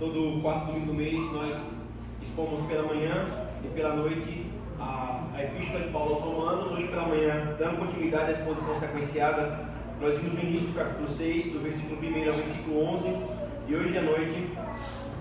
todo 0.00 0.40
quarto 0.40 0.68
domingo 0.68 0.86
do 0.86 0.94
mês 0.94 1.30
nós 1.30 1.72
expomos 2.22 2.62
pela 2.62 2.84
manhã 2.84 3.46
e 3.62 3.68
pela 3.68 3.94
noite 3.94 4.46
a, 4.80 5.26
a 5.34 5.44
Epístola 5.44 5.80
de 5.80 5.90
Paulo 5.90 6.14
aos 6.14 6.22
Romanos. 6.22 6.72
Hoje 6.72 6.88
pela 6.88 7.06
manhã, 7.06 7.54
dando 7.58 7.80
continuidade 7.80 8.28
à 8.28 8.30
exposição 8.30 8.80
sequenciada, 8.80 9.68
nós 10.00 10.16
vimos 10.16 10.38
o 10.38 10.40
início 10.40 10.68
do 10.68 10.74
capítulo 10.74 11.06
6, 11.06 11.52
do 11.52 11.58
versículo 11.60 12.00
1 12.00 12.30
ao 12.30 12.36
versículo 12.36 12.84
11, 12.94 13.14
e 13.68 13.74
hoje 13.74 13.98
à 13.98 14.02
noite 14.02 14.48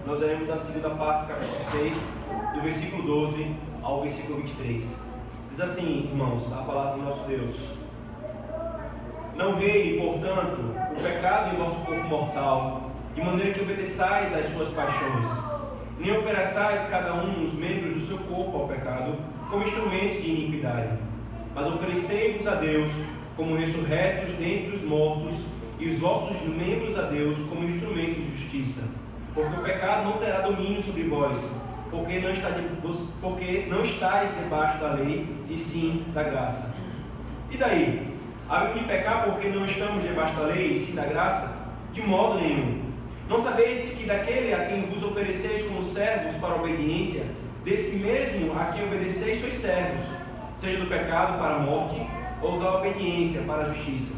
nós 0.08 0.22
veremos 0.22 0.50
a 0.50 0.56
segunda 0.56 0.92
parte 0.92 1.24
do 1.24 1.28
capítulo 1.28 1.60
6, 1.72 2.10
do 2.54 2.62
versículo 2.62 3.04
12 3.04 3.56
ao 3.84 4.02
versículo 4.02 4.40
23. 4.40 4.98
Diz 5.52 5.60
assim, 5.60 6.10
irmãos, 6.10 6.54
a 6.54 6.62
palavra 6.62 7.00
do 7.00 7.04
nosso 7.04 7.28
Deus. 7.28 7.74
Não 9.36 9.56
reine, 9.56 10.00
portanto, 10.00 10.72
o 10.98 11.04
pecado 11.04 11.54
em 11.54 11.58
vosso 11.58 11.86
corpo 11.86 12.08
mortal, 12.08 12.89
de 13.16 13.22
maneira 13.22 13.52
que 13.52 13.62
obedeçais 13.62 14.34
às 14.34 14.46
suas 14.48 14.70
paixões. 14.70 15.28
Nem 16.00 16.18
ofereçais 16.18 16.88
cada 16.90 17.14
um 17.14 17.44
os 17.44 17.54
membros 17.54 17.94
do 17.94 18.02
seu 18.02 18.18
corpo 18.18 18.58
ao 18.58 18.68
pecado 18.68 19.16
como 19.50 19.64
instrumentos 19.64 20.22
de 20.22 20.30
iniquidade, 20.30 20.98
mas 21.54 21.68
oferecei-vos 21.68 22.48
a 22.48 22.56
Deus 22.56 22.92
como 23.36 23.56
ressurretos 23.56 24.34
dentre 24.34 24.76
os 24.76 24.84
mortos 24.84 25.46
e 25.80 25.90
os 25.90 25.98
vossos 25.98 26.42
membros 26.42 26.98
a 26.98 27.04
Deus 27.04 27.40
como 27.44 27.66
instrumentos 27.66 28.18
de 28.18 28.32
justiça. 28.38 28.88
Porque 29.34 29.60
o 29.60 29.64
pecado 29.64 30.04
não 30.04 30.18
terá 30.18 30.42
domínio 30.42 30.82
sobre 30.82 31.04
vós, 31.04 31.40
porque 31.90 32.20
não, 32.20 32.32
está 32.32 32.50
de, 32.50 32.64
porque 33.22 33.66
não 33.70 33.82
estáis 33.82 34.36
debaixo 34.36 34.78
da 34.80 34.94
lei, 34.94 35.26
e 35.50 35.58
sim 35.58 36.06
da 36.14 36.24
graça. 36.24 36.76
E 37.50 37.58
daí? 37.58 38.08
Há 38.50 38.66
de 38.66 38.84
pecar 38.84 39.26
porque 39.26 39.50
não 39.50 39.66
estamos 39.66 40.04
debaixo 40.04 40.36
da 40.36 40.44
lei, 40.44 40.74
e 40.74 40.80
sim 40.80 40.94
da 40.94 41.06
graça? 41.06 41.58
De 41.94 42.02
modo 42.02 42.40
nenhum. 42.40 42.89
Não 43.30 43.40
sabeis 43.40 43.92
que 43.92 44.08
daquele 44.08 44.56
a 44.56 44.66
quem 44.66 44.90
vos 44.90 45.04
ofereceis 45.04 45.62
como 45.62 45.84
servos 45.84 46.34
para 46.38 46.56
obediência, 46.56 47.24
desse 47.64 47.98
mesmo 47.98 48.60
a 48.60 48.72
quem 48.72 48.84
obedeceis 48.86 49.40
sois 49.40 49.54
servos, 49.54 50.04
seja 50.58 50.80
do 50.80 50.88
pecado 50.88 51.38
para 51.38 51.58
a 51.58 51.60
morte, 51.60 52.02
ou 52.42 52.60
da 52.60 52.80
obediência 52.80 53.44
para 53.44 53.62
a 53.62 53.66
justiça. 53.66 54.16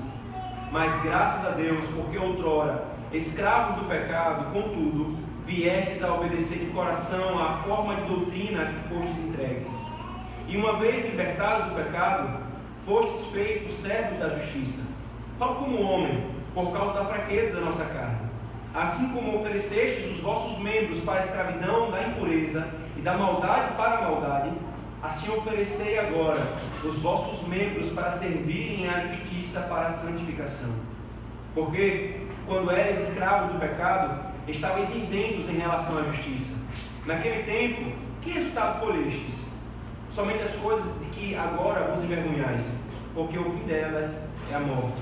Mas 0.71 0.95
graças 1.03 1.45
a 1.45 1.49
Deus, 1.49 1.85
porque 1.87 2.17
outrora, 2.17 2.85
escravos 3.11 3.81
do 3.81 3.89
pecado, 3.89 4.53
contudo, 4.53 5.17
viestes 5.45 6.01
a 6.01 6.13
obedecer 6.13 6.59
de 6.59 6.67
coração 6.67 7.37
à 7.37 7.57
forma 7.63 7.95
de 7.95 8.07
doutrina 8.07 8.61
a 8.61 8.65
que 8.67 8.95
fostes 8.95 9.25
entregues. 9.25 9.67
E 10.47 10.55
uma 10.55 10.79
vez 10.79 11.03
libertados 11.03 11.65
do 11.65 11.75
pecado, 11.75 12.39
fostes 12.85 13.25
feitos 13.27 13.73
servos 13.73 14.17
da 14.19 14.29
justiça. 14.29 14.83
Falo 15.37 15.55
como 15.55 15.81
homem, 15.81 16.23
por 16.53 16.71
causa 16.71 16.93
da 16.93 17.03
fraqueza 17.03 17.55
da 17.55 17.65
nossa 17.65 17.83
carne. 17.83 18.20
Assim 18.73 19.09
como 19.09 19.37
oferecestes 19.37 20.09
os 20.11 20.19
vossos 20.19 20.57
membros 20.59 21.01
para 21.01 21.15
a 21.15 21.19
escravidão 21.19 21.91
da 21.91 22.07
impureza 22.07 22.67
e 22.95 23.01
da 23.01 23.17
maldade 23.17 23.75
para 23.75 23.97
a 23.97 24.01
maldade, 24.09 24.51
assim 25.03 25.29
oferecei 25.29 25.99
agora 25.99 26.39
os 26.81 26.97
vossos 26.99 27.45
membros 27.49 27.89
para 27.89 28.11
servirem 28.13 28.87
à 28.87 29.01
justiça 29.01 29.61
para 29.61 29.87
a 29.87 29.91
santificação. 29.91 30.69
Porque, 31.53 32.21
quando 32.47 32.71
eres 32.71 33.09
escravos 33.09 33.51
do 33.51 33.59
pecado, 33.59 34.31
estáveis 34.47 34.89
isentos 34.95 35.49
em 35.49 35.57
relação 35.57 35.97
à 35.97 36.03
justiça. 36.03 36.55
Naquele 37.05 37.43
tempo, 37.43 37.91
que 38.21 38.29
resultado 38.29 38.79
colhestes? 38.79 39.41
Somente 40.09 40.43
as 40.43 40.55
coisas 40.55 40.97
de 40.99 41.05
que 41.07 41.35
agora 41.35 41.91
vos 41.91 42.03
envergonhais, 42.03 42.79
porque 43.13 43.37
o 43.37 43.51
fim 43.51 43.65
delas 43.65 44.25
é 44.49 44.55
a 44.55 44.59
morte. 44.59 45.01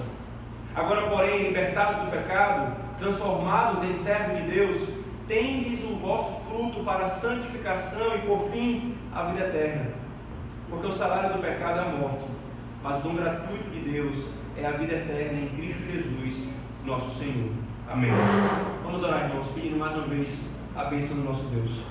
Agora, 0.80 1.10
porém, 1.10 1.44
libertados 1.44 1.98
do 1.98 2.10
pecado, 2.10 2.74
transformados 2.98 3.84
em 3.84 3.94
servos 3.94 4.38
de 4.38 4.44
Deus, 4.44 4.90
tendes 5.28 5.84
o 5.84 5.98
vosso 5.98 6.42
fruto 6.46 6.86
para 6.86 7.04
a 7.04 7.08
santificação 7.08 8.16
e, 8.16 8.20
por 8.20 8.50
fim, 8.50 8.96
a 9.14 9.24
vida 9.24 9.48
eterna. 9.48 9.92
Porque 10.70 10.88
o 10.88 10.92
salário 10.92 11.34
do 11.34 11.42
pecado 11.42 11.80
é 11.80 11.82
a 11.82 11.90
morte, 11.90 12.26
mas 12.82 12.98
o 12.98 13.02
dom 13.02 13.16
gratuito 13.16 13.70
de 13.72 13.92
Deus 13.92 14.30
é 14.56 14.66
a 14.66 14.72
vida 14.72 14.94
eterna 14.94 15.42
em 15.42 15.50
Cristo 15.50 15.84
Jesus, 15.84 16.48
nosso 16.86 17.12
Senhor. 17.12 17.52
Amém. 17.92 18.12
Vamos 18.82 19.04
orar, 19.04 19.26
irmãos, 19.26 19.50
pedindo 19.50 19.78
mais 19.78 19.94
uma 19.98 20.08
vez 20.08 20.50
a 20.78 20.86
bênção 20.86 21.18
do 21.18 21.24
nosso 21.24 21.44
Deus. 21.48 21.82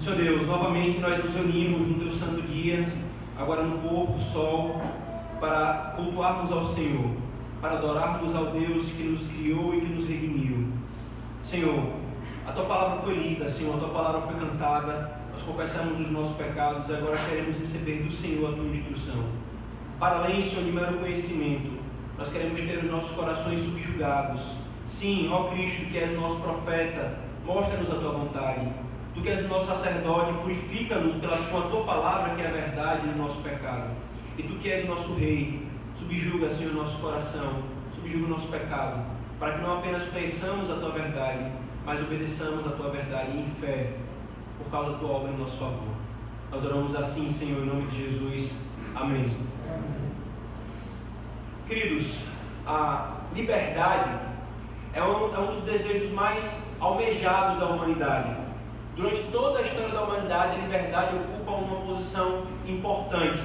Senhor 0.00 0.16
Deus, 0.16 0.46
novamente 0.48 0.98
nós 0.98 1.22
nos 1.22 1.32
reunimos 1.32 1.86
no 1.86 1.94
teu 1.94 2.10
santo 2.10 2.42
dia, 2.42 2.92
agora 3.38 3.62
no 3.62 3.78
do 3.78 4.20
sol, 4.20 4.82
para 5.38 5.92
cultuarmos 5.94 6.50
ao 6.50 6.64
Senhor, 6.64 7.21
para 7.62 7.76
adorarmos 7.76 8.34
ao 8.34 8.46
Deus 8.46 8.90
que 8.90 9.04
nos 9.04 9.28
criou 9.28 9.72
e 9.72 9.80
que 9.80 9.86
nos 9.86 10.08
redimiu. 10.08 10.66
Senhor, 11.44 11.92
a 12.44 12.50
tua 12.50 12.64
palavra 12.64 13.00
foi 13.02 13.14
lida, 13.14 13.48
Senhor, 13.48 13.76
a 13.76 13.78
tua 13.78 13.90
palavra 13.90 14.22
foi 14.22 14.34
cantada, 14.34 15.20
nós 15.30 15.42
confessamos 15.42 16.00
os 16.00 16.10
nossos 16.10 16.36
pecados 16.36 16.90
e 16.90 16.94
agora 16.94 17.16
queremos 17.30 17.56
receber 17.56 18.02
do 18.02 18.10
Senhor 18.10 18.52
a 18.52 18.56
tua 18.56 18.66
instrução. 18.66 19.26
Para 20.00 20.16
além, 20.16 20.42
Senhor, 20.42 20.64
de 20.64 20.72
mero 20.72 20.98
conhecimento, 20.98 21.70
nós 22.18 22.32
queremos 22.32 22.60
ter 22.60 22.78
os 22.78 22.90
nossos 22.90 23.12
corações 23.12 23.60
subjugados. 23.60 24.56
Sim, 24.84 25.30
ó 25.30 25.44
Cristo, 25.44 25.86
que 25.86 25.98
és 25.98 26.12
nosso 26.18 26.40
profeta, 26.40 27.16
mostra-nos 27.46 27.88
a 27.92 27.94
tua 27.94 28.10
vontade. 28.10 28.68
Tu 29.14 29.20
que 29.20 29.28
és 29.28 29.44
o 29.44 29.48
nosso 29.48 29.68
sacerdote, 29.68 30.32
purifica-nos 30.42 31.14
pela 31.14 31.36
tua 31.36 31.84
palavra, 31.84 32.34
que 32.34 32.42
é 32.42 32.48
a 32.48 32.50
verdade 32.50 33.06
do 33.06 33.16
nosso 33.16 33.40
pecado. 33.42 33.90
E 34.36 34.42
tu 34.42 34.54
que 34.54 34.68
és 34.68 34.88
nosso 34.88 35.14
rei, 35.14 35.71
subjuga, 36.02 36.50
Senhor, 36.50 36.74
nosso 36.74 37.00
coração, 37.00 37.62
subjuga 37.94 38.26
o 38.26 38.28
nosso 38.28 38.48
pecado, 38.48 39.04
para 39.38 39.54
que 39.54 39.62
não 39.62 39.78
apenas 39.78 40.06
conheçamos 40.06 40.70
a 40.70 40.74
tua 40.74 40.90
verdade, 40.90 41.52
mas 41.84 42.00
obedeçamos 42.00 42.66
a 42.66 42.70
tua 42.70 42.90
verdade 42.90 43.38
em 43.38 43.46
fé, 43.60 43.94
por 44.58 44.70
causa 44.70 44.92
da 44.92 44.98
tua 44.98 45.10
obra 45.10 45.32
em 45.32 45.38
nosso 45.38 45.58
favor. 45.58 45.94
Nós 46.50 46.64
oramos 46.64 46.94
assim, 46.96 47.30
Senhor, 47.30 47.62
em 47.62 47.66
nome 47.66 47.86
de 47.86 48.04
Jesus. 48.04 48.58
Amém. 48.94 49.24
Queridos, 51.66 52.24
a 52.66 53.16
liberdade 53.34 54.10
é 54.92 55.02
um, 55.02 55.34
é 55.34 55.38
um 55.38 55.54
dos 55.54 55.62
desejos 55.62 56.10
mais 56.10 56.74
almejados 56.78 57.58
da 57.58 57.66
humanidade. 57.66 58.36
Durante 58.94 59.22
toda 59.32 59.60
a 59.60 59.62
história 59.62 59.88
da 59.88 60.02
humanidade, 60.02 60.56
a 60.56 60.62
liberdade 60.64 61.16
ocupa 61.16 61.52
uma 61.52 61.86
posição 61.86 62.42
importante. 62.66 63.40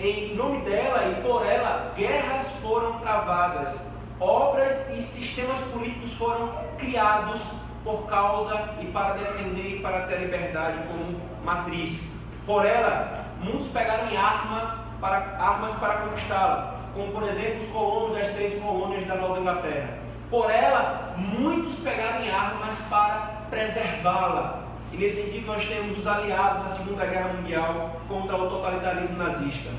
Em 0.00 0.34
nome 0.34 0.60
dela 0.60 1.08
e 1.08 1.22
por 1.22 1.46
ela, 1.46 1.92
guerras 1.94 2.50
foram 2.62 2.98
travadas, 3.00 3.86
obras 4.18 4.88
e 4.90 5.02
sistemas 5.02 5.60
políticos 5.72 6.14
foram 6.14 6.48
criados 6.78 7.42
por 7.84 8.06
causa 8.06 8.70
e 8.80 8.86
para 8.86 9.14
defender 9.14 9.76
e 9.76 9.80
para 9.80 10.06
ter 10.06 10.20
liberdade 10.20 10.78
como 10.88 11.20
matriz. 11.44 12.10
Por 12.46 12.64
ela, 12.64 13.26
muitos 13.40 13.66
pegaram 13.68 14.08
arma 14.18 14.86
para, 15.00 15.36
armas 15.38 15.74
para 15.74 15.94
conquistá-la 15.98 16.80
como 16.94 17.12
por 17.12 17.28
exemplo 17.28 17.60
os 17.60 17.68
colonos 17.68 18.16
das 18.16 18.28
três 18.28 18.60
colônias 18.60 19.06
da 19.06 19.16
Nova 19.16 19.38
Inglaterra. 19.38 19.98
Por 20.30 20.50
ela, 20.50 21.14
muitos 21.16 21.76
pegaram 21.76 22.24
em 22.24 22.30
armas 22.30 22.78
para 22.88 23.42
preservá-la. 23.50 24.64
E 24.92 24.96
nesse 24.96 25.22
sentido, 25.22 25.46
nós 25.46 25.64
temos 25.66 25.98
os 25.98 26.06
aliados 26.06 26.62
na 26.62 26.68
Segunda 26.68 27.06
Guerra 27.06 27.32
Mundial 27.34 28.00
contra 28.08 28.36
o 28.36 28.48
totalitarismo 28.48 29.16
nazista. 29.16 29.70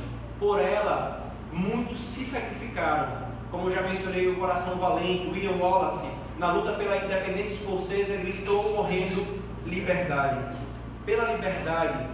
Por 0.41 0.59
ela, 0.59 1.31
muitos 1.53 2.00
se 2.00 2.25
sacrificaram. 2.25 3.28
Como 3.52 3.69
eu 3.69 3.75
já 3.75 3.84
mencionei, 3.84 4.28
o 4.28 4.38
coração 4.38 4.75
valente, 4.78 5.29
William 5.29 5.57
Wallace, 5.57 6.09
na 6.40 6.52
luta 6.52 6.72
pela 6.72 6.97
independência 6.97 7.53
escocesa, 7.53 8.18
gritou 8.18 8.74
morrendo 8.74 9.40
liberdade. 9.68 10.57
Pela 11.06 11.31
liberdade, 11.31 12.07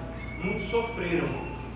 muitos 0.44 0.66
sofreram 0.66 1.30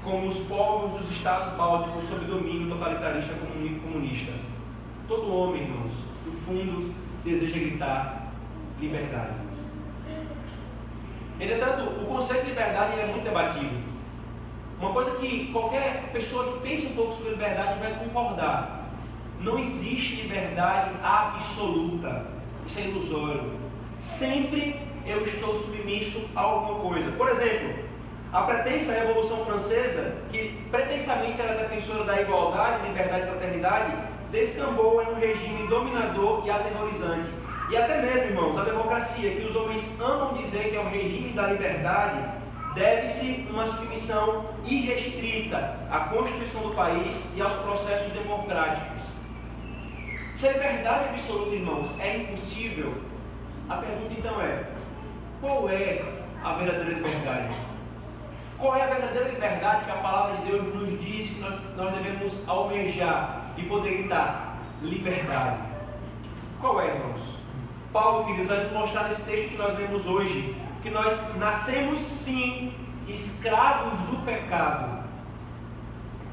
como 0.04 0.28
os 0.28 0.40
povos 0.40 1.00
dos 1.00 1.10
estados 1.10 1.54
bálticos 1.54 2.04
sob 2.04 2.26
domínio 2.26 2.68
totalitarista 2.68 3.34
comunista. 3.34 4.34
Todo 5.08 5.34
homem, 5.34 5.62
irmãos, 5.62 5.94
no 6.26 6.34
fundo, 6.34 6.94
deseja 7.24 7.58
gritar 7.58 8.34
liberdade. 8.78 9.36
Entretanto, 11.40 12.02
o 12.02 12.06
conceito 12.08 12.44
de 12.44 12.50
liberdade 12.50 13.00
é 13.00 13.06
muito 13.06 13.24
debatido. 13.24 13.91
Uma 14.82 14.94
coisa 14.94 15.12
que 15.12 15.52
qualquer 15.52 16.10
pessoa 16.12 16.54
que 16.54 16.68
pense 16.68 16.88
um 16.88 16.96
pouco 16.96 17.14
sobre 17.14 17.34
liberdade 17.34 17.80
vai 17.80 17.94
concordar: 18.00 18.90
não 19.40 19.60
existe 19.60 20.24
liberdade 20.24 20.90
absoluta. 21.04 22.26
Isso 22.66 22.80
é 22.80 22.84
ilusório. 22.86 23.44
Sempre 23.96 24.80
eu 25.06 25.22
estou 25.24 25.56
submisso 25.56 26.28
a 26.36 26.42
alguma 26.42 26.80
coisa. 26.80 27.12
Por 27.12 27.30
exemplo, 27.30 27.76
a 28.34 28.42
pretensa 28.42 28.94
Revolução 28.94 29.46
Francesa, 29.46 30.18
que 30.32 30.60
pretensamente 30.72 31.40
era 31.40 31.62
defensora 31.62 32.04
da 32.04 32.20
igualdade, 32.20 32.88
liberdade 32.88 33.26
e 33.26 33.30
fraternidade, 33.30 33.94
descambou 34.32 35.00
em 35.04 35.12
um 35.12 35.16
regime 35.16 35.68
dominador 35.68 36.42
e 36.44 36.50
aterrorizante. 36.50 37.30
E 37.70 37.78
até 37.78 38.02
mesmo, 38.02 38.30
irmãos, 38.30 38.58
a 38.58 38.64
democracia, 38.64 39.30
que 39.30 39.46
os 39.46 39.56
homens 39.56 39.94
amam 40.02 40.34
dizer 40.34 40.72
que 40.72 40.76
é 40.76 40.80
o 40.80 40.90
regime 40.90 41.30
da 41.34 41.48
liberdade, 41.48 42.41
deve-se 42.74 43.48
uma 43.50 43.68
submissão 43.68 44.46
irrestrita 44.66 45.78
à 45.90 46.00
Constituição 46.02 46.62
do 46.62 46.76
país 46.76 47.32
e 47.36 47.42
aos 47.42 47.54
processos 47.56 48.12
democráticos. 48.14 49.04
Se 50.36 50.48
a 50.48 50.54
liberdade 50.54 51.10
absoluta, 51.10 51.56
irmãos, 51.56 52.00
é 52.00 52.18
impossível, 52.18 52.94
A 53.70 53.76
pergunta 53.76 54.14
então 54.18 54.42
é: 54.42 54.66
qual 55.40 55.70
é 55.70 56.04
a 56.44 56.54
verdadeira 56.54 56.96
liberdade? 56.96 57.56
Qual 58.58 58.76
é 58.76 58.84
a 58.84 58.88
verdadeira 58.88 59.30
liberdade 59.30 59.86
que 59.86 59.92
a 59.92 59.96
palavra 59.96 60.38
de 60.38 60.52
Deus 60.52 60.76
nos 60.76 61.02
diz 61.02 61.30
que 61.30 61.42
nós, 61.76 61.94
devemos 61.94 62.48
almejar 62.48 63.54
e 63.58 63.64
poder 63.64 63.98
gritar? 64.00 64.58
Liberdade. 64.82 65.62
Qual 66.60 66.82
é, 66.82 66.88
irmãos? 66.88 67.22
Paulo, 67.94 68.26
queridos, 68.26 68.48
vai 68.48 68.70
mostrar 68.72 69.04
nesse 69.04 69.24
texto 69.24 69.50
que 69.50 69.58
nós 69.58 69.74
vemos 69.76 70.06
hoje 70.06 70.56
que 70.82 70.90
nós 70.90 71.36
nascemos 71.38 72.00
sim 72.00 72.74
escravos 73.08 74.00
do 74.10 74.26
pecado, 74.26 75.04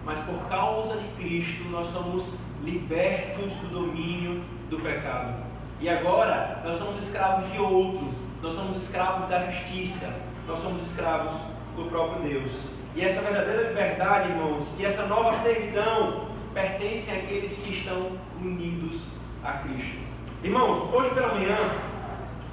mas 0.05 0.21
por 0.21 0.49
causa 0.49 0.97
de 0.97 1.09
Cristo 1.23 1.65
nós 1.71 1.89
somos 1.89 2.35
libertos 2.63 3.53
do 3.55 3.69
domínio 3.69 4.43
do 4.71 4.79
pecado. 4.79 5.35
E 5.81 5.89
agora 5.89 6.61
nós 6.65 6.77
somos 6.77 7.05
escravos 7.05 7.51
de 7.53 7.59
outro, 7.59 8.09
nós 8.43 8.55
somos 8.55 8.77
escravos 8.83 9.29
da 9.29 9.45
justiça, 9.45 10.13
nós 10.47 10.59
somos 10.59 10.83
escravos 10.83 11.33
do 11.77 11.85
próprio 11.89 12.23
Deus. 12.23 12.71
E 12.97 13.05
essa 13.05 13.21
verdadeira 13.21 13.69
liberdade, 13.69 14.31
irmãos, 14.31 14.67
e 14.79 14.85
essa 14.85 15.07
nova 15.07 15.33
servidão 15.33 16.29
pertencem 16.55 17.15
àqueles 17.15 17.57
que 17.59 17.71
estão 17.71 18.13
unidos 18.41 19.05
a 19.45 19.53
Cristo. 19.53 19.99
Irmãos, 20.43 20.93
hoje 20.93 21.11
pela 21.11 21.35
manhã 21.35 21.57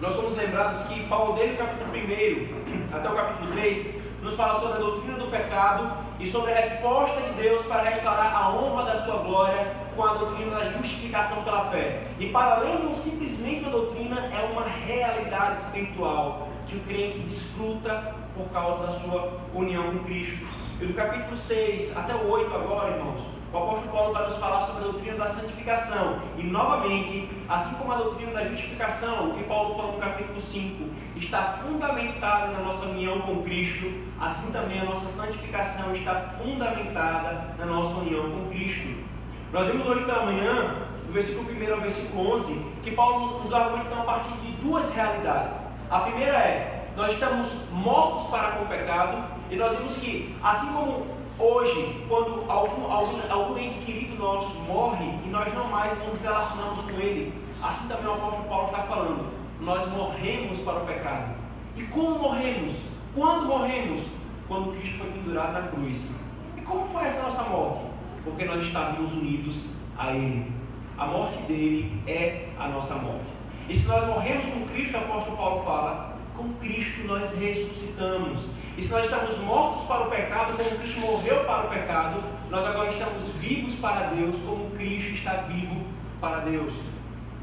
nós 0.02 0.14
somos 0.14 0.36
lembrados 0.36 0.84
que 0.84 1.08
Paulo, 1.08 1.34
desde 1.34 1.56
o 1.56 1.58
capítulo 1.58 1.92
1 1.92 2.96
até 2.96 3.10
o 3.10 3.16
capítulo 3.16 3.52
3, 3.52 3.96
nos 4.22 4.36
fala 4.36 4.60
sobre 4.60 4.78
a 4.78 4.80
doutrina 4.80 5.18
do 5.18 5.28
pecado 5.28 5.92
e 6.20 6.26
sobre 6.26 6.52
a 6.52 6.56
resposta 6.56 7.22
de 7.22 7.34
Deus 7.42 7.64
para 7.66 7.84
restaurar 7.84 8.36
a 8.36 8.50
honra 8.50 8.86
da 8.86 8.98
sua 8.98 9.18
glória 9.18 9.74
com 9.96 10.04
a 10.04 10.16
doutrina 10.16 10.60
da 10.60 10.72
justificação 10.72 11.44
pela 11.44 11.70
fé. 11.70 12.08
E 12.20 12.30
para 12.30 12.56
além 12.56 12.88
de 12.88 12.98
simplesmente 12.98 13.62
uma 13.62 13.72
doutrina, 13.72 14.32
é 14.34 14.52
uma 14.52 14.64
realidade 14.64 15.60
espiritual 15.60 16.50
que 16.66 16.76
o 16.76 16.80
crente 16.82 17.20
desfruta 17.20 18.16
por 18.36 18.50
causa 18.50 18.88
da 18.88 18.92
sua 18.92 19.40
união 19.54 19.92
com 19.92 20.04
Cristo. 20.06 20.46
E 20.81 20.86
do 20.86 20.94
capítulo 20.94 21.38
6 21.38 21.95
até 21.95 22.13
o 22.13 22.30
8 22.30 22.54
agora, 22.54 22.98
irmãos, 22.98 23.22
o 23.54 23.57
apóstolo 23.57 23.92
Paulo 23.94 24.13
vai 24.13 24.25
nos 24.25 24.36
falar 24.36 24.60
sobre 24.60 24.81
a 24.83 24.88
doutrina 24.88 25.18
da 25.18 25.25
santificação. 25.25 26.19
E 26.38 26.44
novamente, 26.44 27.30
assim 27.48 27.75
como 27.75 27.94
a 27.94 27.95
doutrina 27.95 28.33
da 28.33 28.44
justificação, 28.44 29.30
o 29.30 29.33
que 29.36 29.44
Paulo 29.45 29.75
falou 29.75 29.94
no 29.94 30.00
capítulo 30.00 30.42
5, 30.42 30.89
está 31.16 31.44
fundamentada 31.54 32.51
na 32.51 32.60
nossa 32.60 32.88
união 32.88 33.22
com 33.22 33.42
Cristo, 33.44 33.89
assim 34.19 34.51
também 34.51 34.81
a 34.81 34.83
nossa 34.83 35.07
santificação 35.07 35.95
está 35.95 36.13
fundamentada 36.38 37.56
na 37.57 37.66
nossa 37.66 37.95
união 37.95 38.30
com 38.30 38.50
Cristo. 38.50 39.01
Nós 39.54 39.68
vimos 39.68 39.88
hoje 39.88 40.04
pela 40.04 40.25
manhã, 40.25 40.75
do 41.07 41.13
versículo 41.13 41.48
1 41.50 41.74
ao 41.74 41.80
versículo 41.80 42.33
11, 42.33 42.66
que 42.83 42.92
Paulo 42.92 43.42
nos 43.42 43.54
argumenta 43.54 43.95
a 43.95 44.04
partir 44.04 44.33
de 44.39 44.51
duas 44.57 44.94
realidades. 44.94 45.56
A 45.89 46.00
primeira 46.00 46.38
é, 46.38 46.89
nós 46.98 47.13
estamos 47.13 47.69
mortos 47.72 48.27
para 48.27 48.51
com 48.51 48.66
o 48.66 48.68
pecado, 48.68 49.35
e 49.50 49.56
nós 49.56 49.78
vimos 49.78 49.98
que, 49.98 50.36
assim 50.44 50.74
como 50.74 51.16
Hoje, 51.38 52.02
quando 52.08 52.50
algum, 52.50 52.90
algum, 52.90 53.20
algum 53.30 53.58
ente 53.58 53.80
querido 53.80 54.16
nosso 54.16 54.58
morre 54.62 55.20
e 55.26 55.30
nós 55.30 55.54
não 55.54 55.68
mais 55.68 55.92
nos 56.08 56.22
relacionamos 56.22 56.84
com 56.84 56.92
ele, 56.92 57.34
assim 57.62 57.90
também 57.90 58.08
o 58.08 58.14
apóstolo 58.14 58.48
Paulo 58.48 58.68
está 58.68 58.84
falando, 58.84 59.34
nós 59.60 59.86
morremos 59.92 60.60
para 60.60 60.78
o 60.78 60.86
pecado. 60.86 61.36
E 61.76 61.84
como 61.84 62.20
morremos? 62.20 62.84
Quando 63.14 63.48
morremos? 63.48 64.08
Quando 64.48 64.78
Cristo 64.78 65.00
foi 65.00 65.12
pendurado 65.12 65.52
na 65.52 65.68
cruz. 65.68 66.16
E 66.56 66.62
como 66.62 66.88
foi 66.88 67.04
essa 67.04 67.24
nossa 67.24 67.44
morte? 67.44 67.82
Porque 68.24 68.46
nós 68.46 68.62
estávamos 68.62 69.12
unidos 69.12 69.66
a 69.98 70.14
Ele. 70.14 70.50
A 70.98 71.06
morte 71.06 71.42
dele 71.42 72.02
é 72.08 72.48
a 72.58 72.70
nossa 72.70 72.96
morte. 72.96 73.28
E 73.68 73.76
se 73.76 73.90
nós 73.90 74.08
morremos 74.08 74.46
com 74.46 74.66
Cristo, 74.68 74.96
o 74.96 75.02
apóstolo 75.02 75.36
Paulo 75.36 75.66
fala, 75.66 76.18
com 76.38 76.54
Cristo 76.54 77.06
nós 77.06 77.38
ressuscitamos. 77.38 78.48
E 78.77 78.81
se 78.81 78.92
nós 78.92 79.06
estamos 79.06 79.38
mortos 79.39 79.83
para 79.83 80.01
o 80.01 80.10
pecado, 80.10 80.57
como 80.57 80.69
Cristo 80.80 81.00
morreu 81.00 81.45
para 81.45 81.66
o 81.66 81.69
pecado, 81.69 82.24
nós 82.50 82.66
agora 82.66 82.89
estamos 82.89 83.30
vivos 83.39 83.75
para 83.75 84.07
Deus, 84.07 84.36
como 84.45 84.69
Cristo 84.72 85.12
está 85.12 85.33
vivo 85.48 85.81
para 86.19 86.39
Deus. 86.39 86.74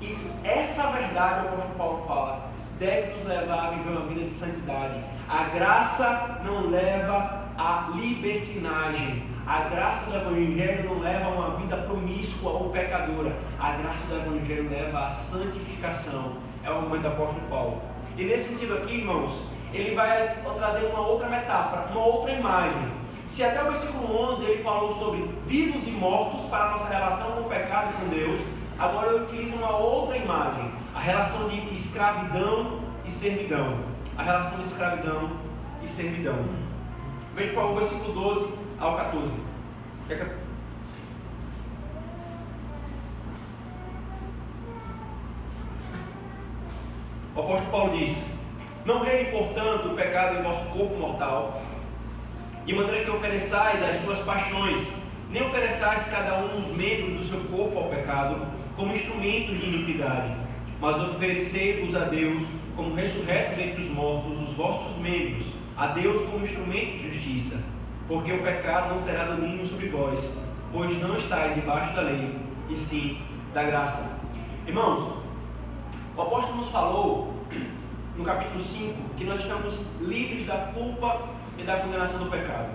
E 0.03 0.17
essa 0.45 0.89
verdade, 0.89 1.47
o 1.47 1.49
apóstolo 1.49 1.75
Paulo 1.77 2.05
fala, 2.07 2.51
deve 2.79 3.13
nos 3.13 3.25
levar 3.25 3.69
a 3.69 3.71
viver 3.71 3.91
uma 3.91 4.07
vida 4.09 4.25
de 4.27 4.35
santidade. 4.35 5.01
A 5.29 5.45
graça 5.45 6.41
não 6.45 6.69
leva 6.69 7.45
à 7.57 7.91
libertinagem. 7.95 9.23
A 9.47 9.61
graça 9.63 10.11
do 10.11 10.17
Evangelho 10.17 10.85
não 10.89 11.01
leva 11.01 11.27
a 11.27 11.29
uma 11.29 11.57
vida 11.57 11.77
promíscua 11.79 12.51
ou 12.53 12.71
pecadora. 12.71 13.35
A 13.59 13.73
graça 13.73 14.05
do 14.07 14.17
Evangelho 14.17 14.69
leva 14.69 15.07
à 15.07 15.11
santificação. 15.11 16.35
É 16.63 16.71
o 16.71 16.75
argumento 16.75 17.03
do 17.03 17.09
apóstolo 17.09 17.47
Paulo. 17.49 17.83
E 18.17 18.25
nesse 18.25 18.51
sentido 18.51 18.75
aqui, 18.75 18.97
irmãos, 18.97 19.43
ele 19.73 19.95
vai 19.95 20.37
trazer 20.57 20.87
uma 20.87 21.01
outra 21.01 21.29
metáfora, 21.29 21.87
uma 21.91 22.05
outra 22.05 22.33
imagem. 22.33 22.93
Se 23.27 23.43
até 23.43 23.63
o 23.63 23.69
versículo 23.69 24.33
11 24.33 24.45
ele 24.45 24.63
falou 24.63 24.91
sobre 24.91 25.29
vivos 25.47 25.87
e 25.87 25.91
mortos 25.91 26.45
para 26.45 26.67
a 26.67 26.71
nossa 26.73 26.89
relação 26.89 27.33
com 27.33 27.41
o 27.41 27.49
pecado 27.49 27.91
e 27.91 28.01
com 28.01 28.09
Deus, 28.09 28.41
agora 28.79 29.09
ele 29.09 29.25
utiliza 29.25 29.57
uma 29.57 29.77
outra 29.77 30.17
imagem, 30.17 30.71
a 30.95 31.01
relação 31.01 31.49
de 31.49 31.73
escravidão 31.73 32.81
e 33.05 33.11
servidão. 33.11 33.79
A 34.19 34.23
relação 34.23 34.59
de 34.59 34.67
escravidão 34.67 35.31
e 35.83 35.89
servidão. 35.89 36.45
Veja 37.35 37.55
favor 37.55 37.71
o 37.71 37.75
versículo 37.77 38.13
12 38.13 38.55
ao 38.79 38.97
14. 38.97 39.33
O 47.35 47.41
apóstolo 47.41 47.71
Paulo 47.71 47.97
diz: 47.97 48.32
Não 48.85 49.05
reine, 49.05 49.31
portanto, 49.31 49.89
o 49.89 49.95
pecado 49.95 50.39
em 50.39 50.43
vosso 50.43 50.65
corpo 50.71 50.97
mortal, 50.97 51.63
de 52.67 52.75
maneira 52.75 53.05
que 53.05 53.11
ofereçais 53.11 53.81
as 53.81 53.99
suas 53.99 54.19
paixões, 54.21 54.93
nem 55.31 55.43
ofereçais 55.43 56.05
cada 56.07 56.39
um 56.39 56.59
os 56.59 56.67
membros 56.67 57.15
do 57.15 57.23
seu 57.23 57.41
corpo 57.45 57.79
ao 57.79 57.85
pecado, 57.85 58.45
como 58.77 58.93
instrumentos 58.93 59.57
de 59.61 59.67
iniquidade, 59.67 60.35
mas 60.81 60.99
oferecei-vos 61.01 61.95
a 61.95 62.01
Deus 62.01 62.43
como 62.75 62.95
ressurretos 62.95 63.57
dentre 63.57 63.83
os 63.83 63.91
mortos 63.91 64.41
os 64.41 64.53
vossos 64.55 64.97
membros, 64.99 65.47
a 65.77 65.87
Deus 65.89 66.21
como 66.23 66.45
instrumento 66.45 66.99
de 66.99 67.13
justiça, 67.13 67.63
porque 68.09 68.33
o 68.33 68.43
pecado 68.43 68.97
não 68.97 69.03
terá 69.03 69.27
domínio 69.27 69.65
sobre 69.65 69.89
vós, 69.91 70.29
pois 70.73 71.01
não 71.01 71.17
estáis 71.17 71.55
debaixo 71.55 71.95
da 71.95 72.03
lei, 72.03 72.35
e 72.69 72.77
sim 72.77 73.21
da 73.55 73.63
graça. 73.63 74.19
Irmãos, 74.67 75.23
o 76.17 76.23
apóstolo 76.23 76.57
nos 76.57 76.71
falou 76.71 77.32
no 78.17 78.25
capítulo 78.25 78.61
5 78.61 78.95
que 79.17 79.25
nós 79.25 79.41
estamos 79.41 79.87
livres 80.01 80.47
da 80.47 80.73
culpa 80.75 81.29
e 81.59 81.63
da 81.63 81.77
condenação 81.77 82.19
do 82.19 82.31
pecado. 82.31 82.69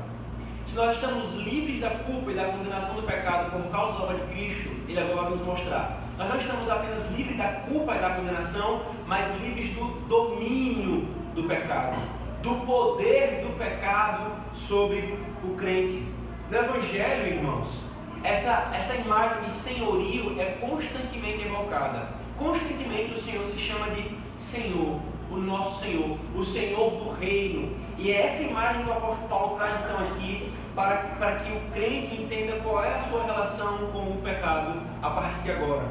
Se 0.65 0.75
nós 0.75 0.95
estamos 0.95 1.33
livres 1.35 1.79
da 1.79 1.91
culpa 1.91 2.31
e 2.31 2.33
da 2.33 2.45
condenação 2.45 2.95
do 2.95 3.03
pecado 3.03 3.51
por 3.51 3.71
causa 3.71 3.93
da 3.93 4.03
obra 4.03 4.17
de 4.17 4.33
Cristo, 4.33 4.69
Ele 4.87 4.99
agora 4.99 5.21
vai 5.21 5.29
nos 5.31 5.41
mostrar. 5.41 6.01
Nós 6.17 6.27
não 6.27 6.37
estamos 6.37 6.69
apenas 6.69 7.09
livres 7.11 7.37
da 7.37 7.47
culpa 7.47 7.95
e 7.95 7.99
da 7.99 8.09
condenação, 8.09 8.81
mas 9.05 9.33
livres 9.41 9.69
do 9.75 9.85
domínio 10.07 11.07
do 11.33 11.43
pecado, 11.43 11.97
do 12.41 12.65
poder 12.65 13.45
do 13.45 13.57
pecado 13.57 14.31
sobre 14.53 15.17
o 15.43 15.55
crente. 15.55 16.03
No 16.49 16.57
Evangelho, 16.57 17.27
irmãos, 17.27 17.81
essa, 18.23 18.71
essa 18.73 18.95
imagem 18.95 19.43
de 19.43 19.51
senhorio 19.51 20.39
é 20.39 20.57
constantemente 20.59 21.45
evocada. 21.45 22.09
Constantemente 22.37 23.13
o 23.13 23.17
Senhor 23.17 23.43
se 23.45 23.57
chama 23.57 23.89
de 23.91 24.01
Senhor, 24.37 24.99
o 25.29 25.37
nosso 25.37 25.83
Senhor, 25.83 26.17
o 26.35 26.43
Senhor 26.43 26.91
do 26.91 27.11
reino. 27.19 27.75
E 27.97 28.11
é 28.11 28.25
essa 28.25 28.43
imagem 28.43 28.83
que 28.83 28.89
o 28.89 28.93
apóstolo 28.93 29.27
Paulo 29.27 29.55
traz 29.55 29.75
então 29.83 29.97
aqui 29.99 30.51
para, 30.75 30.97
para 31.17 31.35
que 31.37 31.51
o 31.51 31.59
crente 31.73 32.21
entenda 32.21 32.57
qual 32.61 32.83
é 32.83 32.95
a 32.95 33.01
sua 33.01 33.23
relação 33.23 33.77
com 33.91 34.11
o 34.11 34.21
pecado 34.23 34.81
a 35.01 35.09
partir 35.09 35.41
de 35.41 35.51
agora. 35.51 35.85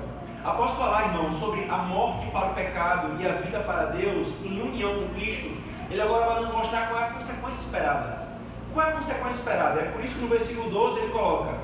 Após 0.45 0.73
falar, 0.73 1.07
irmão, 1.07 1.31
sobre 1.31 1.69
a 1.69 1.79
morte 1.79 2.31
para 2.31 2.51
o 2.51 2.55
pecado 2.55 3.21
e 3.21 3.27
a 3.27 3.33
vida 3.33 3.59
para 3.61 3.87
Deus 3.87 4.33
em 4.45 4.61
união 4.61 4.95
com 4.95 5.15
Cristo, 5.15 5.51
ele 5.91 6.01
agora 6.01 6.27
vai 6.27 6.41
nos 6.41 6.53
mostrar 6.53 6.89
qual 6.89 7.01
é 7.01 7.05
a 7.07 7.11
consequência 7.11 7.65
esperada. 7.65 8.29
Qual 8.73 8.87
é 8.87 8.91
a 8.91 8.93
consequência 8.93 9.39
esperada? 9.39 9.81
É 9.81 9.85
por 9.91 10.05
isso 10.05 10.15
que 10.15 10.21
no 10.21 10.29
versículo 10.29 10.71
12 10.71 10.99
ele 11.01 11.13
coloca: 11.13 11.55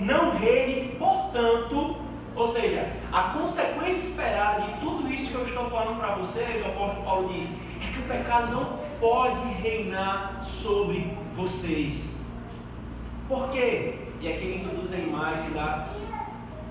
Não 0.00 0.30
reine, 0.36 0.96
portanto, 0.96 1.96
ou 2.34 2.46
seja, 2.46 2.88
a 3.12 3.22
consequência 3.38 4.02
esperada 4.02 4.62
de 4.62 4.80
tudo 4.80 5.12
isso 5.12 5.30
que 5.30 5.34
eu 5.34 5.46
estou 5.46 5.68
falando 5.70 5.98
para 5.98 6.14
vocês, 6.14 6.64
o 6.64 6.68
apóstolo 6.68 7.04
Paulo 7.04 7.32
diz, 7.32 7.60
é 7.82 7.92
que 7.92 7.98
o 7.98 8.02
pecado 8.02 8.52
não 8.52 8.78
pode 9.00 9.48
reinar 9.60 10.42
sobre 10.42 11.16
vocês. 11.34 12.16
Por 13.28 13.48
quê? 13.50 13.94
E 14.20 14.28
aqui 14.28 14.44
ele 14.44 14.64
introduz 14.64 14.92
a 14.92 14.96
imagem 14.96 15.52
da 15.52 15.88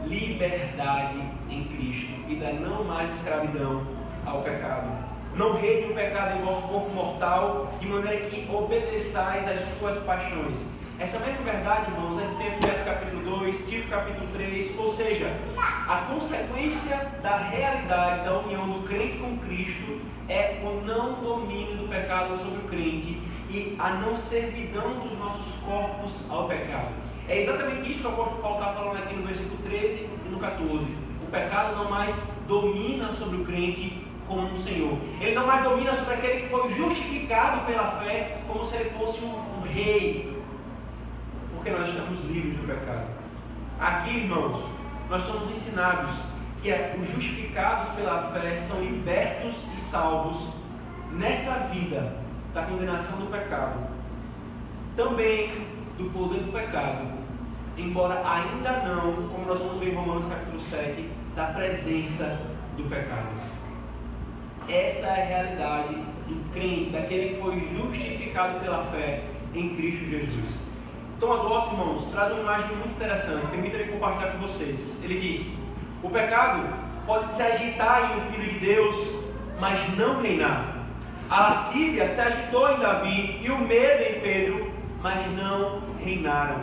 liberdade 0.06 1.20
em 1.50 1.64
Cristo 1.66 2.12
e 2.28 2.36
da 2.36 2.54
não 2.54 2.84
mais 2.84 3.16
escravidão 3.16 3.84
ao 4.26 4.42
pecado. 4.42 5.10
não 5.36 5.54
reine 5.56 5.92
o 5.92 5.96
pecado 5.96 6.38
em 6.38 6.44
vosso 6.44 6.68
corpo 6.68 6.90
mortal, 6.90 7.68
de 7.80 7.88
maneira 7.88 8.26
que 8.26 8.50
obedeçais 8.54 9.48
às 9.48 9.60
suas 9.78 9.98
paixões. 10.00 10.66
Essa 11.00 11.18
mesma 11.20 11.44
verdade, 11.44 11.92
irmãos, 11.92 12.20
é 12.20 12.26
em 12.26 12.48
Efésios 12.48 12.84
capítulo 12.84 13.40
2, 13.40 13.70
Tito 13.70 13.88
capítulo 13.88 14.28
3, 14.34 14.78
ou 14.78 14.90
seja, 14.90 15.34
a 15.88 15.96
consequência 16.14 16.98
da 17.24 17.38
realidade 17.38 18.26
da 18.26 18.38
união 18.40 18.68
do 18.68 18.86
crente 18.86 19.18
com 19.18 19.38
Cristo 19.38 20.02
é 20.28 20.60
o 20.62 20.86
não 20.86 21.14
domínio 21.14 21.78
do 21.78 21.88
pecado 21.88 22.38
sobre 22.38 22.60
o 22.60 22.64
crente 22.64 23.18
e 23.50 23.78
a 23.80 23.92
não 23.92 24.14
servidão 24.18 25.00
dos 25.00 25.18
nossos 25.18 25.56
corpos 25.64 26.30
ao 26.30 26.50
pecado. 26.50 26.90
É 27.30 27.40
exatamente 27.40 27.90
isso 27.90 28.02
que 28.02 28.08
o 28.08 28.12
apóstolo 28.12 28.42
Paulo 28.42 28.60
está 28.60 28.74
falando 28.74 28.98
aqui 28.98 29.16
no 29.16 29.26
versículo 29.26 29.58
13 29.64 30.10
e 30.26 30.30
no 30.30 30.38
14. 30.38 30.86
O 31.24 31.28
pecado 31.32 31.78
não 31.78 31.90
mais 31.90 32.14
domina 32.46 33.10
sobre 33.10 33.38
o 33.38 33.46
crente 33.46 34.06
como 34.28 34.52
um 34.52 34.58
Senhor. 34.58 34.98
Ele 35.22 35.34
não 35.34 35.48
mais 35.48 35.64
domina 35.64 35.94
sobre 35.94 36.16
aquele 36.16 36.42
que 36.42 36.50
foi 36.50 36.70
justificado 36.72 37.66
pela 37.66 38.02
fé 38.02 38.40
como 38.50 38.66
se 38.66 38.76
ele 38.76 38.90
fosse 38.90 39.24
um, 39.24 39.30
um 39.30 39.62
rei. 39.62 40.39
Porque 41.60 41.72
nós 41.72 41.90
estamos 41.90 42.24
livres 42.24 42.56
do 42.56 42.66
pecado. 42.66 43.06
Aqui, 43.78 44.20
irmãos, 44.20 44.66
nós 45.10 45.24
somos 45.24 45.52
ensinados 45.52 46.14
que 46.62 46.72
os 46.98 47.06
justificados 47.10 47.90
pela 47.90 48.32
fé 48.32 48.56
são 48.56 48.80
libertos 48.82 49.66
e 49.76 49.78
salvos 49.78 50.54
nessa 51.12 51.68
vida 51.68 52.16
da 52.54 52.64
condenação 52.64 53.20
do 53.20 53.26
pecado, 53.30 53.78
também 54.96 55.52
do 55.98 56.10
poder 56.12 56.44
do 56.44 56.52
pecado, 56.54 57.08
embora 57.78 58.22
ainda 58.26 58.72
não, 58.84 59.28
como 59.28 59.46
nós 59.46 59.60
vamos 59.60 59.80
ver 59.80 59.92
em 59.92 59.96
Romanos 59.96 60.28
capítulo 60.28 60.62
7, 60.62 61.10
da 61.36 61.48
presença 61.48 62.40
do 62.78 62.84
pecado. 62.84 63.36
Essa 64.70 65.08
é 65.08 65.24
a 65.24 65.26
realidade 65.26 65.96
do 66.26 66.54
crente, 66.54 66.92
daquele 66.92 67.36
que 67.36 67.42
foi 67.42 67.60
justificado 67.76 68.62
pela 68.62 68.86
fé 68.86 69.24
em 69.54 69.76
Cristo 69.76 70.06
Jesus. 70.06 70.69
Thomas 71.20 71.42
Watts, 71.42 71.74
irmãos, 71.74 72.06
traz 72.12 72.32
uma 72.32 72.40
imagem 72.40 72.78
muito 72.78 72.92
interessante, 72.92 73.46
permita-me 73.48 73.84
compartilhar 73.88 74.32
com 74.32 74.38
vocês. 74.38 74.98
Ele 75.04 75.20
diz: 75.20 75.46
O 76.02 76.10
pecado 76.10 76.74
pode 77.06 77.28
se 77.28 77.42
agitar 77.42 78.12
em 78.12 78.22
um 78.22 78.32
filho 78.32 78.54
de 78.54 78.60
Deus, 78.60 79.16
mas 79.60 79.98
não 79.98 80.22
reinar. 80.22 80.78
A 81.30 81.42
lascívia 81.42 82.08
se 82.08 82.22
agitou 82.22 82.72
em 82.72 82.80
Davi 82.80 83.38
e 83.42 83.52
o 83.52 83.58
medo 83.58 84.02
em 84.02 84.22
Pedro, 84.22 84.72
mas 85.04 85.30
não 85.34 85.82
reinaram. 86.02 86.62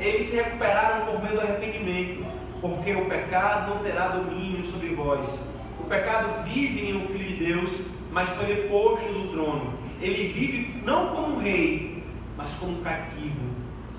Eles 0.00 0.24
se 0.24 0.36
recuperaram 0.36 1.04
por 1.04 1.22
meio 1.22 1.34
do 1.34 1.42
arrependimento, 1.42 2.24
porque 2.62 2.94
o 2.94 3.04
pecado 3.04 3.74
não 3.74 3.82
terá 3.82 4.08
domínio 4.08 4.64
sobre 4.64 4.88
vós. 4.94 5.46
O 5.78 5.84
pecado 5.84 6.42
vive 6.44 6.88
em 6.88 6.96
um 6.96 7.08
filho 7.08 7.28
de 7.28 7.44
Deus, 7.44 7.82
mas 8.10 8.30
foi 8.30 8.46
deposto 8.46 9.06
do 9.12 9.28
trono. 9.32 9.74
Ele 10.00 10.32
vive 10.32 10.82
não 10.82 11.08
como 11.08 11.40
rei, 11.40 12.02
mas 12.38 12.50
como 12.54 12.80
cativo, 12.80 13.51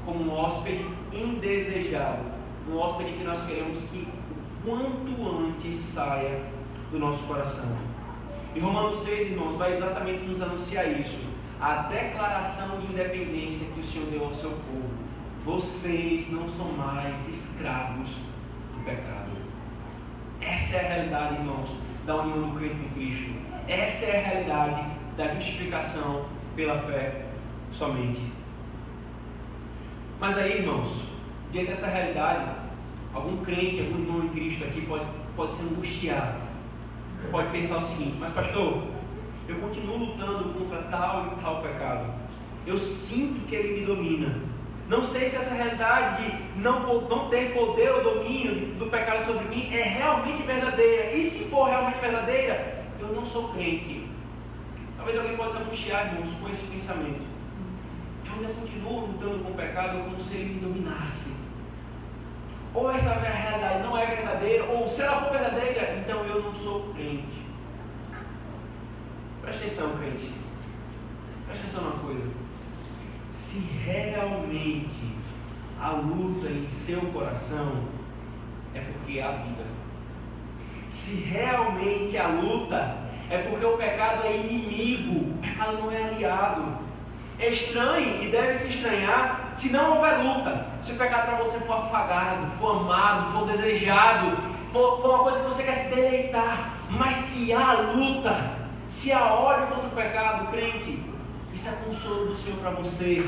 como 0.05 0.23
um 0.23 0.33
hóspede 0.33 0.85
indesejado, 1.11 2.23
um 2.69 2.77
hóspede 2.77 3.13
que 3.13 3.23
nós 3.23 3.45
queremos 3.45 3.83
que 3.83 4.07
o 4.65 4.69
quanto 4.69 5.45
antes 5.45 5.75
saia 5.75 6.41
do 6.91 6.99
nosso 6.99 7.25
coração. 7.25 7.77
E 8.55 8.59
Romanos 8.59 8.97
6, 8.99 9.31
irmãos, 9.31 9.55
vai 9.55 9.71
exatamente 9.71 10.23
nos 10.25 10.41
anunciar 10.41 10.87
isso. 10.91 11.25
A 11.59 11.83
declaração 11.83 12.79
de 12.79 12.87
independência 12.87 13.67
que 13.73 13.79
o 13.79 13.83
Senhor 13.83 14.07
deu 14.09 14.25
ao 14.25 14.33
seu 14.33 14.51
povo. 14.51 14.89
Vocês 15.45 16.29
não 16.31 16.49
são 16.49 16.71
mais 16.73 17.27
escravos 17.27 18.17
do 18.73 18.83
pecado. 18.85 19.31
Essa 20.39 20.77
é 20.77 20.79
a 20.79 20.93
realidade, 20.93 21.35
irmãos, 21.35 21.69
da 22.05 22.15
união 22.15 22.49
do 22.49 22.59
crente 22.59 22.75
com 22.75 22.89
Cristo. 22.95 23.31
Essa 23.67 24.05
é 24.05 24.19
a 24.19 24.27
realidade 24.27 24.87
da 25.17 25.27
justificação 25.29 26.25
pela 26.55 26.77
fé 26.79 27.25
somente. 27.71 28.21
Mas 30.23 30.37
aí, 30.37 30.59
irmãos, 30.59 30.87
diante 31.51 31.67
dessa 31.67 31.87
realidade, 31.87 32.45
algum 33.13 33.43
crente, 33.43 33.81
algum 33.81 33.99
irmão 33.99 34.23
em 34.23 34.29
Cristo 34.29 34.63
aqui 34.63 34.79
pode, 34.85 35.03
pode 35.35 35.51
ser 35.51 35.63
angustiado. 35.63 36.37
Pode 37.29 37.49
pensar 37.49 37.79
o 37.79 37.81
seguinte: 37.81 38.15
Mas, 38.17 38.31
pastor, 38.31 38.83
eu 39.49 39.55
continuo 39.57 39.97
lutando 39.97 40.53
contra 40.53 40.83
tal 40.83 41.33
e 41.37 41.41
tal 41.41 41.61
pecado. 41.61 42.05
Eu 42.65 42.77
sinto 42.77 43.45
que 43.49 43.53
ele 43.53 43.81
me 43.81 43.85
domina. 43.85 44.39
Não 44.87 45.03
sei 45.03 45.27
se 45.27 45.35
essa 45.35 45.55
realidade 45.55 46.23
de 46.23 46.61
não, 46.61 47.01
não 47.09 47.27
ter 47.27 47.53
poder 47.53 47.91
ou 47.91 48.03
domínio 48.15 48.75
do 48.75 48.85
pecado 48.85 49.25
sobre 49.25 49.43
mim 49.53 49.73
é 49.73 49.83
realmente 49.83 50.41
verdadeira. 50.41 51.13
E 51.13 51.21
se 51.21 51.49
for 51.49 51.65
realmente 51.65 51.99
verdadeira, 51.99 52.85
eu 52.97 53.09
não 53.09 53.25
sou 53.25 53.49
crente. 53.49 54.07
Talvez 54.95 55.17
alguém 55.17 55.35
possa 55.35 55.59
angustiar, 55.59 56.13
irmãos, 56.13 56.33
com 56.41 56.47
esse 56.47 56.65
pensamento 56.67 57.32
eu 58.25 58.33
ainda 58.33 58.53
continuo 58.53 59.07
lutando 59.07 59.43
com 59.43 59.51
o 59.51 59.55
pecado 59.55 60.03
como 60.03 60.19
se 60.19 60.37
ele 60.37 60.53
me 60.55 60.59
dominasse. 60.61 61.35
Ou 62.73 62.91
essa 62.91 63.13
realidade 63.13 63.83
não 63.83 63.97
é 63.97 64.05
verdadeira, 64.05 64.65
ou 64.65 64.87
se 64.87 65.01
ela 65.03 65.21
for 65.21 65.31
verdadeira, 65.31 65.95
então 65.99 66.25
eu 66.25 66.41
não 66.41 66.55
sou 66.55 66.93
crente. 66.93 67.43
Presta 69.41 69.65
atenção, 69.65 69.97
crente. 69.97 70.31
Presta 71.45 71.63
atenção 71.63 71.83
numa 71.83 71.99
coisa. 71.99 72.31
Se 73.31 73.59
realmente 73.59 75.13
a 75.79 75.91
luta 75.91 76.49
em 76.49 76.67
seu 76.69 77.01
coração 77.11 77.83
é 78.73 78.79
porque 78.79 79.19
há 79.19 79.31
vida. 79.31 79.65
Se 80.89 81.23
realmente 81.25 82.17
a 82.17 82.27
luta 82.27 82.97
é 83.29 83.37
porque 83.49 83.65
o 83.65 83.77
pecado 83.77 84.25
é 84.25 84.37
inimigo, 84.37 85.31
o 85.31 85.37
pecado 85.39 85.77
não 85.77 85.91
é 85.91 86.03
aliado. 86.03 86.92
Estranhe 87.49 88.25
e 88.25 88.31
deve 88.31 88.55
se 88.55 88.69
estranhar 88.69 89.53
se 89.55 89.69
não 89.69 89.95
houver 89.95 90.23
luta. 90.23 90.65
Se 90.81 90.93
o 90.93 90.97
pecado 90.97 91.27
para 91.27 91.37
você 91.37 91.59
for 91.59 91.77
afagado, 91.77 92.51
for 92.59 92.77
amado, 92.77 93.31
for 93.31 93.47
desejado, 93.51 94.37
for, 94.71 95.01
for 95.01 95.09
uma 95.09 95.23
coisa 95.23 95.39
que 95.39 95.45
você 95.45 95.63
quer 95.63 95.75
se 95.75 95.95
deleitar. 95.95 96.73
Mas 96.89 97.15
se 97.15 97.51
há 97.53 97.73
luta, 97.73 98.51
se 98.87 99.11
há 99.11 99.33
ódio 99.33 99.67
contra 99.67 99.87
o 99.87 99.91
pecado, 99.91 100.51
crente, 100.51 101.03
isso 101.53 101.69
é 101.69 101.71
consolo 101.85 102.27
do 102.27 102.35
Senhor 102.35 102.59
para 102.59 102.71
você. 102.71 103.25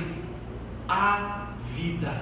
Há 0.87 1.47
vida, 1.73 2.21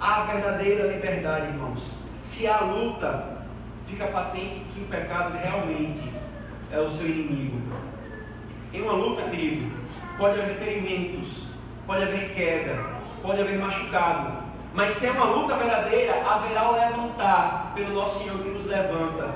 há 0.00 0.22
verdadeira 0.22 0.92
liberdade, 0.92 1.46
irmãos. 1.48 1.80
Se 2.22 2.46
há 2.46 2.60
luta, 2.60 3.38
fica 3.86 4.06
patente 4.06 4.62
que 4.74 4.80
o 4.82 4.86
pecado 4.86 5.36
realmente 5.38 6.12
é 6.70 6.78
o 6.78 6.88
seu 6.88 7.06
inimigo. 7.06 7.58
Em 8.72 8.82
uma 8.82 8.92
luta, 8.92 9.22
querido, 9.22 9.77
pode 10.18 10.40
haver 10.40 10.56
ferimentos, 10.56 11.44
pode 11.86 12.02
haver 12.02 12.34
queda, 12.34 12.76
pode 13.22 13.40
haver 13.40 13.58
machucado. 13.58 14.48
Mas 14.74 14.90
se 14.90 15.06
é 15.06 15.10
uma 15.12 15.24
luta 15.24 15.56
verdadeira, 15.56 16.22
haverá 16.28 16.70
o 16.70 16.72
levantar 16.72 17.72
pelo 17.74 17.94
nosso 17.94 18.22
Senhor 18.22 18.38
que 18.38 18.48
nos 18.48 18.66
levanta. 18.66 19.32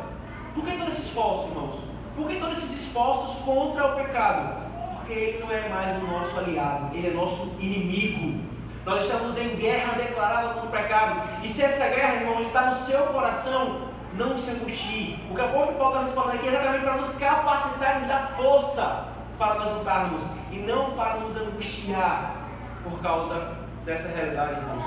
Por 0.55 0.65
que 0.65 0.77
todo 0.77 0.89
esse 0.89 1.03
esforço, 1.03 1.49
irmãos? 1.49 1.77
Por 2.17 2.29
que 2.29 2.37
todos 2.37 2.59
esses 2.59 2.87
esforços 2.89 3.43
contra 3.43 3.93
o 3.93 3.95
pecado? 3.95 4.61
Porque 4.97 5.12
ele 5.12 5.39
não 5.39 5.51
é 5.51 5.69
mais 5.69 6.03
o 6.03 6.07
nosso 6.07 6.39
aliado, 6.39 6.95
ele 6.95 7.09
é 7.09 7.11
nosso 7.12 7.57
inimigo. 7.59 8.41
Nós 8.85 9.05
estamos 9.05 9.39
em 9.39 9.57
guerra 9.57 9.95
declarada 9.95 10.49
contra 10.55 10.69
o 10.69 10.71
pecado. 10.71 11.23
E 11.43 11.49
se 11.49 11.62
essa 11.62 11.89
guerra, 11.89 12.17
irmãos, 12.17 12.47
está 12.47 12.67
no 12.67 12.75
seu 12.75 13.07
coração, 13.07 13.83
não 14.15 14.37
se 14.37 14.51
angustie. 14.51 15.19
O 15.31 15.35
que 15.35 15.41
o 15.41 15.45
apóstolo 15.45 15.79
Paulo 15.79 15.95
está 15.95 16.05
nos 16.07 16.15
falando 16.15 16.35
aqui 16.35 16.49
é 16.49 16.51
exatamente 16.51 16.85
para 16.85 16.97
nos 16.97 17.15
capacitar 17.15 17.97
e 17.97 17.99
nos 18.01 18.09
dar 18.09 18.33
força 18.37 19.12
para 19.39 19.55
nós 19.55 19.79
lutarmos 19.79 20.23
e 20.51 20.57
não 20.57 20.93
para 20.93 21.21
nos 21.21 21.37
angustiar 21.37 22.49
por 22.85 23.01
causa 23.01 23.57
dessa 23.85 24.09
realidade, 24.09 24.61
irmãos. 24.61 24.85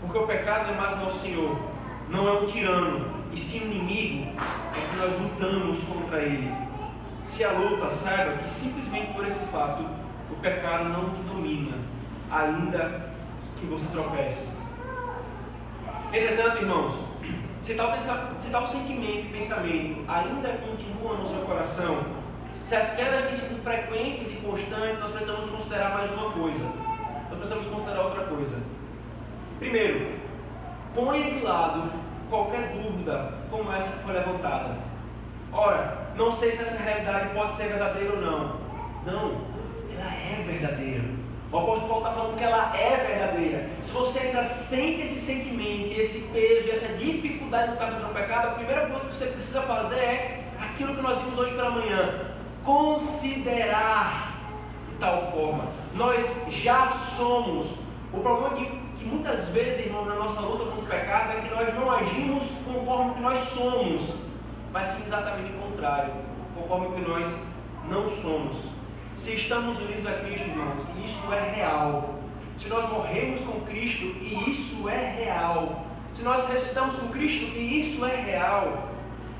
Porque 0.00 0.18
o 0.18 0.26
pecado 0.26 0.70
é 0.70 0.74
mais 0.74 0.98
nosso 0.98 1.20
Senhor, 1.20 1.56
não 2.08 2.28
é 2.28 2.32
um 2.32 2.46
tirano, 2.46 3.06
e 3.32 3.38
sim 3.38 3.66
um 3.66 3.72
inimigo, 3.72 4.32
é 4.76 4.90
que 4.90 4.96
nós 4.96 5.20
lutamos 5.20 5.82
contra 5.84 6.20
ele. 6.20 6.52
Se 7.24 7.44
a 7.44 7.52
luta, 7.52 7.90
saiba 7.90 8.38
que 8.38 8.50
simplesmente 8.50 9.12
por 9.14 9.26
esse 9.26 9.44
fato, 9.46 9.84
o 10.30 10.34
pecado 10.36 10.88
não 10.88 11.10
te 11.10 11.22
domina, 11.22 11.78
ainda 12.30 13.12
que 13.58 13.66
você 13.66 13.86
tropece. 13.92 14.46
Entretanto, 16.12 16.58
irmãos, 16.58 16.94
se 17.62 17.74
tal, 17.74 17.94
se 18.38 18.50
tal 18.50 18.66
sentimento 18.66 19.26
e 19.26 19.32
pensamento 19.32 20.04
ainda 20.08 20.48
continua 20.66 21.16
no 21.16 21.28
seu 21.28 21.40
coração, 21.42 22.21
se 22.62 22.76
as 22.76 22.94
quedas 22.94 23.24
têm 23.26 23.36
sido 23.36 23.62
frequentes 23.62 24.30
e 24.30 24.36
constantes, 24.36 24.98
nós 25.00 25.10
precisamos 25.10 25.50
considerar 25.50 25.90
mais 25.90 26.10
uma 26.12 26.30
coisa. 26.30 26.64
Nós 27.28 27.38
precisamos 27.38 27.66
considerar 27.66 28.02
outra 28.02 28.24
coisa. 28.24 28.56
Primeiro, 29.58 30.12
ponha 30.94 31.30
de 31.30 31.40
lado 31.40 31.90
qualquer 32.30 32.68
dúvida 32.68 33.34
como 33.50 33.72
essa 33.72 33.90
que 33.90 34.04
foi 34.04 34.14
levantada. 34.14 34.76
Ora, 35.52 35.98
não 36.16 36.30
sei 36.30 36.52
se 36.52 36.62
essa 36.62 36.82
realidade 36.82 37.34
pode 37.34 37.54
ser 37.54 37.68
verdadeira 37.68 38.14
ou 38.14 38.20
não. 38.20 38.56
Não, 39.04 39.40
ela 39.92 40.14
é 40.14 40.44
verdadeira. 40.46 41.04
O 41.50 41.58
apóstolo 41.58 41.88
Paulo 41.88 42.06
está 42.06 42.18
falando 42.18 42.38
que 42.38 42.44
ela 42.44 42.74
é 42.76 42.96
verdadeira. 42.96 43.68
Se 43.82 43.92
você 43.92 44.20
ainda 44.20 44.44
sente 44.44 45.02
esse 45.02 45.20
sentimento, 45.20 46.00
esse 46.00 46.32
peso, 46.32 46.70
essa 46.70 46.94
dificuldade 46.94 47.72
no 47.72 47.76
caminho 47.76 48.06
do 48.06 48.14
pecado, 48.14 48.48
a 48.48 48.52
primeira 48.52 48.86
coisa 48.86 49.10
que 49.10 49.16
você 49.16 49.26
precisa 49.26 49.60
fazer 49.62 49.98
é 49.98 50.44
aquilo 50.58 50.94
que 50.94 51.02
nós 51.02 51.18
vimos 51.18 51.38
hoje 51.38 51.54
pela 51.54 51.70
manhã 51.70 52.31
considerar 52.64 54.38
de 54.88 54.96
tal 54.96 55.30
forma. 55.32 55.64
Nós 55.94 56.24
já 56.48 56.92
somos. 56.92 57.78
O 58.12 58.20
problema 58.20 58.54
é 58.54 58.60
que, 58.60 58.66
que 58.98 59.04
muitas 59.04 59.48
vezes, 59.48 59.86
irmão, 59.86 60.04
na 60.04 60.14
nossa 60.14 60.40
luta 60.40 60.64
contra 60.64 60.80
o 60.80 60.86
pecado 60.86 61.32
é 61.32 61.40
que 61.40 61.54
nós 61.54 61.74
não 61.74 61.90
agimos 61.90 62.50
conforme 62.64 63.14
que 63.14 63.20
nós 63.20 63.38
somos, 63.38 64.14
mas 64.72 64.86
sim 64.88 65.02
exatamente 65.04 65.52
o 65.52 65.56
contrário, 65.56 66.12
conforme 66.54 66.94
que 66.94 67.08
nós 67.08 67.28
não 67.88 68.08
somos. 68.08 68.66
Se 69.14 69.34
estamos 69.34 69.78
unidos 69.78 70.06
a 70.06 70.12
Cristo, 70.12 70.48
irmãos, 70.48 70.84
isso 71.04 71.32
é 71.32 71.54
real. 71.54 72.14
Se 72.56 72.68
nós 72.68 72.88
morremos 72.90 73.40
com 73.42 73.60
Cristo 73.62 74.04
e 74.04 74.50
isso 74.50 74.88
é 74.88 75.14
real. 75.18 75.84
Se 76.14 76.22
nós 76.22 76.46
ressuscitamos 76.48 76.96
com 76.96 77.08
Cristo 77.08 77.44
e 77.56 77.80
isso 77.80 78.04
é 78.04 78.16
real. 78.16 78.88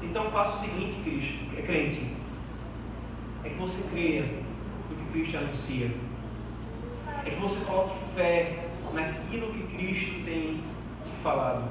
Então 0.03 0.27
o 0.27 0.45
seguinte, 0.45 0.97
Cristo, 1.05 1.39
é 1.57 1.63
crente, 1.63 2.01
é 3.45 3.49
que 3.49 3.59
você 3.59 3.83
creia 3.91 4.23
no 4.91 4.97
que 4.97 5.13
Cristo 5.13 5.39
anuncia. 5.39 5.91
É 7.25 7.31
que 7.31 7.41
você 7.41 7.65
coloque 7.65 7.97
fé 8.15 8.67
naquilo 8.93 9.53
que 9.53 9.77
Cristo 9.77 10.25
tem 10.25 10.61
te 11.05 11.23
falado. 11.23 11.65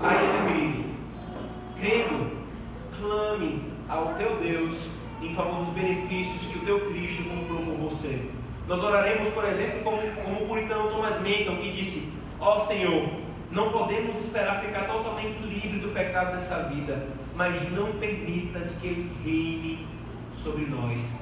Ainda, 0.00 0.48
querido, 0.48 0.84
crendo, 1.78 2.30
clame 2.98 3.62
ao 3.88 4.14
teu 4.14 4.36
Deus 4.36 4.88
em 5.20 5.34
favor 5.34 5.64
dos 5.64 5.74
benefícios 5.74 6.46
que 6.46 6.58
o 6.58 6.62
teu 6.62 6.90
Cristo 6.90 7.22
comprou 7.24 7.62
por 7.64 7.90
você. 7.90 8.30
Nós 8.66 8.82
oraremos, 8.82 9.28
por 9.30 9.44
exemplo, 9.44 9.80
como, 9.82 9.98
como 10.24 10.44
o 10.44 10.46
puritano 10.46 10.88
Thomas 10.90 11.20
Menton, 11.20 11.56
que 11.56 11.72
disse: 11.72 12.12
Ó 12.38 12.54
oh, 12.54 12.58
Senhor, 12.58 13.08
não 13.50 13.70
podemos 13.70 14.16
esperar 14.18 14.62
ficar 14.62 14.84
totalmente 14.84 15.42
livre 15.42 15.80
do 15.80 15.88
pecado 15.92 16.36
dessa 16.36 16.62
vida, 16.64 17.06
mas 17.34 17.70
não 17.72 17.92
permitas 17.94 18.76
que 18.76 18.86
ele 18.86 19.10
reine 19.24 19.86
sobre 20.42 20.66
nós. 20.66 21.16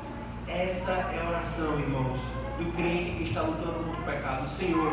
Essa 0.46 0.92
é 0.92 1.22
a 1.24 1.28
oração, 1.28 1.78
irmãos, 1.78 2.20
do 2.58 2.72
crente 2.72 3.10
que 3.10 3.24
está 3.24 3.42
lutando 3.42 3.84
contra 3.84 4.00
o 4.00 4.04
pecado. 4.04 4.48
Senhor, 4.48 4.92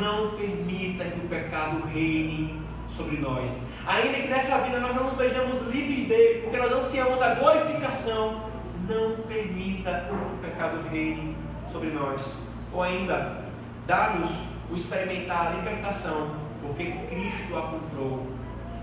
não 0.00 0.30
permita 0.30 1.04
que 1.04 1.18
o 1.18 1.28
pecado 1.28 1.84
reine 1.86 2.62
sobre 2.96 3.16
nós. 3.18 3.60
Ainda 3.86 4.18
que 4.18 4.28
nessa 4.28 4.58
vida 4.58 4.78
nós 4.78 4.94
não 4.94 5.04
nos 5.04 5.16
vejamos 5.16 5.60
livres 5.68 6.06
dele, 6.06 6.42
porque 6.42 6.56
nós 6.56 6.72
ansiamos 6.72 7.20
a 7.20 7.34
glorificação, 7.34 8.44
não 8.88 9.16
permita 9.26 10.06
que 10.06 10.14
o 10.14 10.38
pecado 10.40 10.88
reine 10.88 11.34
sobre 11.68 11.90
nós. 11.90 12.34
Ou 12.72 12.82
ainda, 12.82 13.42
dá-nos 13.86 14.30
o 14.70 14.74
experimentar 14.74 15.48
a 15.48 15.50
libertação, 15.50 16.30
porque 16.60 16.92
Cristo 17.10 17.56
a 17.56 17.62
comprou 17.62 18.26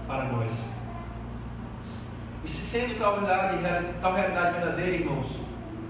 para 0.07 0.25
nós. 0.25 0.78
E 2.49 2.51
se 2.51 2.61
sendo 2.61 2.97
tal 2.97 3.19
realidade, 3.19 3.85
tal 4.01 4.15
realidade 4.15 4.57
verdadeira, 4.57 4.95
irmãos, 4.95 5.39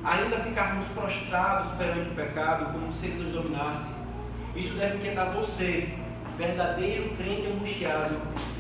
ainda 0.04 0.40
ficarmos 0.40 0.90
prostrados 0.90 1.72
perante 1.78 2.10
o 2.10 2.14
pecado, 2.14 2.74
como 2.74 2.92
se 2.92 3.06
ele 3.06 3.24
nos 3.24 3.32
dominasse, 3.32 3.88
isso 4.58 4.74
deve 4.74 4.98
inquietar 4.98 5.30
você, 5.30 5.88
verdadeiro 6.38 7.16
crente 7.16 7.48
angustiado, 7.48 8.14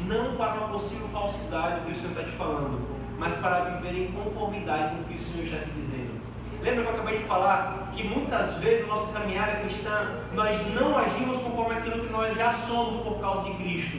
não 0.07 0.37
para 0.37 0.53
uma 0.53 0.69
possível 0.69 1.09
falsidade 1.09 1.81
do 1.81 1.87
que 1.87 1.91
o 1.91 1.95
Senhor 1.95 2.11
está 2.11 2.23
te 2.23 2.37
falando, 2.37 2.87
mas 3.17 3.33
para 3.33 3.65
viver 3.65 4.07
em 4.07 4.11
conformidade 4.13 4.95
com 4.95 5.01
o 5.01 5.03
que 5.03 5.15
o 5.15 5.19
Senhor 5.19 5.43
está 5.43 5.57
te 5.57 5.71
dizendo. 5.71 6.21
Lembra 6.61 6.83
que 6.83 6.89
eu 6.91 6.95
acabei 6.95 7.17
de 7.17 7.25
falar 7.25 7.91
que 7.91 8.07
muitas 8.07 8.53
vezes 8.59 8.87
na 8.87 8.95
nossa 8.95 9.11
caminhada 9.11 9.59
cristã 9.59 10.21
nós 10.33 10.57
não 10.73 10.97
agimos 10.97 11.37
conforme 11.39 11.73
aquilo 11.73 12.05
que 12.05 12.13
nós 12.13 12.33
já 12.37 12.53
somos 12.53 13.03
por 13.03 13.19
causa 13.19 13.43
de 13.43 13.57
Cristo. 13.57 13.97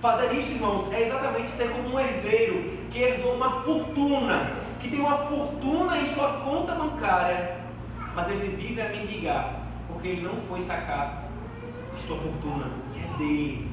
Fazer 0.00 0.32
isso, 0.32 0.52
irmãos, 0.52 0.92
é 0.92 1.02
exatamente 1.02 1.50
ser 1.50 1.70
como 1.70 1.96
um 1.96 1.98
herdeiro 1.98 2.79
que 2.90 3.02
herdou 3.02 3.34
uma 3.34 3.62
fortuna, 3.62 4.50
que 4.80 4.90
tem 4.90 5.00
uma 5.00 5.18
fortuna 5.18 5.98
em 5.98 6.06
sua 6.06 6.40
conta 6.44 6.74
bancária, 6.74 7.58
mas 8.14 8.28
ele 8.28 8.56
vive 8.56 8.80
a 8.80 8.88
mendigar, 8.88 9.60
porque 9.88 10.08
ele 10.08 10.22
não 10.22 10.36
foi 10.48 10.60
sacar 10.60 11.24
a 11.96 12.00
sua 12.00 12.16
fortuna, 12.16 12.66
que 12.92 13.00
é 13.00 13.18
dele. 13.18 13.70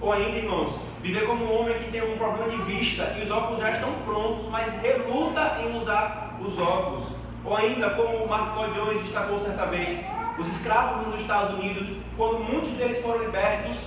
Ou 0.00 0.12
ainda, 0.12 0.36
irmãos, 0.36 0.80
viver 1.00 1.26
como 1.26 1.44
um 1.44 1.60
homem 1.60 1.78
que 1.78 1.90
tem 1.90 2.02
um 2.02 2.18
problema 2.18 2.50
de 2.50 2.62
vista 2.62 3.14
e 3.18 3.22
os 3.22 3.30
óculos 3.30 3.60
já 3.60 3.70
estão 3.70 3.92
prontos, 4.04 4.46
mas 4.50 4.74
reluta 4.80 5.58
em 5.62 5.76
usar 5.76 6.36
os 6.40 6.58
óculos. 6.58 7.04
Ou 7.44 7.56
ainda, 7.56 7.90
como 7.90 8.24
o 8.24 8.28
Marco 8.28 8.68
Jones 8.74 9.02
destacou 9.02 9.38
certa 9.38 9.66
vez, 9.66 10.04
os 10.38 10.46
escravos 10.48 11.06
nos 11.06 11.20
Estados 11.20 11.56
Unidos, 11.58 11.88
quando 12.16 12.40
muitos 12.40 12.70
deles 12.72 13.00
foram 13.00 13.22
libertos, 13.22 13.86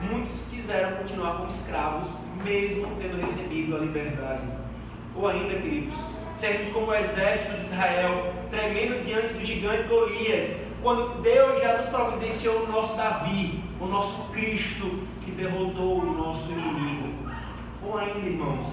muitos 0.00 0.46
quiseram 0.50 0.96
continuar 0.96 1.36
como 1.36 1.48
escravos, 1.48 2.08
mesmo 2.44 2.86
tendo 3.00 3.20
recebido 3.20 3.76
a 3.76 3.78
liberdade. 3.80 4.42
Ou 5.16 5.28
ainda, 5.28 5.54
queridos, 5.54 5.94
sermos 6.36 6.68
como 6.68 6.88
o 6.88 6.94
exército 6.94 7.56
de 7.56 7.64
Israel, 7.64 8.32
tremendo 8.50 9.04
diante 9.04 9.34
do 9.34 9.44
gigante 9.44 9.88
Golias, 9.88 10.60
quando 10.82 11.22
Deus 11.22 11.60
já 11.60 11.78
nos 11.78 11.86
providenciou 11.86 12.64
o 12.64 12.70
nosso 12.70 12.96
Davi, 12.96 13.64
o 13.80 13.86
nosso 13.86 14.30
Cristo, 14.32 15.02
que 15.22 15.30
derrotou 15.30 16.00
o 16.00 16.14
nosso 16.14 16.52
inimigo. 16.52 17.14
Ou 17.82 17.98
ainda, 17.98 18.18
irmãos, 18.18 18.66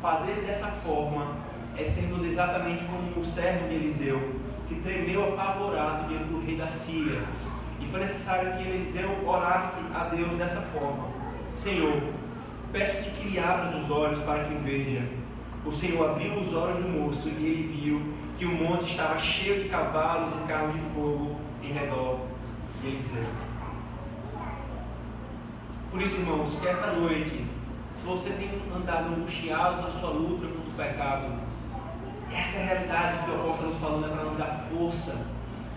fazer 0.00 0.34
dessa 0.46 0.68
forma 0.68 1.36
é 1.76 1.84
sermos 1.84 2.24
exatamente 2.24 2.84
como 2.84 3.20
o 3.20 3.24
servo 3.24 3.68
de 3.68 3.74
Eliseu, 3.74 4.20
que 4.68 4.76
tremeu 4.76 5.32
apavorado 5.32 6.08
diante 6.08 6.24
do 6.24 6.44
rei 6.44 6.56
da 6.56 6.68
Síria. 6.68 7.22
E 7.80 7.86
foi 7.86 8.00
necessário 8.00 8.56
que 8.56 8.68
Eliseu 8.68 9.08
orasse 9.26 9.80
a 9.94 10.04
Deus 10.04 10.30
dessa 10.32 10.60
forma: 10.60 11.08
Senhor, 11.54 12.00
peço-te 12.72 13.10
que 13.10 13.28
lhe 13.28 13.38
abras 13.38 13.74
os 13.82 13.90
olhos 13.90 14.18
para 14.20 14.44
que 14.44 14.54
veja. 14.54 15.02
O 15.64 15.72
Senhor 15.72 16.10
abriu 16.10 16.34
os 16.38 16.54
olhos 16.54 16.78
do 16.78 16.88
moço 16.88 17.28
e 17.28 17.44
ele 17.44 17.80
viu 17.80 18.14
que 18.38 18.44
o 18.44 18.52
monte 18.52 18.90
estava 18.90 19.18
cheio 19.18 19.62
de 19.62 19.68
cavalos 19.68 20.32
e 20.32 20.48
carros 20.48 20.74
de 20.74 20.80
fogo 20.94 21.36
em 21.62 21.72
redor 21.72 22.20
de 22.80 22.88
Eliseu. 22.88 23.24
Por 25.90 26.02
isso, 26.02 26.16
irmãos, 26.16 26.58
que 26.60 26.68
essa 26.68 26.92
noite, 26.92 27.44
se 27.94 28.06
você 28.06 28.30
tem 28.30 28.50
andado 28.74 29.14
angustiado 29.14 29.82
na 29.82 29.90
sua 29.90 30.10
luta 30.10 30.46
contra 30.46 30.70
o 30.70 30.74
pecado, 30.76 31.32
essa 32.32 32.58
é 32.58 32.62
a 32.62 32.66
realidade 32.66 33.24
que 33.24 33.30
o 33.30 33.34
apóstolo 33.34 33.68
nos 33.68 33.78
falando 33.78 34.06
é 34.06 34.08
para 34.08 34.24
nos 34.24 34.38
dar 34.38 34.68
força, 34.70 35.16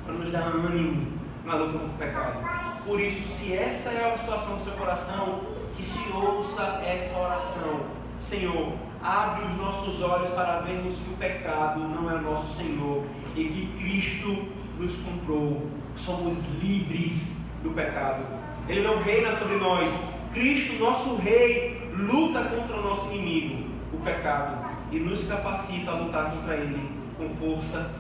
para 0.06 0.13
nos 0.13 0.32
dar 0.32 0.47
ânimo 0.47 1.08
na 1.45 1.56
luta 1.56 1.80
contra 1.80 1.88
o 1.88 1.97
pecado. 1.97 2.39
Por 2.86 2.99
isso, 2.99 3.25
se 3.25 3.54
essa 3.54 3.89
é 3.89 4.13
a 4.13 4.17
situação 4.17 4.58
do 4.58 4.63
seu 4.63 4.73
coração, 4.73 5.39
que 5.75 5.84
se 5.84 6.12
ouça 6.13 6.81
essa 6.86 7.17
oração. 7.19 7.81
Senhor, 8.19 8.73
abre 9.01 9.45
os 9.45 9.57
nossos 9.57 10.01
olhos 10.01 10.29
para 10.31 10.60
vermos 10.60 10.95
que 10.95 11.10
o 11.10 11.17
pecado 11.17 11.79
não 11.79 12.10
é 12.12 12.19
nosso 12.21 12.47
Senhor 12.55 13.03
e 13.36 13.45
que 13.45 13.67
Cristo 13.79 14.47
nos 14.77 14.97
comprou. 14.97 15.67
Somos 15.95 16.45
livres 16.62 17.38
do 17.63 17.71
pecado. 17.71 18.23
Ele 18.67 18.81
não 18.81 19.01
reina 19.01 19.34
sobre 19.34 19.57
nós. 19.57 19.91
Cristo, 20.34 20.79
nosso 20.79 21.15
Rei, 21.17 21.91
luta 21.93 22.43
contra 22.45 22.77
o 22.77 22.84
nosso 22.84 23.12
inimigo, 23.12 23.69
o 23.93 23.97
pecado, 23.97 24.65
e 24.91 24.99
nos 24.99 25.25
capacita 25.27 25.91
a 25.91 25.95
lutar 25.95 26.31
contra 26.31 26.55
ele 26.55 26.89
com 27.17 27.29
força 27.36 27.91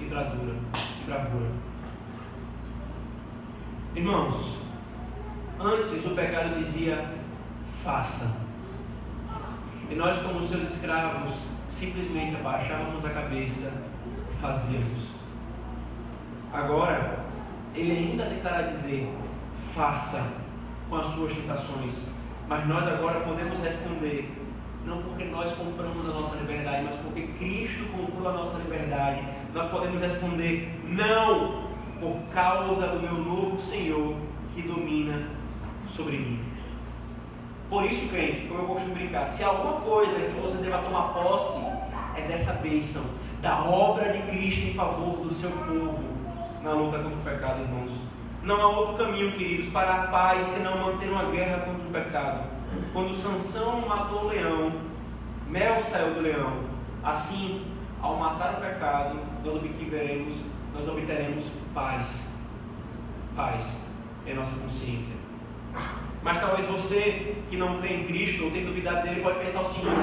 e 0.00 0.04
bravura. 0.04 0.54
E. 1.06 1.70
Irmãos, 3.96 4.56
antes 5.62 6.04
o 6.06 6.10
pecado 6.10 6.58
dizia: 6.58 7.04
faça. 7.84 8.40
E 9.90 9.94
nós, 9.94 10.18
como 10.22 10.42
seus 10.42 10.74
escravos, 10.74 11.44
simplesmente 11.68 12.36
abaixávamos 12.36 13.04
a 13.04 13.10
cabeça 13.10 13.72
e 14.32 14.40
fazíamos. 14.40 15.10
Agora, 16.52 17.20
ele 17.74 17.92
ainda 17.92 18.24
tentará 18.24 18.62
dizer: 18.62 19.12
faça 19.74 20.26
com 20.88 20.96
as 20.96 21.06
suas 21.06 21.32
tentações. 21.32 22.00
Mas 22.48 22.66
nós 22.66 22.86
agora 22.86 23.20
podemos 23.20 23.60
responder, 23.60 24.28
não 24.84 25.02
porque 25.02 25.24
nós 25.24 25.52
compramos 25.52 26.08
a 26.08 26.12
nossa 26.14 26.36
liberdade, 26.36 26.84
mas 26.84 26.96
porque 26.96 27.28
Cristo 27.38 27.84
comprou 27.92 28.28
a 28.28 28.32
nossa 28.32 28.58
liberdade. 28.58 29.22
Nós 29.54 29.68
podemos 29.70 30.00
responder, 30.00 30.68
não, 30.88 31.70
por 32.00 32.16
causa 32.32 32.88
do 32.88 33.00
meu 33.00 33.14
novo 33.14 33.60
Senhor 33.60 34.16
que 34.52 34.62
domina 34.62 35.39
sobre 35.90 36.16
mim. 36.16 36.44
Por 37.68 37.84
isso, 37.84 38.08
crente, 38.08 38.46
como 38.48 38.62
eu 38.62 38.66
costumo 38.66 38.94
brincar, 38.94 39.26
se 39.26 39.44
alguma 39.44 39.80
coisa 39.80 40.18
que 40.18 40.40
você 40.40 40.56
deva 40.58 40.78
tomar 40.78 41.12
posse, 41.12 41.60
é 42.16 42.22
dessa 42.26 42.54
bênção, 42.54 43.02
da 43.40 43.62
obra 43.62 44.12
de 44.12 44.22
Cristo 44.30 44.66
em 44.66 44.74
favor 44.74 45.18
do 45.18 45.32
seu 45.32 45.50
povo 45.50 46.10
na 46.62 46.72
luta 46.72 46.98
contra 46.98 47.18
o 47.18 47.22
pecado, 47.22 47.62
irmãos. 47.62 47.92
Não 48.42 48.60
há 48.60 48.68
outro 48.68 48.96
caminho, 48.96 49.32
queridos, 49.32 49.68
para 49.68 49.94
a 49.94 50.06
paz 50.08 50.44
senão 50.44 50.78
manter 50.78 51.10
uma 51.10 51.24
guerra 51.30 51.60
contra 51.60 51.86
o 51.86 51.90
pecado. 51.90 52.44
Quando 52.92 53.14
Sansão 53.14 53.86
matou 53.86 54.24
o 54.24 54.28
leão, 54.28 54.72
Mel 55.46 55.80
saiu 55.80 56.14
do 56.14 56.20
leão. 56.20 56.64
Assim, 57.02 57.66
ao 58.00 58.16
matar 58.16 58.54
o 58.54 58.60
pecado, 58.60 59.18
nós 59.44 59.56
obteremos, 59.56 60.44
nós 60.74 60.88
obteremos 60.88 61.50
paz. 61.74 62.30
Paz 63.36 63.84
em 64.26 64.34
nossa 64.34 64.54
consciência. 64.56 65.14
Mas 66.22 66.38
talvez 66.38 66.66
você 66.66 67.34
que 67.48 67.56
não 67.56 67.80
crê 67.80 67.94
em 67.94 68.04
Cristo 68.04 68.44
ou 68.44 68.50
tem 68.50 68.64
duvidado 68.64 69.02
dele 69.02 69.22
pode 69.22 69.38
pensar 69.38 69.62
o 69.62 69.68
seguinte: 69.68 69.96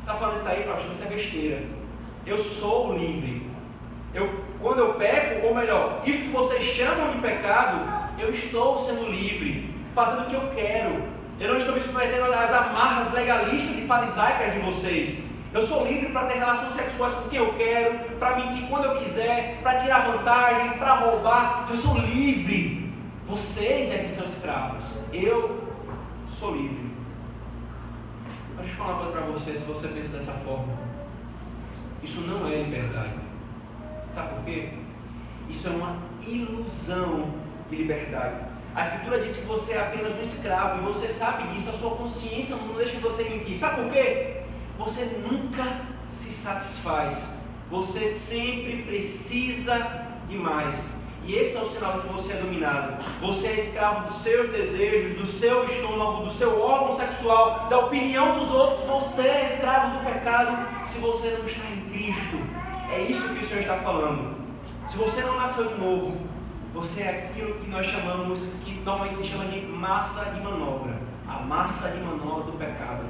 está 0.00 0.14
falando 0.14 0.36
isso 0.36 0.48
aí, 0.48 0.62
pastor, 0.64 0.92
isso 0.92 1.04
é 1.04 1.06
besteira. 1.06 1.62
Eu 2.26 2.38
sou 2.38 2.96
livre. 2.96 3.50
Eu, 4.12 4.44
quando 4.60 4.78
eu 4.80 4.94
peco, 4.94 5.46
ou 5.46 5.54
melhor, 5.54 6.02
isso 6.04 6.22
que 6.22 6.28
vocês 6.28 6.64
chamam 6.64 7.12
de 7.12 7.18
pecado, 7.18 7.86
eu 8.18 8.30
estou 8.30 8.76
sendo 8.76 9.08
livre, 9.08 9.72
fazendo 9.94 10.22
o 10.22 10.26
que 10.26 10.34
eu 10.34 10.50
quero. 10.54 11.02
Eu 11.38 11.48
não 11.48 11.56
estou 11.56 11.74
me 11.74 11.80
submetendo 11.80 12.24
às 12.24 12.52
amarras 12.52 13.12
legalistas 13.12 13.76
e 13.78 13.86
farisaicas 13.86 14.52
de 14.52 14.58
vocês. 14.60 15.22
Eu 15.52 15.62
sou 15.62 15.86
livre 15.86 16.10
para 16.12 16.26
ter 16.26 16.38
relações 16.38 16.72
sexuais 16.72 17.14
com 17.14 17.28
quem 17.28 17.38
eu 17.38 17.54
quero, 17.54 17.98
para 18.18 18.36
mentir 18.36 18.68
quando 18.68 18.84
eu 18.84 18.96
quiser, 18.96 19.58
para 19.62 19.76
tirar 19.76 20.10
vantagem, 20.10 20.78
para 20.78 20.94
roubar. 20.94 21.66
Eu 21.68 21.76
sou 21.76 21.96
livre. 21.98 22.89
Vocês 23.30 23.92
é 23.92 23.98
que 23.98 24.10
são 24.10 24.26
escravos. 24.26 24.84
Eu 25.12 25.62
sou 26.28 26.56
livre. 26.56 26.90
Deixa 28.58 28.72
eu 28.72 28.76
falar 28.76 28.94
uma 28.94 28.98
coisa 29.04 29.12
para 29.12 29.26
você, 29.26 29.54
se 29.54 29.64
você 29.64 29.86
pensa 29.86 30.16
dessa 30.16 30.32
forma. 30.32 30.76
Isso 32.02 32.22
não 32.22 32.48
é 32.48 32.62
liberdade. 32.62 33.14
Sabe 34.12 34.34
por 34.34 34.44
quê? 34.44 34.70
Isso 35.48 35.68
é 35.68 35.70
uma 35.70 35.96
ilusão 36.26 37.32
de 37.70 37.76
liberdade. 37.76 38.34
A 38.74 38.82
Escritura 38.82 39.22
diz 39.22 39.36
que 39.36 39.46
você 39.46 39.74
é 39.74 39.80
apenas 39.80 40.16
um 40.16 40.22
escravo 40.22 40.82
e 40.82 40.92
você 40.92 41.08
sabe 41.08 41.54
disso, 41.54 41.70
a 41.70 41.72
sua 41.72 41.90
consciência 41.92 42.56
não 42.56 42.74
deixa 42.74 42.98
você 42.98 43.22
mentir. 43.22 43.54
Sabe 43.56 43.82
por 43.82 43.92
quê? 43.92 44.42
Você 44.76 45.04
nunca 45.04 45.82
se 46.08 46.32
satisfaz. 46.32 47.22
Você 47.70 48.08
sempre 48.08 48.82
precisa 48.82 50.08
de 50.28 50.36
mais. 50.36 50.99
E 51.30 51.36
esse 51.36 51.56
é 51.56 51.60
o 51.60 51.64
sinal 51.64 52.00
que 52.00 52.08
você 52.08 52.32
é 52.32 52.36
dominado. 52.38 53.04
Você 53.20 53.46
é 53.46 53.54
escravo 53.54 54.08
dos 54.08 54.16
seus 54.16 54.50
desejos, 54.50 55.16
do 55.16 55.24
seu 55.24 55.64
estômago, 55.64 56.24
do 56.24 56.30
seu 56.30 56.60
órgão 56.60 56.90
sexual, 56.90 57.68
da 57.70 57.78
opinião 57.78 58.36
dos 58.36 58.50
outros. 58.50 58.80
Você 58.80 59.22
é 59.22 59.44
escravo 59.44 59.96
do 59.96 60.04
pecado 60.04 60.88
se 60.88 60.98
você 60.98 61.30
não 61.38 61.46
está 61.46 61.64
em 61.70 61.82
Cristo. 61.88 62.36
É 62.90 63.02
isso 63.02 63.28
que 63.28 63.44
o 63.44 63.46
Senhor 63.46 63.60
está 63.60 63.76
falando. 63.76 64.34
Se 64.88 64.98
você 64.98 65.20
não 65.20 65.36
nasceu 65.36 65.68
de 65.68 65.80
novo, 65.80 66.18
você 66.74 67.02
é 67.02 67.30
aquilo 67.30 67.54
que 67.60 67.70
nós 67.70 67.86
chamamos, 67.86 68.40
que 68.64 68.80
normalmente 68.84 69.18
se 69.18 69.26
chama 69.26 69.44
de 69.44 69.60
massa 69.60 70.32
de 70.32 70.40
manobra. 70.40 70.98
A 71.28 71.38
massa 71.42 71.90
de 71.90 72.00
manobra 72.00 72.42
do 72.42 72.58
pecado. 72.58 73.04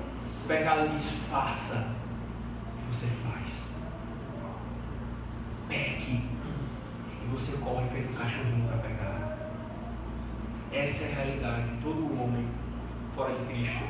O 0.45 0.47
pecado 0.47 0.91
diz 0.91 1.11
faça 1.31 1.97
e 2.77 2.95
você 2.95 3.07
faz. 3.25 3.65
Peque 5.71 6.23
e 7.23 7.30
você 7.41 7.57
corre 7.57 7.89
feito 7.89 8.13
um 8.13 8.17
cachorrinho 8.17 8.69
para 8.69 8.77
pecar. 8.79 9.39
Essa 10.71 11.05
é 11.05 11.13
a 11.13 11.15
realidade 11.15 11.71
de 11.71 11.83
todo 11.83 12.23
homem 12.23 12.47
fora 13.17 13.35
de 13.35 13.47
Cristo. 13.47 13.83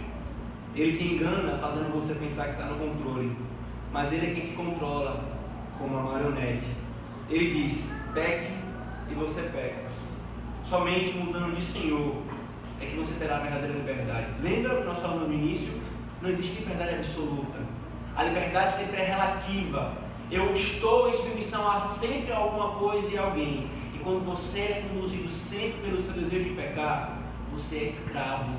Ele 0.72 0.96
te 0.96 1.04
engana 1.04 1.58
fazendo 1.58 1.92
você 1.92 2.14
pensar 2.14 2.44
que 2.44 2.50
está 2.50 2.66
no 2.66 2.76
controle, 2.76 3.36
mas 3.92 4.12
ele 4.12 4.30
é 4.30 4.34
quem 4.34 4.46
te 4.50 4.52
controla 4.52 5.24
como 5.76 5.98
a 5.98 6.02
marionete. 6.02 6.68
Ele 7.28 7.50
diz: 7.50 7.92
peque 8.14 8.52
e 9.10 9.14
você 9.14 9.42
peca. 9.42 9.90
Somente 10.62 11.12
mudando 11.18 11.56
de 11.56 11.62
Senhor 11.62 12.22
é 12.80 12.86
que 12.86 12.96
você 12.96 13.14
terá 13.18 13.38
a 13.38 13.40
verdadeira 13.40 13.74
liberdade. 13.74 14.26
Lembra 14.40 14.74
o 14.74 14.78
que 14.82 14.86
nós 14.86 14.98
falamos 15.00 15.26
no 15.26 15.34
início? 15.34 15.80
Não 16.22 16.30
existe 16.30 16.60
liberdade 16.60 16.94
absoluta. 16.94 17.58
A 18.14 18.22
liberdade 18.22 18.74
sempre 18.74 19.00
é 19.00 19.06
relativa. 19.06 20.09
Eu 20.30 20.52
estou 20.52 21.08
em 21.08 21.12
submissão 21.12 21.68
a 21.68 21.80
sempre 21.80 22.32
alguma 22.32 22.74
coisa 22.74 23.12
e 23.12 23.18
alguém. 23.18 23.68
E 23.94 23.98
quando 23.98 24.24
você 24.24 24.60
é 24.60 24.88
conduzido 24.88 25.28
sempre 25.28 25.80
pelo 25.80 26.00
seu 26.00 26.12
desejo 26.12 26.44
de 26.44 26.50
pecar, 26.50 27.18
você 27.52 27.78
é 27.78 27.84
escravo 27.84 28.50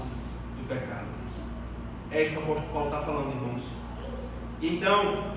do 0.58 0.68
pecado. 0.68 1.08
É 2.12 2.24
isso 2.24 2.34
que 2.34 2.40
o 2.40 2.44
apóstolo 2.44 2.74
Paulo 2.74 2.88
está 2.90 3.02
falando, 3.02 3.30
irmãos. 3.30 3.64
Então, 4.62 5.32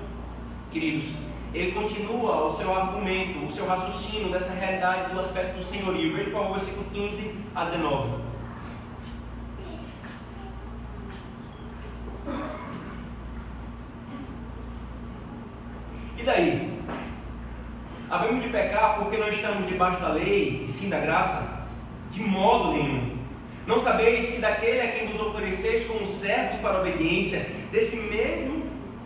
queridos, 0.71 1.13
ele 1.53 1.71
continua 1.71 2.47
o 2.47 2.51
seu 2.51 2.75
argumento, 2.75 3.45
o 3.45 3.49
seu 3.49 3.65
raciocínio 3.65 4.29
dessa 4.29 4.53
realidade 4.53 5.13
do 5.13 5.19
aspecto 5.21 5.57
do 5.57 5.63
senhorio. 5.63 6.13
Veja, 6.13 6.31
por 6.31 6.33
favor, 6.33 6.51
versículo 6.51 6.85
15 6.91 7.33
a 7.55 7.63
19. 7.63 8.24
E 16.25 16.27
daí? 16.27 16.79
Havemos 18.09 18.43
de 18.43 18.49
pecar 18.49 18.97
porque 18.97 19.15
não 19.15 19.29
estamos 19.29 19.67
debaixo 19.67 20.01
da 20.01 20.07
lei 20.07 20.63
e 20.65 20.67
sim 20.67 20.89
da 20.89 20.97
graça? 20.97 21.67
De 22.09 22.19
modo 22.23 22.73
nenhum. 22.73 23.15
Não 23.67 23.79
sabeis 23.79 24.31
que 24.31 24.41
daquele 24.41 24.81
a 24.81 24.91
quem 24.91 25.07
vos 25.07 25.19
ofereceis 25.19 25.85
como 25.85 26.03
servos 26.03 26.55
para 26.61 26.77
a 26.77 26.81
obediência, 26.81 27.45
desse 27.71 27.97
mesmo, 27.97 28.63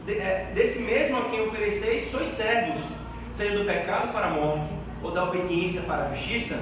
é, 0.08 0.49
desse 0.55 0.79
mesmo 0.79 1.17
a 1.17 1.25
quem 1.25 1.41
ofereceis 1.41 2.03
sois 2.03 2.25
servos, 2.25 2.82
seja 3.34 3.58
do 3.58 3.65
pecado 3.65 4.13
para 4.13 4.27
a 4.27 4.29
morte 4.29 4.69
ou 5.03 5.12
da 5.12 5.25
obediência 5.25 5.82
para 5.82 6.05
a 6.05 6.15
justiça? 6.15 6.58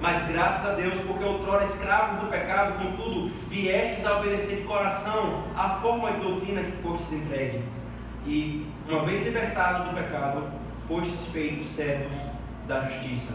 Mas 0.00 0.26
graças 0.28 0.64
a 0.64 0.72
Deus, 0.76 0.98
porque 1.00 1.22
outrora 1.22 1.62
escravos 1.62 2.20
do 2.20 2.30
pecado, 2.30 2.82
contudo, 2.82 3.30
viestes 3.50 4.06
a 4.06 4.16
obedecer 4.16 4.56
de 4.56 4.62
coração 4.62 5.44
a 5.54 5.68
forma 5.68 6.10
de 6.12 6.20
doutrina 6.20 6.62
que 6.62 6.72
fostes 6.82 7.12
entregue. 7.12 7.60
E, 8.26 8.66
uma 8.88 9.04
vez 9.04 9.24
libertados 9.24 9.88
do 9.88 9.94
pecado, 9.94 10.44
fostes 10.86 11.26
feitos 11.26 11.66
servos 11.68 12.12
da 12.66 12.82
justiça. 12.82 13.34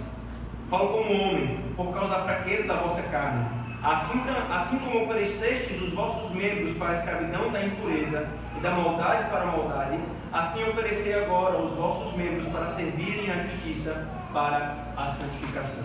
Falo 0.69 0.89
como 0.89 1.13
homem, 1.21 1.60
por 1.76 1.93
causa 1.93 2.10
da 2.10 2.24
fraqueza 2.24 2.63
da 2.63 2.76
vossa 2.76 3.02
carne. 3.04 3.45
Assim, 3.84 4.19
assim 4.50 4.80
como 4.80 5.04
oferecestes 5.04 5.80
os 5.82 5.93
vossos 5.93 6.32
membros 6.32 6.71
para 6.74 6.89
a 6.89 6.93
escravidão 6.93 7.52
da 7.52 7.63
impureza 7.63 8.28
e 8.58 8.60
da 8.60 8.71
maldade 8.71 9.30
para 9.30 9.43
a 9.43 9.45
maldade, 9.45 10.00
assim 10.34 10.63
oferecei 10.63 11.13
agora 11.13 11.58
os 11.60 11.71
vossos 11.74 12.13
membros 12.17 12.48
para 12.48 12.65
servirem 12.65 13.30
à 13.30 13.43
justiça 13.43 14.08
para 14.34 14.76
a 14.98 15.10
santificação. 15.12 15.84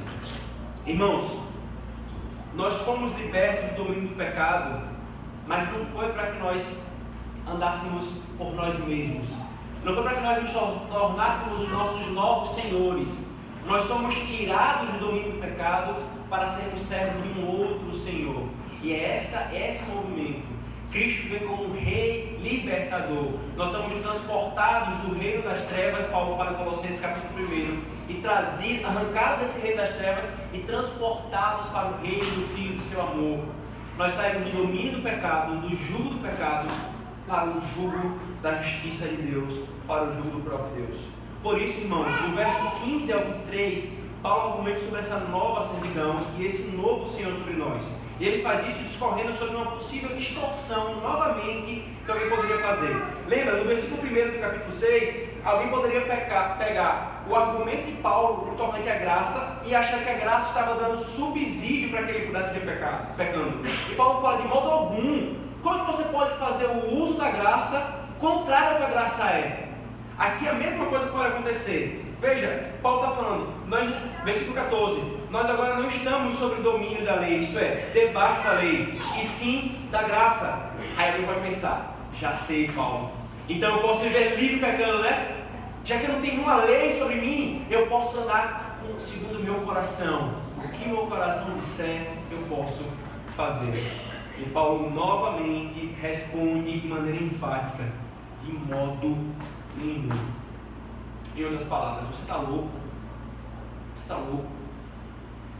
Irmãos, 0.86 1.38
nós 2.54 2.74
fomos 2.82 3.16
libertos 3.18 3.76
do 3.76 3.84
domínio 3.84 4.08
do 4.08 4.16
pecado, 4.16 4.80
mas 5.46 5.70
não 5.70 5.84
foi 5.86 6.08
para 6.12 6.32
que 6.32 6.38
nós 6.38 6.82
andássemos 7.46 8.22
por 8.36 8.54
nós 8.54 8.78
mesmos. 8.86 9.26
Não 9.84 9.94
foi 9.94 10.02
para 10.02 10.14
que 10.14 10.20
nós 10.20 10.42
nos 10.42 10.52
tornássemos 10.88 11.62
os 11.62 11.68
nossos 11.70 12.06
novos 12.08 12.54
senhores. 12.54 13.26
Nós 13.66 13.84
somos 13.84 14.14
tirados 14.14 14.88
do 14.90 14.98
domínio 14.98 15.32
do 15.32 15.40
pecado 15.40 15.94
para 16.28 16.46
sermos 16.46 16.82
servos 16.82 17.22
de 17.22 17.40
um 17.40 17.46
outro 17.46 17.94
Senhor. 17.94 18.46
E 18.82 18.92
é 18.92 19.16
essa, 19.16 19.54
esse 19.54 19.82
movimento. 19.84 20.60
Cristo 20.90 21.28
vem 21.28 21.46
como 21.46 21.72
rei 21.72 22.36
libertador. 22.42 23.34
Nós 23.56 23.70
somos 23.70 24.02
transportados 24.02 24.96
do 24.98 25.16
reino 25.16 25.44
das 25.44 25.62
trevas, 25.64 26.04
Paulo 26.06 26.36
fala 26.36 26.52
em 26.52 26.54
Colossenses 26.56 27.00
capítulo 27.00 27.46
1, 27.46 27.82
e 28.08 28.14
trazidos, 28.14 28.84
arrancados 28.84 29.38
desse 29.40 29.60
reino 29.60 29.76
das 29.76 29.90
trevas 29.90 30.28
e 30.52 30.58
transportados 30.58 31.66
para 31.68 31.88
o 31.90 32.02
reino 32.02 32.24
do 32.24 32.54
Filho 32.56 32.74
do 32.74 32.82
seu 32.82 33.00
amor. 33.00 33.44
Nós 33.96 34.12
saímos 34.12 34.50
do 34.50 34.62
domínio 34.62 34.94
do 34.94 35.02
pecado, 35.02 35.60
do 35.60 35.76
jugo 35.76 36.14
do 36.14 36.22
pecado, 36.22 36.66
para 37.30 37.48
o 37.48 37.60
jugo 37.60 38.18
da 38.42 38.56
justiça 38.56 39.06
de 39.06 39.22
Deus, 39.22 39.60
para 39.86 40.08
o 40.08 40.12
jugo 40.12 40.30
do 40.30 40.40
próprio 40.40 40.84
Deus. 40.84 40.96
Por 41.44 41.62
isso, 41.62 41.80
irmãos, 41.80 42.08
no 42.22 42.34
verso 42.36 42.70
15 42.82 43.12
ao 43.12 43.20
23, 43.20 43.92
Paulo 44.20 44.50
argumenta 44.50 44.80
sobre 44.80 44.98
essa 44.98 45.18
nova 45.20 45.62
servidão 45.62 46.26
e 46.36 46.44
esse 46.44 46.76
novo 46.76 47.06
Senhor 47.06 47.32
sobre 47.32 47.54
nós. 47.54 47.90
E 48.18 48.26
ele 48.26 48.42
faz 48.42 48.66
isso 48.68 48.82
discorrendo 48.82 49.32
sobre 49.32 49.56
uma 49.56 49.70
possível 49.70 50.14
distorção, 50.14 51.00
novamente, 51.00 51.84
que 52.04 52.10
alguém 52.10 52.28
poderia 52.28 52.58
fazer. 52.58 52.94
Lembra, 53.26 53.56
no 53.56 53.64
versículo 53.64 54.02
1 54.02 54.32
do 54.32 54.40
capítulo 54.40 54.72
6, 54.72 55.28
alguém 55.42 55.68
poderia 55.70 56.00
pecar, 56.02 56.58
pegar 56.58 57.24
o 57.30 57.34
argumento 57.34 57.86
de 57.86 57.92
Paulo 58.02 58.54
tocante 58.58 58.90
à 58.90 58.96
graça 58.96 59.62
e 59.64 59.74
achar 59.74 60.02
que 60.04 60.10
a 60.10 60.18
graça 60.18 60.48
estava 60.48 60.74
dando 60.78 60.98
subsídio 60.98 61.90
para 61.90 62.02
que 62.02 62.10
ele 62.10 62.26
pudesse 62.26 62.58
ver 62.58 62.66
pecar, 62.66 63.14
pecando. 63.16 63.66
E 63.90 63.94
Paulo 63.94 64.20
fala, 64.20 64.42
de 64.42 64.48
modo 64.48 64.68
algum, 64.68 65.34
como 65.62 65.76
é 65.76 65.84
que 65.84 65.92
você 65.92 66.04
pode 66.04 66.34
fazer 66.36 66.66
o 66.66 67.02
uso 67.02 67.14
da 67.14 67.30
graça 67.30 68.00
contrário 68.18 68.72
ao 68.72 68.76
que 68.76 68.82
a 68.84 68.88
graça 68.88 69.24
é? 69.24 69.68
Aqui 70.18 70.48
a 70.48 70.54
mesma 70.54 70.86
coisa 70.86 71.06
pode 71.06 71.28
acontecer. 71.28 72.06
Veja, 72.20 72.74
Paulo 72.82 73.02
está 73.02 73.16
falando, 73.16 73.54
nós, 73.66 73.90
versículo 74.24 74.54
14: 74.54 75.00
Nós 75.30 75.48
agora 75.48 75.76
não 75.76 75.88
estamos 75.88 76.34
sob 76.34 76.60
o 76.60 76.62
domínio 76.62 77.04
da 77.04 77.14
lei, 77.14 77.38
isto 77.38 77.58
é, 77.58 77.88
debaixo 77.94 78.42
da 78.42 78.52
lei, 78.52 78.94
e 79.18 79.24
sim 79.24 79.88
da 79.90 80.02
graça. 80.02 80.72
Aí 80.98 81.12
alguém 81.12 81.26
pode 81.26 81.40
pensar: 81.40 81.96
Já 82.18 82.32
sei, 82.32 82.70
Paulo, 82.72 83.10
então 83.48 83.76
eu 83.76 83.82
posso 83.82 84.00
viver 84.00 84.36
livre 84.38 84.60
pecando, 84.60 85.02
né? 85.02 85.36
Já 85.84 85.98
que 85.98 86.08
não 86.08 86.20
tenho 86.20 86.34
nenhuma 86.34 86.56
lei 86.56 86.98
sobre 86.98 87.16
mim, 87.16 87.66
eu 87.70 87.86
posso 87.86 88.20
andar 88.20 88.70
segundo 89.00 89.38
o 89.38 89.42
meu 89.42 89.54
coração. 89.62 90.34
O 90.58 90.68
que 90.68 90.88
meu 90.88 91.06
coração 91.06 91.56
disser, 91.56 92.12
eu 92.30 92.38
posso 92.48 92.84
fazer. 93.36 94.09
E 94.40 94.48
Paulo 94.50 94.90
novamente 94.90 95.94
responde 96.00 96.80
de 96.80 96.88
maneira 96.88 97.22
enfática: 97.22 97.84
de 98.42 98.52
modo 98.52 99.18
nenhum. 99.76 100.08
Em 101.36 101.44
outras 101.44 101.64
palavras, 101.64 102.06
você 102.08 102.22
está 102.22 102.36
louco? 102.36 102.70
Você 103.94 104.02
está 104.02 104.16
louco? 104.16 104.46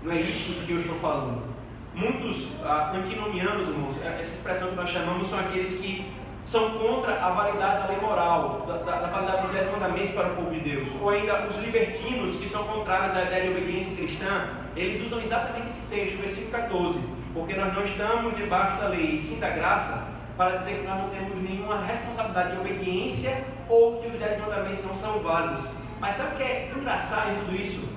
Não 0.03 0.13
é 0.13 0.21
isso 0.23 0.65
que 0.67 0.73
eu 0.73 0.79
estou 0.81 0.97
falando. 0.97 1.43
Muitos 1.95 2.49
ah, 2.65 2.93
antinomianos, 2.95 3.69
irmãos, 3.69 3.97
essa 4.03 4.35
expressão 4.35 4.69
que 4.69 4.77
nós 4.77 4.89
chamamos 4.89 5.29
são 5.29 5.39
aqueles 5.39 5.79
que 5.79 6.11
são 6.47 6.71
contra 6.79 7.23
a 7.23 7.31
validade 7.31 7.83
da 7.83 7.89
lei 7.89 8.01
moral, 8.01 8.65
da, 8.67 8.79
da, 8.79 9.01
da 9.03 9.07
validade 9.09 9.43
dos 9.43 9.51
dez 9.51 9.71
mandamentos 9.71 10.11
para 10.13 10.33
o 10.33 10.37
povo 10.37 10.51
de 10.51 10.61
Deus. 10.61 10.91
Ou 11.01 11.11
ainda 11.11 11.47
os 11.47 11.59
libertinos, 11.59 12.37
que 12.37 12.49
são 12.49 12.65
contrários 12.65 13.15
à 13.15 13.25
ideia 13.25 13.43
de 13.45 13.59
obediência 13.59 13.95
cristã, 13.95 14.49
eles 14.75 15.05
usam 15.05 15.21
exatamente 15.21 15.69
esse 15.69 15.87
texto, 15.89 16.17
versículo 16.17 16.51
14. 16.51 17.20
Porque 17.33 17.55
nós 17.55 17.75
não 17.75 17.85
estamos 17.85 18.37
debaixo 18.37 18.77
da 18.79 18.89
lei, 18.89 19.15
e 19.15 19.19
sim 19.19 19.39
da 19.39 19.51
graça, 19.51 20.09
para 20.37 20.57
dizer 20.57 20.77
que 20.77 20.87
nós 20.87 20.99
não 21.01 21.09
temos 21.11 21.39
nenhuma 21.39 21.81
responsabilidade 21.83 22.53
de 22.53 22.61
obediência 22.61 23.45
ou 23.69 24.01
que 24.01 24.09
os 24.09 24.19
dez 24.19 24.41
mandamentos 24.41 24.85
não 24.85 24.95
são 24.97 25.21
válidos. 25.21 25.65
Mas 26.01 26.15
sabe 26.15 26.35
o 26.35 26.37
que 26.37 26.43
é 26.43 26.73
engraçado 26.75 27.31
em 27.31 27.41
tudo 27.41 27.57
isso? 27.57 27.89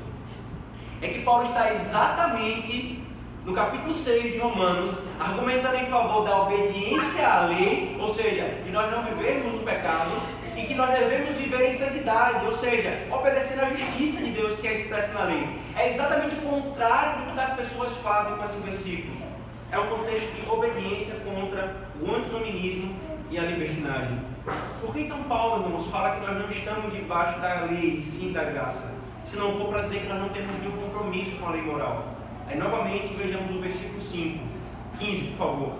É 1.01 1.07
que 1.07 1.21
Paulo 1.21 1.43
está 1.43 1.71
exatamente 1.73 3.01
no 3.45 3.53
capítulo 3.53 3.93
6 3.93 4.33
de 4.33 4.39
Romanos, 4.39 4.97
argumentando 5.19 5.75
em 5.75 5.85
favor 5.85 6.23
da 6.25 6.43
obediência 6.43 7.27
à 7.27 7.45
lei, 7.47 7.97
ou 7.99 8.07
seja, 8.07 8.61
de 8.65 8.71
nós 8.71 8.89
não 8.91 9.03
vivermos 9.03 9.53
no 9.53 9.59
pecado, 9.59 10.11
e 10.55 10.65
que 10.65 10.75
nós 10.75 10.89
devemos 10.91 11.35
viver 11.37 11.67
em 11.67 11.71
santidade, 11.71 12.45
ou 12.45 12.53
seja, 12.53 13.07
obedecendo 13.11 13.63
à 13.63 13.69
justiça 13.69 14.23
de 14.23 14.31
Deus 14.31 14.55
que 14.57 14.67
é 14.67 14.73
expressa 14.73 15.13
na 15.13 15.25
lei. 15.25 15.47
É 15.75 15.89
exatamente 15.89 16.35
o 16.35 16.41
contrário 16.41 17.25
do 17.25 17.33
que 17.33 17.39
as 17.39 17.53
pessoas 17.53 17.95
fazem 17.97 18.35
com 18.35 18.43
esse 18.43 18.59
versículo. 18.61 19.15
É 19.71 19.79
um 19.79 19.87
contexto 19.87 20.31
de 20.31 20.47
obediência 20.47 21.15
contra 21.25 21.75
o 21.99 22.15
antinominismo 22.15 22.95
e 23.31 23.39
a 23.39 23.43
libertinagem. 23.43 24.19
Por 24.79 24.93
que 24.93 25.01
então 25.01 25.23
Paulo, 25.23 25.63
irmãos, 25.63 25.87
fala 25.87 26.15
que 26.15 26.25
nós 26.25 26.37
não 26.37 26.49
estamos 26.49 26.93
debaixo 26.93 27.39
da 27.39 27.61
lei 27.61 27.97
e 27.97 28.03
sim 28.03 28.31
da 28.31 28.43
graça? 28.43 28.93
Se 29.25 29.37
não 29.37 29.51
for 29.53 29.69
para 29.69 29.83
dizer 29.83 30.01
que 30.01 30.07
nós 30.07 30.19
não 30.19 30.29
temos 30.29 30.51
nenhum 30.59 30.77
compromisso 30.77 31.37
com 31.37 31.47
a 31.47 31.51
lei 31.51 31.61
moral. 31.61 32.13
Aí 32.47 32.57
novamente 32.57 33.13
vejamos 33.15 33.49
o 33.51 33.59
versículo 33.59 34.01
5, 34.01 34.45
15, 34.99 35.21
por 35.29 35.37
favor. 35.37 35.73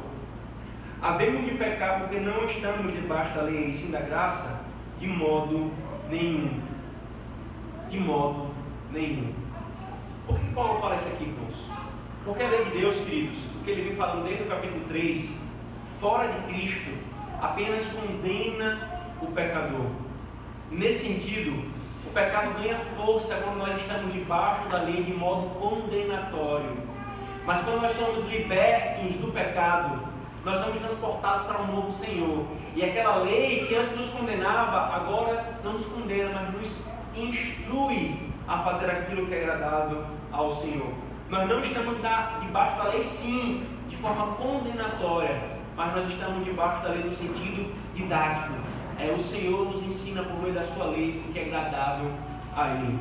Havemos 1.03 1.43
de 1.43 1.51
pecar 1.55 1.99
porque 1.99 2.17
não 2.17 2.45
estamos 2.45 2.93
debaixo 2.93 3.33
da 3.33 3.41
lei 3.41 3.65
e 3.65 3.73
sim 3.73 3.91
da 3.91 3.99
graça? 3.99 4.61
De 4.97 5.05
modo 5.05 5.69
nenhum. 6.09 6.61
De 7.89 7.99
modo 7.99 8.47
nenhum. 8.89 9.33
Por 10.25 10.39
que 10.39 10.45
Paulo 10.53 10.79
fala 10.79 10.95
isso 10.95 11.09
aqui, 11.09 11.25
irmãos? 11.25 11.69
Porque 12.23 12.41
a 12.41 12.47
lei 12.47 12.63
de 12.63 12.79
Deus, 12.79 12.95
queridos, 13.01 13.37
o 13.53 13.65
que 13.65 13.71
ele 13.71 13.81
vem 13.89 13.97
falando 13.97 14.23
desde 14.23 14.43
o 14.43 14.47
capítulo 14.47 14.85
3, 14.87 15.41
fora 15.99 16.29
de 16.29 16.53
Cristo, 16.53 16.91
apenas 17.41 17.85
condena 17.87 19.01
o 19.21 19.27
pecador. 19.27 19.87
Nesse 20.71 21.05
sentido, 21.05 21.69
o 22.07 22.11
pecado 22.13 22.57
ganha 22.61 22.79
força 22.95 23.35
quando 23.43 23.57
nós 23.57 23.75
estamos 23.75 24.13
debaixo 24.13 24.69
da 24.69 24.83
lei 24.83 25.03
de 25.03 25.11
modo 25.11 25.49
condenatório. 25.59 26.77
Mas 27.45 27.61
quando 27.63 27.81
nós 27.81 27.91
somos 27.91 28.25
libertos 28.29 29.17
do 29.17 29.33
pecado, 29.33 30.12
nós 30.43 30.59
somos 30.59 30.77
transportados 30.77 31.43
para 31.43 31.61
um 31.61 31.67
novo 31.67 31.91
Senhor. 31.91 32.45
E 32.75 32.83
aquela 32.83 33.17
lei 33.17 33.65
que 33.65 33.75
antes 33.75 33.95
nos 33.95 34.09
condenava, 34.09 34.95
agora 34.95 35.57
não 35.63 35.73
nos 35.73 35.85
condena, 35.85 36.29
mas 36.33 36.53
nos 36.53 36.77
instrui 37.15 38.31
a 38.47 38.59
fazer 38.59 38.89
aquilo 38.89 39.27
que 39.27 39.33
é 39.33 39.43
agradável 39.43 40.03
ao 40.31 40.51
Senhor. 40.51 40.91
Nós 41.29 41.47
não 41.47 41.59
estamos 41.59 41.97
debaixo 42.41 42.77
da 42.77 42.89
lei, 42.89 43.01
sim, 43.01 43.65
de 43.87 43.95
forma 43.95 44.35
condenatória, 44.35 45.41
mas 45.75 45.95
nós 45.95 46.07
estamos 46.09 46.43
debaixo 46.43 46.83
da 46.83 46.89
lei 46.89 47.03
no 47.03 47.13
sentido 47.13 47.73
didático 47.93 48.53
é, 48.99 49.11
o 49.11 49.19
Senhor 49.19 49.69
nos 49.71 49.81
ensina 49.83 50.23
por 50.23 50.41
meio 50.41 50.53
da 50.53 50.63
sua 50.63 50.85
lei 50.85 51.21
o 51.27 51.33
que 51.33 51.39
é 51.39 51.45
agradável 51.45 52.11
a 52.55 52.69
Ele. 52.75 52.99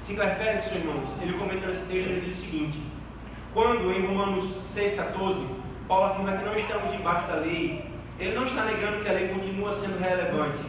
Sinclair 0.00 0.36
Ferguson, 0.36 0.74
irmãos, 0.74 1.08
ele 1.20 1.32
comentando 1.34 1.70
esse 1.70 1.84
texto, 1.84 2.08
ele 2.08 2.26
diz 2.26 2.38
o 2.38 2.42
seguinte: 2.42 2.78
quando 3.52 3.90
em 3.92 4.06
Romanos 4.06 4.44
6,14, 4.74 5.44
Paulo 5.88 6.06
afirma 6.06 6.32
que 6.32 6.44
não 6.44 6.54
estamos 6.54 6.90
debaixo 6.90 7.26
da 7.26 7.34
lei, 7.34 7.84
ele 8.18 8.34
não 8.34 8.44
está 8.44 8.64
negando 8.64 9.02
que 9.02 9.08
a 9.08 9.12
lei 9.12 9.28
continua 9.28 9.70
sendo 9.72 10.00
relevante. 10.00 10.62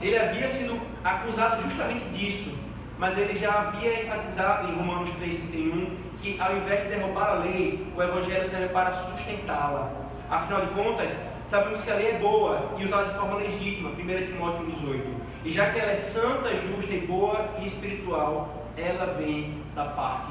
Ele 0.00 0.18
havia 0.18 0.48
sido 0.48 0.80
acusado 1.04 1.62
justamente 1.62 2.04
disso, 2.10 2.56
mas 2.98 3.16
ele 3.18 3.38
já 3.38 3.52
havia 3.52 4.02
enfatizado 4.02 4.68
em 4.68 4.76
Romanos 4.76 5.10
3,31 5.20 6.10
que 6.22 6.40
ao 6.40 6.56
invés 6.56 6.82
de 6.82 6.88
derrubar 6.90 7.30
a 7.30 7.34
lei, 7.34 7.86
o 7.96 8.02
Evangelho 8.02 8.46
serve 8.46 8.68
para 8.68 8.92
sustentá-la. 8.92 9.90
Afinal 10.30 10.66
de 10.66 10.74
contas, 10.74 11.26
sabemos 11.46 11.82
que 11.82 11.90
a 11.90 11.94
lei 11.94 12.10
é 12.10 12.18
boa 12.18 12.72
e 12.78 12.84
usada 12.84 13.08
de 13.08 13.18
forma 13.18 13.38
legítima, 13.38 13.90
1 13.90 13.94
Timóteo 14.26 14.66
18. 14.66 15.10
E 15.44 15.50
já 15.50 15.70
que 15.70 15.78
ela 15.80 15.92
é 15.92 15.96
santa, 15.96 16.54
justa 16.54 16.92
e 16.92 17.00
boa 17.00 17.48
e 17.58 17.66
espiritual, 17.66 18.66
ela 18.76 19.14
vem 19.14 19.62
da 19.74 19.86
parte 19.86 20.30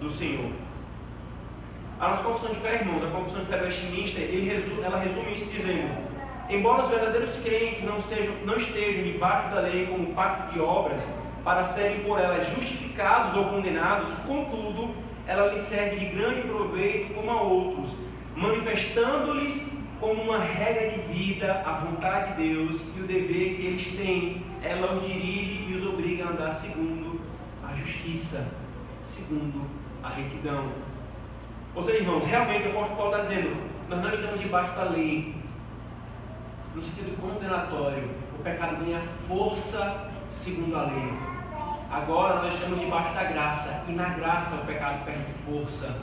do 0.00 0.08
Senhor. 0.08 0.50
A 2.04 2.08
nossa 2.08 2.22
confissão 2.22 2.50
de 2.50 2.60
fé, 2.60 2.74
irmãos, 2.74 3.02
a 3.02 3.06
confissão 3.06 3.40
de 3.40 3.46
fé 3.46 3.56
do 3.56 3.64
Westminster, 3.64 4.28
resume, 4.30 4.82
ela 4.82 4.98
resume 4.98 5.34
isso 5.34 5.50
dizendo: 5.50 5.88
Embora 6.50 6.82
os 6.82 6.90
verdadeiros 6.90 7.38
crentes 7.42 7.82
não, 7.82 7.98
sejam, 7.98 8.34
não 8.44 8.56
estejam 8.56 9.04
debaixo 9.04 9.48
da 9.48 9.60
lei 9.60 9.86
como 9.86 10.12
pacto 10.12 10.52
de 10.52 10.60
obras, 10.60 11.02
para 11.42 11.64
serem 11.64 12.00
por 12.00 12.20
ela 12.20 12.44
justificados 12.44 13.34
ou 13.34 13.46
condenados, 13.46 14.12
contudo, 14.26 14.94
ela 15.26 15.50
lhes 15.50 15.62
serve 15.62 15.96
de 15.96 16.04
grande 16.14 16.42
proveito 16.42 17.14
como 17.14 17.30
a 17.30 17.40
outros, 17.40 17.96
manifestando-lhes 18.36 19.72
como 19.98 20.24
uma 20.24 20.40
regra 20.40 20.90
de 20.90 21.00
vida 21.10 21.62
a 21.64 21.72
vontade 21.72 22.34
de 22.34 22.48
Deus 22.50 22.84
e 22.98 23.00
o 23.00 23.06
dever 23.06 23.56
que 23.56 23.64
eles 23.64 23.96
têm. 23.96 24.42
Ela 24.62 24.92
os 24.92 25.06
dirige 25.06 25.70
e 25.70 25.72
os 25.72 25.86
obriga 25.86 26.26
a 26.26 26.28
andar 26.32 26.50
segundo 26.50 27.18
a 27.66 27.74
justiça, 27.74 28.46
segundo 29.02 29.66
a 30.02 30.10
retidão. 30.10 30.83
Ou 31.74 31.82
seja, 31.82 31.98
irmãos, 31.98 32.24
realmente 32.24 32.68
o 32.68 32.70
apóstolo 32.70 32.96
Paulo 32.96 33.16
está 33.16 33.28
dizendo: 33.28 33.56
nós 33.88 34.00
não 34.00 34.10
estamos 34.10 34.40
debaixo 34.40 34.74
da 34.74 34.84
lei, 34.84 35.34
no 36.74 36.82
sentido 36.82 37.20
condenatório. 37.20 38.10
O 38.38 38.42
pecado 38.42 38.84
ganha 38.84 39.00
força 39.26 40.10
segundo 40.30 40.76
a 40.76 40.82
lei. 40.82 41.12
Agora 41.90 42.42
nós 42.42 42.54
estamos 42.54 42.80
debaixo 42.80 43.14
da 43.14 43.24
graça, 43.24 43.84
e 43.88 43.92
na 43.92 44.08
graça 44.10 44.56
o 44.56 44.66
pecado 44.66 45.04
perde 45.04 45.32
força, 45.46 45.96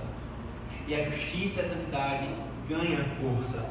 e 0.87 0.95
a 0.95 1.03
justiça 1.03 1.61
e 1.61 1.63
a 1.63 1.67
santidade 1.67 2.27
ganham 2.69 3.03
força. 3.19 3.69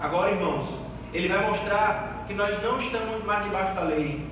Agora, 0.00 0.30
irmãos, 0.30 0.66
ele 1.12 1.28
vai 1.28 1.46
mostrar 1.46 2.24
que 2.26 2.34
nós 2.34 2.62
não 2.62 2.78
estamos 2.78 3.24
mais 3.24 3.44
debaixo 3.44 3.74
da 3.74 3.82
lei, 3.82 4.24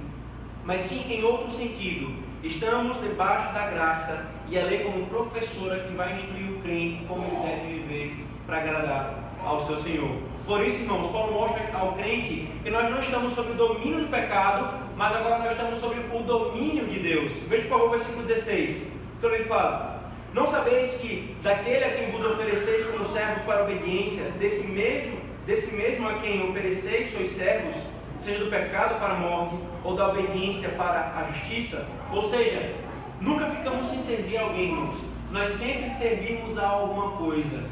mas 0.65 0.81
sim 0.81 1.13
em 1.13 1.25
outro 1.25 1.51
sentido. 1.51 2.15
Estamos 2.43 3.01
debaixo 3.01 3.53
da 3.53 3.67
graça 3.67 4.31
e 4.51 4.59
a 4.59 4.65
lei 4.65 4.81
como 4.81 5.07
professora 5.07 5.81
que 5.81 5.95
vai 5.95 6.15
instruir 6.15 6.51
o 6.51 6.59
crente 6.61 7.05
como 7.07 7.25
ele 7.25 7.37
deve 7.37 7.81
viver 7.81 8.25
para 8.47 8.59
agradar 8.59 9.35
ao 9.45 9.61
seu 9.63 9.77
Senhor. 9.77 10.17
Por 10.47 10.65
isso, 10.65 10.79
irmãos, 10.79 11.09
Paulo 11.09 11.33
mostra 11.33 11.69
ao 11.75 11.93
crente 11.93 12.49
que 12.63 12.71
nós 12.71 12.91
não 12.91 12.99
estamos 12.99 13.33
sob 13.33 13.51
o 13.51 13.55
domínio 13.55 14.01
do 14.01 14.09
pecado, 14.09 14.87
mas 14.97 15.15
agora 15.15 15.39
nós 15.41 15.53
estamos 15.53 15.79
sob 15.79 15.97
o 16.13 16.23
domínio 16.23 16.87
de 16.87 16.99
Deus. 17.01 17.33
Veja, 17.49 17.63
por 17.65 17.71
favor, 17.71 17.87
o 17.87 17.91
versículo 17.91 18.27
16. 18.27 18.93
Então 19.19 19.31
ele 19.31 19.45
fala: 19.45 20.03
Não 20.33 20.47
sabeis 20.47 20.95
que 20.95 21.37
daquele 21.43 21.85
a 21.85 21.91
quem 21.91 22.11
vos 22.11 22.25
ofereceis 22.25 22.87
como 22.87 23.05
servos 23.05 23.43
para 23.43 23.65
obediência, 23.65 24.25
desse 24.39 24.67
mesmo 24.69 25.29
Desse 25.49 25.75
mesmo 25.75 26.07
a 26.07 26.17
quem 26.17 26.47
ofereceis 26.51 27.11
sois 27.11 27.29
servos, 27.29 27.75
seja 28.19 28.45
do 28.45 28.51
pecado 28.51 29.01
para 29.01 29.15
a 29.15 29.19
morte 29.19 29.55
ou 29.83 29.97
da 29.97 30.11
obediência 30.11 30.69
para 30.77 31.15
a 31.17 31.25
justiça. 31.33 31.89
Ou 32.13 32.21
seja, 32.21 32.75
nunca 33.21 33.47
ficamos 33.47 33.87
sem 33.89 34.01
servir 34.01 34.39
alguém, 34.39 34.71
irmãos. 34.71 34.99
Nós 35.31 35.49
sempre 35.49 35.91
servimos 35.91 36.59
a 36.59 36.69
alguma 36.69 37.17
coisa. 37.17 37.65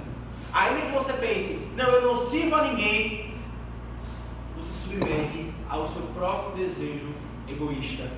Ainda 0.52 0.82
que 0.82 0.92
você 0.92 1.12
pense, 1.14 1.68
não, 1.76 1.86
eu 1.86 2.02
não 2.02 2.16
sirvo 2.16 2.54
a 2.54 2.68
ninguém, 2.68 3.34
você 4.56 4.72
submete 4.72 5.52
ao 5.68 5.86
seu 5.86 6.02
próprio 6.14 6.66
desejo 6.66 7.08
egoísta. 7.48 8.10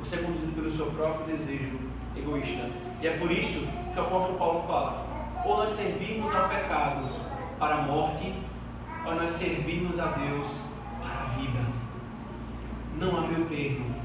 Você 0.00 0.16
é 0.16 0.18
conduzido 0.18 0.52
pelo 0.52 0.72
seu 0.72 0.86
próprio 0.86 1.36
desejo 1.36 1.78
egoísta. 2.16 2.70
E 3.00 3.06
é 3.06 3.16
por 3.18 3.30
isso 3.30 3.66
que 3.92 3.98
o 3.98 4.02
apóstolo 4.02 4.38
Paulo 4.38 4.64
fala: 4.66 5.06
ou 5.44 5.58
nós 5.58 5.70
servimos 5.72 6.34
ao 6.34 6.48
pecado 6.48 7.04
para 7.58 7.76
a 7.76 7.82
morte, 7.82 8.34
para 9.02 9.14
nós 9.14 9.30
servirmos 9.30 9.98
a 9.98 10.06
Deus 10.06 10.60
para 11.00 11.20
a 11.20 11.24
vida. 11.36 11.60
Não 12.98 13.16
há 13.16 13.20
meu 13.22 13.46
termo. 13.46 13.97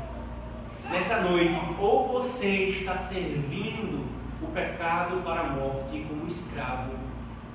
Nessa 0.90 1.22
noite, 1.22 1.60
ou 1.80 2.08
você 2.08 2.66
está 2.66 2.98
servindo 2.98 4.06
o 4.42 4.48
pecado 4.48 5.22
para 5.24 5.42
a 5.42 5.44
morte 5.46 6.06
como 6.08 6.28
escravo, 6.28 6.92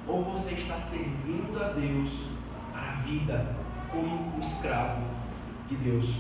ou 0.06 0.24
você 0.24 0.54
está 0.54 0.78
servindo 0.78 1.62
a 1.62 1.68
Deus 1.68 2.24
para 2.72 2.88
a 2.88 2.94
vida 3.02 3.54
como 3.90 4.34
um 4.36 4.40
escravo 4.40 5.02
de 5.68 5.76
Deus. 5.76 6.14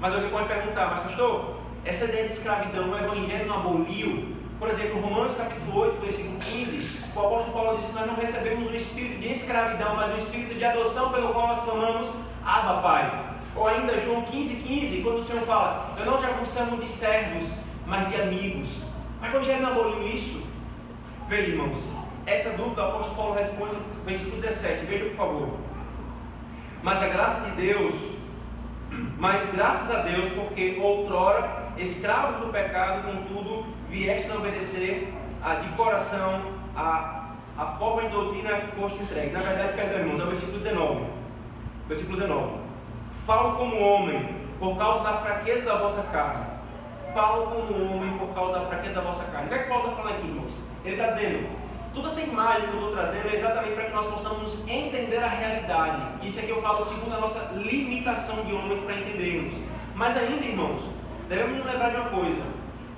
Mas 0.00 0.12
alguém 0.12 0.30
pode 0.30 0.48
perguntar, 0.48 0.90
mas 0.90 1.00
pastor, 1.00 1.56
essa 1.84 2.06
ideia 2.06 2.26
de 2.26 2.32
escravidão, 2.32 2.90
o 2.90 2.98
evangelho 2.98 3.46
não 3.46 3.60
aboliu? 3.60 4.34
Por 4.58 4.68
exemplo, 4.68 5.00
Romanos 5.00 5.34
capítulo 5.34 5.78
8, 5.80 6.00
versículo 6.00 6.38
15, 6.38 7.04
o 7.14 7.20
apóstolo 7.20 7.52
Paulo 7.52 7.76
disse 7.76 7.88
que 7.88 7.94
nós 7.94 8.06
não 8.06 8.14
recebemos 8.14 8.70
um 8.70 8.74
espírito 8.74 9.20
de 9.20 9.32
escravidão, 9.32 9.96
mas 9.96 10.12
um 10.12 10.16
espírito 10.16 10.54
de 10.54 10.64
adoção 10.64 11.12
pelo 11.12 11.32
qual 11.32 11.48
nós 11.48 11.62
clamamos 11.64 12.14
Abba 12.44 12.82
Pai. 12.82 13.33
Ou 13.56 13.68
ainda 13.68 13.98
João 13.98 14.22
15, 14.22 14.56
15, 14.56 15.02
quando 15.02 15.18
o 15.18 15.24
Senhor 15.24 15.42
fala, 15.42 15.94
eu 15.98 16.06
não 16.06 16.18
te 16.18 16.48
chamo 16.48 16.76
de 16.78 16.88
servos, 16.88 17.54
mas 17.86 18.08
de 18.08 18.20
amigos. 18.20 18.82
O 19.22 19.26
Evangelho 19.26 19.66
aboliu 19.66 20.08
isso? 20.08 20.42
Veja, 21.28 21.50
irmãos, 21.50 21.78
essa 22.26 22.50
dúvida 22.50 22.82
o 22.82 22.88
apóstolo 22.88 23.16
Paulo 23.16 23.34
responde 23.34 23.74
no 23.74 24.04
versículo 24.04 24.42
17. 24.42 24.86
Veja, 24.86 25.04
por 25.06 25.16
favor. 25.16 25.48
Mas 26.82 27.02
a 27.02 27.06
graça 27.06 27.40
de 27.42 27.50
Deus, 27.52 27.94
mas 29.18 29.48
graças 29.54 29.90
a 29.90 30.02
Deus, 30.02 30.28
porque 30.30 30.78
outrora, 30.82 31.72
escravos 31.78 32.40
do 32.40 32.52
pecado, 32.52 33.04
contudo, 33.04 33.66
viestes 33.88 34.30
a 34.30 34.36
obedecer 34.36 35.12
a, 35.42 35.54
de 35.54 35.68
coração 35.70 36.42
a, 36.76 37.30
a 37.56 37.66
forma 37.78 38.02
de 38.02 38.08
doutrina 38.08 38.58
que 38.58 38.76
foste 38.76 39.02
entregue. 39.02 39.32
Na 39.32 39.40
verdade, 39.40 39.74
perdão, 39.74 40.00
irmãos, 40.00 40.20
é 40.20 40.24
o 40.24 40.26
versículo 40.26 40.58
19. 40.58 41.04
Versículo 41.88 42.18
19. 42.18 42.63
Falo 43.26 43.56
como 43.56 43.80
homem, 43.80 44.28
por 44.58 44.76
causa 44.76 45.02
da 45.02 45.14
fraqueza 45.14 45.64
da 45.64 45.78
vossa 45.78 46.02
carne. 46.12 46.44
Falo 47.14 47.46
como 47.46 47.96
homem, 47.96 48.18
por 48.18 48.34
causa 48.34 48.58
da 48.58 48.60
fraqueza 48.66 48.96
da 48.96 49.00
vossa 49.00 49.24
carne. 49.24 49.46
O 49.46 49.48
que 49.48 49.54
é 49.54 49.58
que 49.60 49.68
Paulo 49.70 49.84
está 49.88 50.02
falando 50.02 50.14
aqui, 50.14 50.26
irmãos? 50.26 50.52
Ele 50.84 50.94
está 50.94 51.06
dizendo, 51.08 51.48
toda 51.94 52.08
essa 52.08 52.20
imagem 52.20 52.68
que 52.68 52.74
eu 52.74 52.80
estou 52.80 52.92
trazendo 52.92 53.30
é 53.30 53.34
exatamente 53.34 53.74
para 53.76 53.84
que 53.84 53.94
nós 53.94 54.06
possamos 54.08 54.68
entender 54.68 55.16
a 55.16 55.28
realidade. 55.28 56.02
Isso 56.22 56.38
é 56.38 56.42
que 56.42 56.50
eu 56.50 56.60
falo 56.60 56.84
segundo 56.84 57.14
a 57.14 57.20
nossa 57.20 57.50
limitação 57.54 58.44
de 58.44 58.52
homens 58.52 58.80
para 58.80 58.94
entendermos. 58.94 59.54
Mas 59.94 60.18
ainda, 60.18 60.44
irmãos, 60.44 60.82
devemos 61.26 61.56
nos 61.56 61.66
lembrar 61.66 61.92
de 61.92 61.96
uma 61.96 62.10
coisa. 62.10 62.42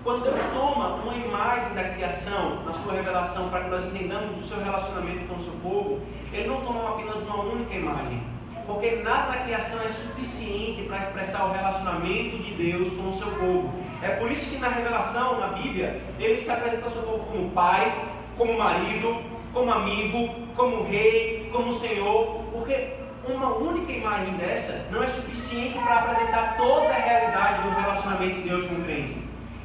Quando 0.02 0.24
Deus 0.24 0.40
toma 0.52 0.94
uma 1.04 1.14
imagem 1.14 1.72
da 1.72 1.84
criação, 1.84 2.64
na 2.64 2.72
sua 2.72 2.94
revelação, 2.94 3.48
para 3.48 3.62
que 3.62 3.70
nós 3.70 3.84
entendamos 3.84 4.36
o 4.36 4.42
seu 4.42 4.60
relacionamento 4.60 5.28
com 5.28 5.36
o 5.36 5.40
seu 5.40 5.52
povo, 5.60 6.00
Ele 6.32 6.48
não 6.48 6.62
toma 6.62 6.90
apenas 6.90 7.22
uma 7.22 7.44
única 7.44 7.74
imagem. 7.74 8.35
Porque 8.66 8.96
nada 8.96 9.28
na 9.28 9.44
criação 9.44 9.80
é 9.82 9.88
suficiente 9.88 10.82
para 10.82 10.98
expressar 10.98 11.44
o 11.46 11.52
relacionamento 11.52 12.38
de 12.38 12.54
Deus 12.54 12.92
com 12.92 13.10
o 13.10 13.12
seu 13.12 13.28
povo. 13.32 13.72
É 14.02 14.10
por 14.10 14.30
isso 14.30 14.50
que 14.50 14.58
na 14.58 14.68
revelação, 14.68 15.38
na 15.40 15.48
Bíblia, 15.48 16.02
Ele 16.18 16.40
se 16.40 16.50
apresenta 16.50 16.84
ao 16.84 16.90
seu 16.90 17.02
povo 17.02 17.24
como 17.24 17.50
pai, 17.50 17.96
como 18.36 18.58
marido, 18.58 19.22
como 19.52 19.72
amigo, 19.72 20.46
como 20.54 20.82
rei, 20.84 21.48
como 21.52 21.72
senhor, 21.72 22.42
porque 22.52 22.94
uma 23.28 23.54
única 23.56 23.90
imagem 23.90 24.34
dessa 24.34 24.86
não 24.90 25.02
é 25.02 25.08
suficiente 25.08 25.74
para 25.74 26.00
apresentar 26.00 26.56
toda 26.56 26.88
a 26.88 26.98
realidade 26.98 27.62
do 27.62 27.74
relacionamento 27.74 28.34
de 28.36 28.48
Deus 28.48 28.66
com 28.66 28.74
o 28.74 28.84
crente. 28.84 29.16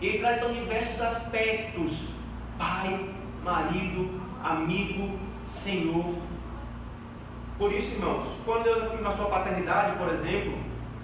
Ele 0.02 0.18
traz 0.20 0.38
então 0.38 0.54
diversos 0.54 1.02
aspectos: 1.02 2.10
pai, 2.58 3.00
marido, 3.44 4.10
amigo, 4.44 5.20
senhor. 5.48 6.16
Por 7.62 7.72
isso, 7.72 7.92
irmãos, 7.92 8.24
quando 8.44 8.64
Deus 8.64 8.82
afirma 8.82 9.10
a 9.10 9.12
sua 9.12 9.28
paternidade, 9.28 9.96
por 9.96 10.12
exemplo, 10.12 10.54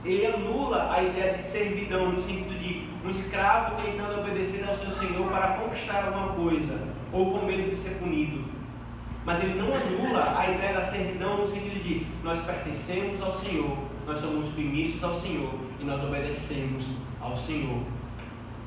ele 0.04 0.26
anula 0.26 0.92
a 0.92 1.04
ideia 1.04 1.34
de 1.36 1.40
servidão 1.40 2.12
no 2.14 2.20
sentido 2.20 2.58
de 2.58 2.82
um 3.06 3.12
escravo 3.12 3.80
tentando 3.80 4.20
obedecer 4.22 4.68
ao 4.68 4.74
seu 4.74 4.90
senhor 4.90 5.30
para 5.30 5.50
conquistar 5.50 6.06
alguma 6.06 6.30
coisa 6.30 6.82
ou 7.14 7.32
com 7.32 7.46
medo 7.46 7.70
de 7.70 7.76
ser 7.76 8.00
punido. 8.00 8.44
Mas 9.24 9.44
ele 9.44 9.54
não 9.54 9.68
anula 9.68 10.36
a 10.36 10.50
ideia 10.50 10.74
da 10.74 10.82
servidão 10.82 11.38
no 11.38 11.48
sentido 11.48 11.80
de 11.84 12.08
nós 12.24 12.40
pertencemos 12.40 13.22
ao 13.22 13.32
Senhor, 13.32 13.78
nós 14.08 14.18
somos 14.18 14.48
submissos 14.48 15.04
ao 15.04 15.14
Senhor 15.14 15.54
e 15.80 15.86
nós 15.86 16.04
obedecemos 16.04 16.96
ao 17.22 17.38
Senhor. 17.38 17.84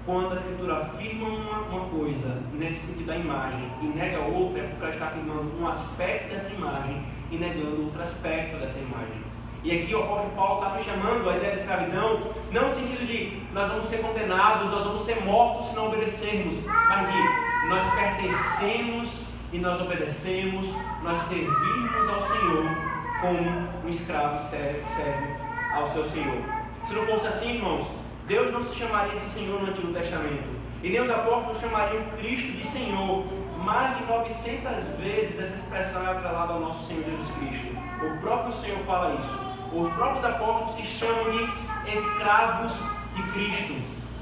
Quando 0.07 0.31
a 0.31 0.37
Escritura 0.37 0.77
afirma 0.77 1.27
uma, 1.27 1.59
uma 1.63 1.87
coisa 1.89 2.41
nesse 2.55 2.87
sentido 2.87 3.07
da 3.07 3.17
imagem 3.17 3.69
e 3.83 3.87
nega 3.87 4.21
outra, 4.21 4.61
é 4.61 4.69
porque 4.69 4.85
ela 4.85 4.95
está 4.95 5.07
afirmando 5.07 5.61
um 5.61 5.67
aspecto 5.67 6.29
dessa 6.31 6.53
imagem 6.55 7.03
e 7.31 7.37
negando 7.37 7.85
outro 7.85 8.03
aspecto 8.03 8.57
dessa 8.59 8.79
imagem. 8.79 9.23
E 9.63 9.79
aqui 9.79 9.95
o 9.95 10.03
apóstolo 10.03 10.33
Paulo 10.35 10.65
está 10.65 10.79
chamando 10.79 11.29
a 11.29 11.37
ideia 11.37 11.53
de 11.53 11.59
escravidão, 11.59 12.23
não 12.51 12.69
no 12.69 12.75
sentido 12.75 13.07
de 13.07 13.43
nós 13.53 13.69
vamos 13.69 13.87
ser 13.87 13.99
condenados, 13.99 14.71
nós 14.71 14.85
vamos 14.85 15.03
ser 15.03 15.23
mortos 15.23 15.67
se 15.67 15.77
não 15.77 15.89
obedecermos, 15.89 16.57
mas 16.67 17.07
de 17.13 17.69
nós 17.69 17.85
pertencemos 17.95 19.21
e 19.53 19.59
nós 19.59 19.81
obedecemos, 19.81 20.69
nós 21.03 21.19
servimos 21.19 22.09
ao 22.09 22.23
Senhor 22.23 22.91
como 23.21 23.69
um 23.85 23.89
escravo 23.89 24.39
serve, 24.49 24.83
serve 24.89 25.27
ao 25.75 25.87
seu 25.89 26.05
Senhor. 26.05 26.39
Se 26.87 26.95
não 26.95 27.05
fosse 27.07 27.27
assim, 27.27 27.57
irmãos, 27.57 27.87
Deus 28.27 28.51
não 28.53 28.63
se 28.63 28.75
chamaria 28.75 29.21
de 29.21 29.27
Senhor 29.27 29.61
no 29.61 29.69
Antigo 29.69 29.93
Testamento. 29.93 30.61
E 30.83 30.89
nem 30.89 31.03
os 31.03 31.11
apóstolos 31.11 31.61
chamariam 31.61 32.03
Cristo 32.19 32.53
de 32.53 32.67
Senhor. 32.67 33.25
Mais 33.65 33.99
de 33.99 34.05
900 34.05 34.85
vezes 34.99 35.39
essa 35.39 35.57
expressão 35.57 36.07
é 36.07 36.11
atrelada 36.11 36.55
ao 36.55 36.61
nosso 36.61 36.87
Senhor 36.87 37.05
Jesus 37.05 37.31
Cristo. 37.39 37.77
O 38.05 38.21
próprio 38.21 38.53
Senhor 38.53 38.79
fala 38.81 39.15
isso 39.15 39.51
os 39.73 39.93
próprios 39.93 40.25
apóstolos 40.25 40.73
se 40.73 40.83
chamam 40.83 41.31
de 41.31 41.93
escravos 41.93 42.73
de 43.15 43.23
Cristo. 43.31 43.75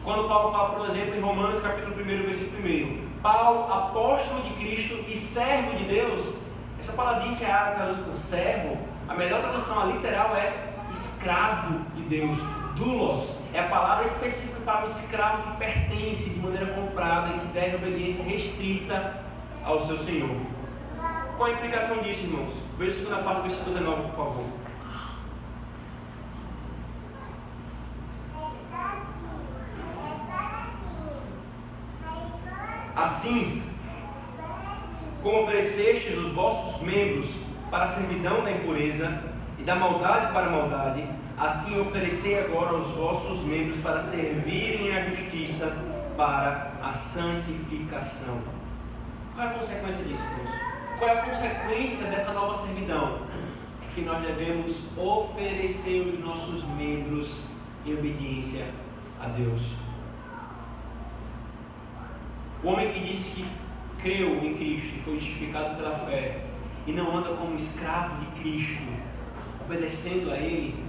Quando 0.05 0.29
Paulo 0.29 0.53
fala, 0.53 0.75
por 0.77 0.91
exemplo, 0.91 1.17
em 1.17 1.21
Romanos 1.21 1.63
capítulo 1.63 1.97
1, 2.03 2.05
versículo 2.05 2.69
1, 2.69 3.09
Paulo, 3.23 3.73
apóstolo 3.73 4.43
de 4.43 4.51
Cristo 4.55 5.05
e 5.09 5.17
servo 5.17 5.77
de 5.77 5.85
Deus, 5.85 6.35
essa 6.79 6.93
palavrinha 6.93 7.35
que 7.35 7.45
é 7.45 7.51
árabe 7.51 7.77
traduz 7.77 7.97
por 7.99 8.17
servo, 8.19 8.79
a 9.09 9.15
melhor 9.15 9.41
tradução 9.41 9.81
a 9.81 9.85
literal 9.87 10.37
é 10.37 10.69
escravo 10.91 11.81
de 11.95 12.03
Deus. 12.03 12.39
Dulos 12.77 13.39
é 13.55 13.61
a 13.61 13.69
palavra 13.69 14.05
específica 14.05 14.61
para 14.65 14.83
o 14.83 14.85
escravo 14.85 15.51
que 15.51 15.59
pertence 15.59 16.29
de 16.29 16.41
maneira 16.41 16.67
comprada 16.75 17.35
e 17.35 17.41
que 17.41 17.47
deve 17.47 17.77
obediência 17.77 18.23
restrita 18.23 19.28
ao 19.69 19.87
seu 19.87 19.99
Senhor. 19.99 20.35
Qual 21.37 21.51
a 21.51 21.53
implicação 21.53 21.99
disso, 21.99 22.25
irmãos? 22.25 22.55
Veja 22.79 22.91
a 22.91 23.01
segunda 23.01 23.23
parte 23.23 23.37
do 23.37 23.43
versículo 23.43 23.77
19, 23.77 24.03
por 24.09 24.17
favor. 24.17 24.45
Assim, 32.97 33.63
como 35.23 35.43
oferecestes 35.43 36.17
os 36.17 36.33
vossos 36.33 36.83
membros 36.83 37.37
para 37.71 37.85
a 37.85 37.87
servidão 37.87 38.43
da 38.43 38.51
impureza 38.51 39.23
e 39.59 39.63
da 39.63 39.77
maldade 39.77 40.33
para 40.33 40.47
a 40.47 40.51
maldade, 40.51 41.07
assim 41.37 41.79
oferecei 41.79 42.41
agora 42.41 42.75
os 42.75 42.89
vossos 42.89 43.41
membros 43.45 43.77
para 43.83 44.01
servirem 44.01 44.97
à 44.97 45.11
justiça 45.11 45.77
para 46.17 46.73
a 46.83 46.91
santificação. 46.91 48.58
Qual 49.39 49.47
é 49.47 49.53
a 49.53 49.55
consequência 49.55 50.03
disso, 50.03 50.21
irmãos? 50.21 50.51
Qual 50.99 51.09
é 51.09 51.21
a 51.21 51.23
consequência 51.23 52.07
dessa 52.09 52.33
nova 52.33 52.57
servidão? 52.57 53.21
É 53.81 53.95
que 53.95 54.01
nós 54.01 54.21
devemos 54.21 54.89
oferecer 54.99 56.01
os 56.13 56.19
nossos 56.19 56.65
membros 56.65 57.43
em 57.87 57.95
obediência 57.95 58.67
a 59.21 59.29
Deus. 59.29 59.63
O 62.65 62.67
homem 62.67 62.93
que 62.93 62.99
disse 62.99 63.31
que 63.31 63.49
creu 64.03 64.45
em 64.45 64.55
Cristo 64.57 64.97
e 64.97 65.03
foi 65.05 65.15
justificado 65.21 65.77
pela 65.77 65.97
fé 66.01 66.45
e 66.85 66.91
não 66.91 67.17
anda 67.17 67.37
como 67.37 67.55
escravo 67.55 68.17
de 68.17 68.41
Cristo, 68.41 68.83
obedecendo 69.65 70.33
a 70.33 70.37
Ele, 70.37 70.85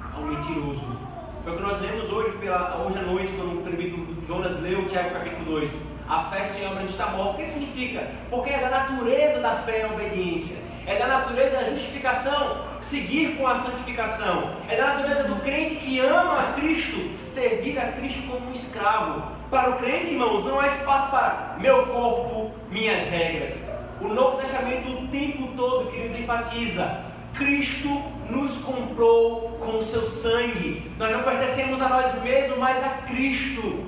é 0.00 0.16
um 0.16 0.26
mentiroso. 0.28 0.96
Foi 1.42 1.54
o 1.54 1.56
que 1.56 1.62
nós 1.62 1.80
lemos 1.80 2.10
hoje, 2.10 2.36
pela, 2.36 2.84
hoje 2.84 2.98
à 2.98 3.02
noite, 3.02 3.32
quando 3.32 3.60
o 3.60 3.62
prefeito 3.62 3.96
Jonas 4.26 4.60
leu 4.60 4.86
Tiago 4.86 5.10
capítulo 5.10 5.44
2. 5.46 5.82
A 6.06 6.22
fé 6.24 6.44
sem 6.44 6.66
obras 6.66 6.90
está 6.90 7.06
morta. 7.06 7.32
O 7.32 7.36
que 7.36 7.46
significa? 7.46 8.08
Porque 8.28 8.50
é 8.50 8.58
da 8.58 8.68
natureza 8.68 9.40
da 9.40 9.56
fé 9.56 9.84
a 9.84 9.86
obediência. 9.86 10.58
É 10.86 10.98
da 10.98 11.06
natureza 11.06 11.56
da 11.56 11.64
justificação 11.64 12.66
seguir 12.82 13.38
com 13.38 13.46
a 13.46 13.54
santificação. 13.54 14.54
É 14.68 14.76
da 14.76 14.88
natureza 14.88 15.24
do 15.24 15.36
crente 15.36 15.76
que 15.76 15.98
ama 16.00 16.40
a 16.40 16.52
Cristo 16.52 17.10
servir 17.24 17.78
a 17.78 17.92
Cristo 17.92 18.20
como 18.28 18.48
um 18.48 18.52
escravo. 18.52 19.22
Para 19.50 19.70
o 19.70 19.76
crente, 19.78 20.12
irmãos, 20.12 20.44
não 20.44 20.60
há 20.60 20.66
espaço 20.66 21.10
para 21.10 21.56
meu 21.58 21.86
corpo, 21.86 22.52
minhas 22.70 23.08
regras. 23.08 23.66
O 23.98 24.08
Novo 24.08 24.36
Testamento 24.38 24.90
o 24.90 25.08
tempo 25.08 25.48
todo, 25.56 25.90
queridos, 25.90 26.18
enfatiza: 26.18 27.09
Cristo 27.34 27.88
nos 28.28 28.58
comprou 28.58 29.50
com 29.60 29.78
o 29.78 29.82
seu 29.82 30.02
sangue. 30.02 30.90
Nós 30.98 31.12
não 31.12 31.22
pertencemos 31.22 31.80
a 31.80 31.88
nós 31.88 32.22
mesmos, 32.22 32.58
mas 32.58 32.82
a 32.84 32.88
Cristo. 33.06 33.86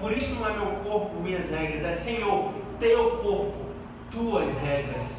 Por 0.00 0.12
isso 0.12 0.34
não 0.36 0.48
é 0.48 0.52
meu 0.52 0.70
corpo, 0.84 1.20
minhas 1.20 1.50
regras, 1.50 1.84
é 1.84 1.92
Senhor, 1.92 2.52
teu 2.78 3.10
corpo, 3.18 3.66
tuas 4.10 4.54
regras. 4.58 5.16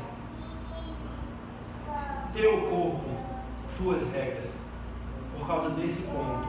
Teu 2.34 2.62
corpo, 2.62 3.10
tuas 3.78 4.02
regras. 4.14 4.54
Por 5.38 5.46
causa 5.46 5.70
desse 5.72 6.04
ponto, 6.04 6.48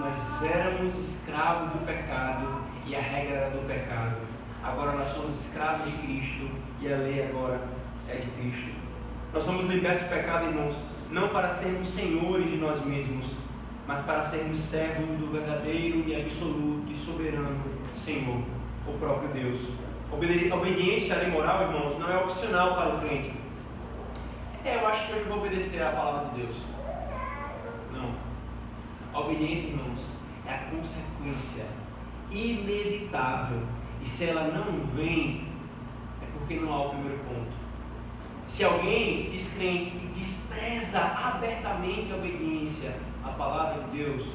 nós 0.00 0.42
éramos 0.42 0.96
escravos 0.96 1.72
do 1.72 1.86
pecado 1.86 2.62
e 2.86 2.96
a 2.96 3.00
regra 3.00 3.36
era 3.36 3.50
do 3.50 3.66
pecado. 3.66 4.16
Agora 4.62 4.92
nós 4.92 5.10
somos 5.10 5.46
escravos 5.46 5.84
de 5.84 5.98
Cristo 5.98 6.50
e 6.80 6.92
a 6.92 6.96
lei 6.96 7.28
agora 7.28 7.60
é 8.08 8.16
de 8.16 8.30
Cristo. 8.32 8.81
Nós 9.32 9.44
somos 9.44 9.64
libertos 9.66 10.02
do 10.02 10.08
pecado, 10.08 10.46
irmãos, 10.46 10.76
não 11.10 11.28
para 11.28 11.48
sermos 11.48 11.88
senhores 11.88 12.50
de 12.50 12.56
nós 12.56 12.84
mesmos, 12.84 13.34
mas 13.86 14.00
para 14.02 14.22
sermos 14.22 14.58
servos 14.58 15.16
do 15.16 15.32
verdadeiro 15.32 16.06
e 16.06 16.14
absoluto 16.14 16.92
e 16.92 16.96
soberano 16.96 17.60
Senhor, 17.94 18.42
o 18.86 18.92
próprio 18.98 19.28
Deus. 19.30 19.70
Obediência 20.10 21.16
à 21.16 21.18
lei 21.18 21.30
moral, 21.30 21.62
irmãos, 21.62 21.98
não 21.98 22.10
é 22.10 22.18
opcional 22.18 22.74
para 22.74 22.94
o 22.94 23.00
crente. 23.00 23.32
É, 24.64 24.76
eu 24.76 24.86
acho 24.86 25.06
que 25.06 25.12
eu 25.12 25.24
vou 25.24 25.38
obedecer 25.38 25.82
à 25.82 25.90
palavra 25.90 26.30
de 26.30 26.42
Deus. 26.42 26.56
A 29.12 29.20
obediência, 29.20 29.68
irmãos, 29.68 30.00
é 30.46 30.54
a 30.54 30.58
consequência 30.70 31.66
inevitável. 32.30 33.60
E 34.00 34.08
se 34.08 34.24
ela 34.24 34.44
não 34.44 34.86
vem, 34.94 35.48
é 36.22 36.26
porque 36.32 36.56
não 36.56 36.72
há 36.72 36.86
o 36.86 36.88
primeiro 36.90 37.18
ponto. 37.18 37.61
Se 38.52 38.64
alguém 38.64 39.14
descrente 39.14 39.96
e 39.96 40.10
despreza 40.14 41.00
abertamente 41.00 42.12
a 42.12 42.16
obediência 42.16 42.94
à 43.24 43.30
palavra 43.30 43.82
de 43.84 43.96
Deus, 43.96 44.26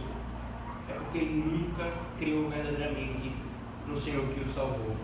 é 0.89 0.93
porque 0.93 1.19
ele 1.19 1.43
nunca 1.45 1.91
creu 2.17 2.49
verdadeiramente 2.49 3.31
no 3.87 3.95
Senhor 3.95 4.25
que 4.29 4.39
o 4.39 4.49
salvou. 4.49 4.95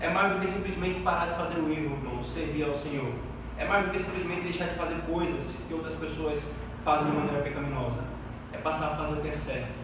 É 0.00 0.08
mais 0.08 0.32
do 0.32 0.40
que 0.40 0.48
simplesmente 0.48 1.00
parar 1.00 1.26
de 1.26 1.34
fazer 1.34 1.60
o 1.60 1.70
erro, 1.70 1.94
irmão, 1.94 2.24
servir 2.24 2.64
ao 2.64 2.74
Senhor. 2.74 3.12
É 3.58 3.66
mais 3.66 3.84
do 3.84 3.92
que 3.92 3.98
simplesmente 3.98 4.44
deixar 4.44 4.68
de 4.68 4.76
fazer 4.76 4.96
coisas 5.02 5.58
que 5.68 5.74
outras 5.74 5.92
pessoas 5.96 6.42
fazem 6.82 7.10
de 7.10 7.14
maneira 7.18 7.42
pecaminosa. 7.42 8.02
É 8.50 8.56
passar 8.56 8.94
a 8.94 8.96
fazer 8.96 9.18
o 9.18 9.20
que 9.20 9.28
é 9.28 9.32
certo. 9.32 9.74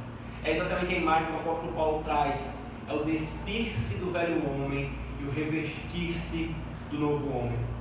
É 0.42 0.52
exatamente 0.52 0.94
a 0.94 0.98
imagem 0.98 1.26
que 1.26 1.32
o 1.32 1.40
apóstolo 1.40 1.72
Paulo 1.74 2.02
traz. 2.02 2.50
É 2.88 2.94
o 2.94 3.04
despir-se 3.04 3.96
do 3.96 4.10
velho 4.10 4.40
homem 4.48 4.90
e 5.20 5.24
o 5.26 5.30
revestir-se 5.30 6.56
do 6.90 6.98
novo 6.98 7.28
homem. 7.28 7.75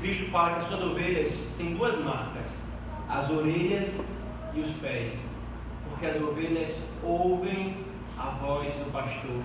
Cristo 0.00 0.30
fala 0.30 0.50
que 0.52 0.58
as 0.58 0.64
suas 0.64 0.82
ovelhas 0.82 1.32
têm 1.56 1.74
duas 1.74 1.98
marcas: 1.98 2.48
as 3.08 3.30
orelhas 3.30 4.00
e 4.54 4.60
os 4.60 4.70
pés. 4.72 5.18
Porque 5.88 6.06
as 6.06 6.20
ovelhas 6.20 6.82
ouvem 7.02 7.76
a 8.18 8.30
voz 8.40 8.72
do 8.74 8.92
pastor 8.92 9.40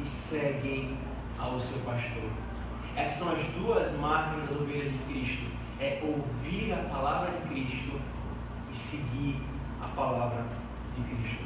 e 0.00 0.06
seguem 0.06 0.98
ao 1.38 1.58
seu 1.58 1.78
pastor. 1.80 2.30
Essas 2.94 3.16
são 3.16 3.32
as 3.32 3.44
duas 3.48 3.90
marcas 3.98 4.48
das 4.48 4.60
ovelhas 4.60 4.92
de 4.92 4.98
Cristo: 5.08 5.44
é 5.80 6.00
ouvir 6.02 6.72
a 6.72 6.88
palavra 6.88 7.32
de 7.32 7.48
Cristo 7.48 8.00
e 8.70 8.76
seguir 8.76 9.36
a 9.80 9.86
palavra 9.88 10.44
de 10.94 11.02
Cristo. 11.02 11.44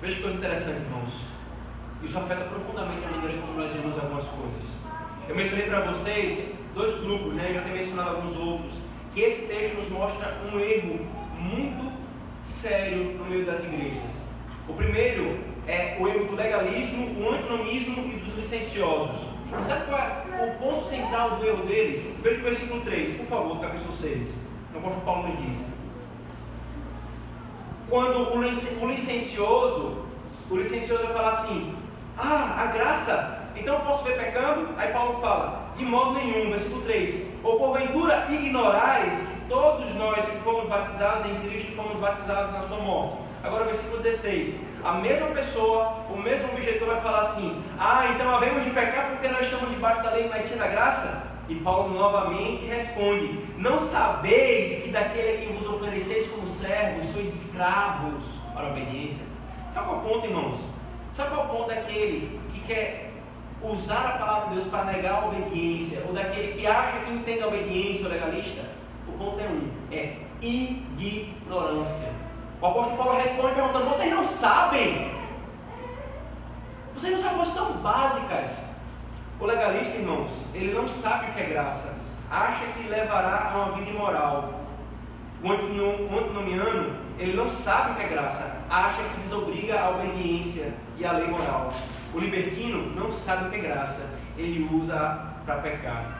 Veja 0.00 0.16
que 0.16 0.22
coisa 0.22 0.36
interessante, 0.36 0.80
irmãos. 0.80 1.26
Isso 2.02 2.16
afeta 2.16 2.44
profundamente 2.44 3.04
a 3.04 3.10
maneira 3.10 3.40
como 3.40 3.54
nós 3.54 3.72
vemos 3.72 3.98
algumas 3.98 4.24
coisas. 4.24 4.87
Eu 5.28 5.36
mencionei 5.36 5.66
para 5.66 5.80
vocês 5.82 6.54
dois 6.74 6.98
grupos, 7.00 7.34
né? 7.34 7.52
Já 7.52 7.60
tenho 7.60 7.76
mencionado 7.76 8.16
alguns 8.16 8.34
outros, 8.36 8.74
que 9.12 9.20
esse 9.20 9.42
texto 9.46 9.76
nos 9.76 9.90
mostra 9.90 10.38
um 10.50 10.58
erro 10.58 11.00
muito 11.38 11.92
sério 12.40 13.14
no 13.18 13.26
meio 13.26 13.44
das 13.44 13.62
igrejas. 13.62 14.10
O 14.66 14.72
primeiro 14.72 15.38
é 15.66 15.98
o 16.00 16.08
erro 16.08 16.24
do 16.24 16.34
legalismo, 16.34 17.20
o 17.20 17.30
antinomismo 17.30 18.10
e 18.10 18.16
dos 18.16 18.36
licenciosos. 18.36 19.28
E 19.58 19.62
sabe 19.62 19.86
qual 19.86 20.00
é 20.00 20.24
o 20.44 20.58
ponto 20.58 20.86
central 20.86 21.36
do 21.36 21.46
erro 21.46 21.66
deles? 21.66 22.14
Veja 22.22 22.40
o 22.40 22.44
versículo 22.44 22.80
3, 22.80 23.10
por 23.18 23.26
favor, 23.26 23.54
do 23.56 23.60
capítulo 23.60 23.92
6. 23.92 24.34
O 24.74 24.78
apóstolo 24.78 25.04
Paulo 25.04 25.28
nos 25.28 25.46
diz. 25.46 25.66
Quando 27.88 28.34
o 28.34 28.90
licencioso, 28.90 30.04
o 30.50 30.56
licencioso 30.56 31.04
vai 31.04 31.12
falar 31.12 31.28
assim, 31.28 31.74
ah, 32.16 32.62
a 32.62 32.66
graça, 32.66 33.37
então 33.60 33.74
eu 33.74 33.80
posso 33.80 34.04
ver 34.04 34.16
pecando? 34.16 34.68
Aí 34.76 34.92
Paulo 34.92 35.20
fala, 35.20 35.72
de 35.76 35.84
modo 35.84 36.14
nenhum, 36.14 36.50
versículo 36.50 36.82
3, 36.82 37.26
ou 37.42 37.58
porventura 37.58 38.26
ignorais 38.30 39.20
que 39.20 39.48
todos 39.48 39.94
nós 39.94 40.24
que 40.24 40.36
fomos 40.38 40.68
batizados 40.68 41.26
em 41.26 41.34
Cristo 41.36 41.76
fomos 41.76 41.98
batizados 41.98 42.52
na 42.52 42.60
sua 42.60 42.78
morte. 42.78 43.18
Agora 43.42 43.64
versículo 43.64 44.02
16, 44.02 44.60
a 44.84 44.92
mesma 44.94 45.28
pessoa, 45.28 46.04
o 46.10 46.16
mesmo 46.16 46.52
objetor 46.52 46.88
vai 46.88 47.00
falar 47.00 47.20
assim, 47.20 47.62
ah, 47.78 48.10
então 48.14 48.34
havemos 48.34 48.64
de 48.64 48.70
pecar 48.70 49.10
porque 49.10 49.28
nós 49.28 49.42
estamos 49.42 49.70
debaixo 49.70 50.02
da 50.02 50.10
lei, 50.10 50.28
mas 50.28 50.44
sim 50.44 50.56
da 50.56 50.66
graça? 50.66 51.28
E 51.48 51.54
Paulo 51.54 51.94
novamente 51.94 52.66
responde: 52.66 53.40
Não 53.56 53.78
sabeis 53.78 54.82
que 54.82 54.90
daquele 54.90 55.30
a 55.30 55.38
quem 55.38 55.56
vos 55.56 55.66
ofereceis 55.66 56.28
como 56.28 56.46
servos 56.46 57.06
sois 57.06 57.34
escravos 57.34 58.22
para 58.52 58.66
a 58.66 58.70
obediência? 58.70 59.24
Sabe 59.72 59.86
qual 59.86 59.96
é 59.96 59.98
o 59.98 60.08
ponto, 60.08 60.26
irmãos? 60.26 60.60
Sabe 61.10 61.30
qual 61.30 61.40
é 61.40 61.44
o 61.46 61.48
ponto 61.48 61.68
daquele 61.68 62.38
que 62.52 62.60
quer 62.60 63.07
usar 63.62 64.14
a 64.14 64.18
palavra 64.18 64.48
de 64.48 64.54
Deus 64.56 64.66
para 64.68 64.84
negar 64.84 65.22
a 65.22 65.26
obediência, 65.26 66.02
ou 66.06 66.12
daquele 66.12 66.52
que 66.52 66.66
acha 66.66 67.04
que 67.04 67.12
entende 67.12 67.42
a 67.42 67.48
obediência, 67.48 68.06
o 68.06 68.10
legalista? 68.10 68.64
O 69.08 69.12
ponto 69.12 69.40
é 69.40 69.48
um: 69.48 69.70
é 69.92 70.16
ignorância. 70.40 72.12
O 72.60 72.66
apóstolo 72.66 72.96
Paulo 72.96 73.20
responde 73.20 73.54
perguntando: 73.54 73.86
Vocês 73.86 74.12
não 74.12 74.24
sabem? 74.24 75.10
Vocês 76.94 77.12
não 77.12 77.22
sabem 77.22 77.36
coisas 77.36 77.54
tão 77.54 77.72
básicas 77.78 78.68
o 79.40 79.46
legalista, 79.46 79.96
irmãos, 79.96 80.32
ele 80.52 80.74
não 80.74 80.88
sabe 80.88 81.30
o 81.30 81.34
que 81.34 81.40
é 81.40 81.46
graça, 81.46 81.96
acha 82.28 82.66
que 82.76 82.88
levará 82.88 83.52
a 83.52 83.56
uma 83.56 83.76
vida 83.76 83.90
imoral. 83.90 84.52
O 85.40 85.52
antinomiano, 85.52 86.96
ele 87.16 87.36
não 87.36 87.48
sabe 87.48 87.92
o 87.92 87.94
que 87.94 88.02
é 88.02 88.08
graça, 88.08 88.64
acha 88.68 89.00
que 89.00 89.20
desobriga 89.20 89.80
a 89.80 89.90
obediência 89.90 90.74
e 90.98 91.04
a 91.04 91.12
lei 91.12 91.28
moral. 91.28 91.68
O 92.12 92.18
libertino 92.18 92.94
não 92.94 93.12
sabe 93.12 93.46
o 93.46 93.50
que 93.50 93.56
é 93.56 93.60
graça, 93.60 94.18
ele 94.36 94.68
usa 94.72 95.34
para 95.44 95.56
pecar. 95.58 96.18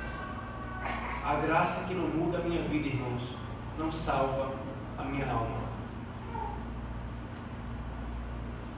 A 1.25 1.35
graça 1.35 1.87
que 1.87 1.95
não 1.95 2.09
muda 2.09 2.39
a 2.39 2.41
minha 2.43 2.63
vida, 2.63 2.89
irmãos, 2.89 3.35
não 3.79 3.91
salva 3.91 4.55
a 4.97 5.03
minha 5.03 5.31
alma. 5.31 5.69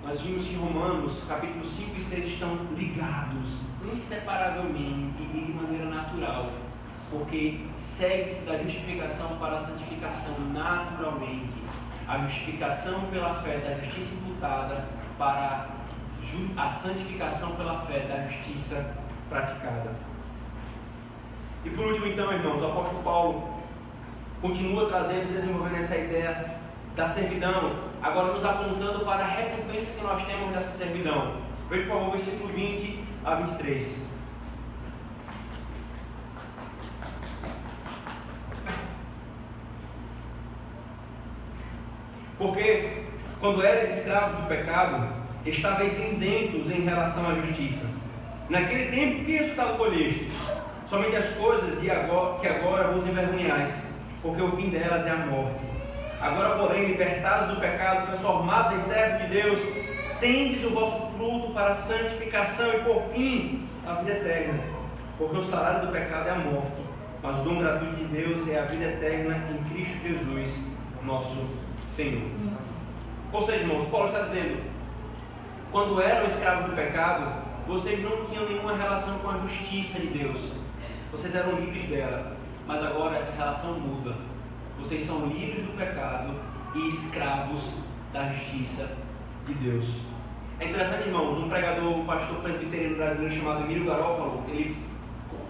Nós 0.03 0.23
vimos 0.23 0.47
que 0.47 0.57
Romanos, 0.57 1.25
capítulos 1.29 1.69
5 1.69 1.99
e 1.99 2.03
6 2.03 2.25
estão 2.27 2.57
ligados 2.77 3.67
inseparavelmente 3.93 5.23
e 5.23 5.45
de 5.47 5.53
maneira 5.53 5.85
natural, 5.85 6.51
porque 7.11 7.67
segue-se 7.77 8.47
da 8.47 8.59
justificação 8.59 9.37
para 9.39 9.57
a 9.57 9.61
santificação 9.61 10.35
naturalmente. 10.53 11.55
A 12.09 12.19
justificação 12.19 13.03
pela 13.13 13.43
fé 13.43 13.59
da 13.59 13.85
justiça 13.85 14.15
imputada 14.15 14.85
para 15.17 15.80
a 16.57 16.71
santificação 16.71 17.57
pela 17.57 17.81
fé 17.87 18.01
da 18.01 18.29
justiça 18.29 18.97
praticada. 19.29 19.91
E 21.65 21.71
por 21.71 21.87
último, 21.87 22.07
então, 22.07 22.33
irmãos, 22.33 22.63
o 22.63 22.67
apóstolo 22.67 23.03
Paulo 23.03 23.61
continua 24.41 24.89
trazendo 24.89 25.31
e 25.31 25.35
desenvolvendo 25.35 25.77
essa 25.77 25.97
ideia 25.97 26.59
da 26.97 27.07
servidão, 27.07 27.91
agora 28.03 28.33
nos 28.33 28.45
apontando 28.45 29.05
para 29.05 29.25
a 29.25 29.29
recompensa 29.29 29.93
que 29.93 30.03
nós 30.03 30.25
temos 30.25 30.53
dessa 30.53 30.71
servidão. 30.71 31.37
Veja 31.69 31.85
por 31.85 31.99
favor 31.99 32.11
versículo 32.11 32.53
20 32.53 33.05
a 33.25 33.35
23. 33.35 34.09
Porque 42.39 43.05
quando 43.39 43.63
eres 43.63 43.99
escravos 43.99 44.37
do 44.37 44.49
pecado, 44.49 45.20
estáveis 45.47 45.99
isentos 45.99 46.71
em 46.71 46.83
relação 46.83 47.29
à 47.31 47.35
justiça. 47.35 47.87
Naquele 48.49 48.91
tempo, 48.91 49.25
que 49.25 49.37
resultado 49.37 49.79
colhestes? 49.79 50.35
Somente 50.87 51.17
as 51.17 51.31
coisas 51.31 51.81
de 51.81 51.91
agora, 51.91 52.39
que 52.41 52.49
agora 52.49 52.89
vos 52.89 53.07
envergonhais, 53.07 53.87
porque 54.21 54.43
o 54.43 54.51
fim 54.57 54.71
delas 54.71 55.07
é 55.07 55.11
a 55.11 55.17
morte. 55.17 55.61
Agora, 56.21 56.57
porém, 56.57 56.87
libertados 56.87 57.55
do 57.55 57.61
pecado, 57.61 58.07
transformados 58.09 58.75
em 58.75 58.79
servos 58.79 59.23
de 59.23 59.29
Deus, 59.29 59.61
tendes 60.21 60.65
o 60.65 60.71
vosso 60.71 61.17
fruto 61.17 61.53
para 61.55 61.71
a 61.71 61.75
santificação 61.75 62.69
e, 62.75 62.81
por 62.81 63.03
fim, 63.15 63.69
a 63.87 63.95
vida 63.95 64.13
eterna. 64.13 64.61
Porque 65.17 65.39
o 65.39 65.43
salário 65.43 65.87
do 65.87 65.93
pecado 65.93 66.29
é 66.29 66.33
a 66.33 66.35
morte, 66.35 66.81
mas 67.23 67.39
o 67.39 67.43
dom 67.43 67.59
gratuito 67.59 67.97
de 67.97 68.05
Deus 68.05 68.49
é 68.49 68.59
a 68.59 68.63
vida 68.63 68.85
eterna 68.85 69.43
em 69.51 69.73
Cristo 69.73 69.97
Jesus, 70.07 70.67
nosso 71.05 71.49
Senhor. 71.87 72.29
Ou 73.33 73.43
seja, 73.43 73.59
irmãos, 73.59 73.85
Paulo 73.89 74.09
está 74.09 74.21
dizendo: 74.21 74.70
quando 75.71 76.01
eram 76.01 76.27
escravos 76.27 76.71
do 76.71 76.77
pecado, 76.77 77.43
vocês 77.67 78.03
não 78.03 78.25
tinham 78.25 78.49
nenhuma 78.49 78.77
relação 78.77 79.19
com 79.19 79.31
a 79.31 79.39
justiça 79.39 80.01
de 80.01 80.09
Deus, 80.09 80.53
vocês 81.13 81.35
eram 81.35 81.53
livres 81.61 81.85
dela, 81.85 82.37
mas 82.67 82.83
agora 82.83 83.17
essa 83.17 83.35
relação 83.37 83.75
muda 83.75 84.31
vocês 84.81 85.03
são 85.03 85.27
livres 85.27 85.65
do 85.65 85.77
pecado 85.77 86.35
e 86.75 86.89
escravos 86.89 87.71
da 88.13 88.25
justiça 88.31 88.97
de 89.47 89.55
Deus. 89.55 89.99
É 90.59 90.67
interessante, 90.67 91.07
irmãos, 91.07 91.39
um 91.39 91.49
pregador, 91.49 91.99
um 91.99 92.07
pastor 92.07 92.39
presbiteriano 92.39 92.97
brasileiro 92.97 93.35
chamado 93.35 93.65
Emílio 93.65 93.87
Garófalo, 93.87 94.43
ele, 94.49 94.77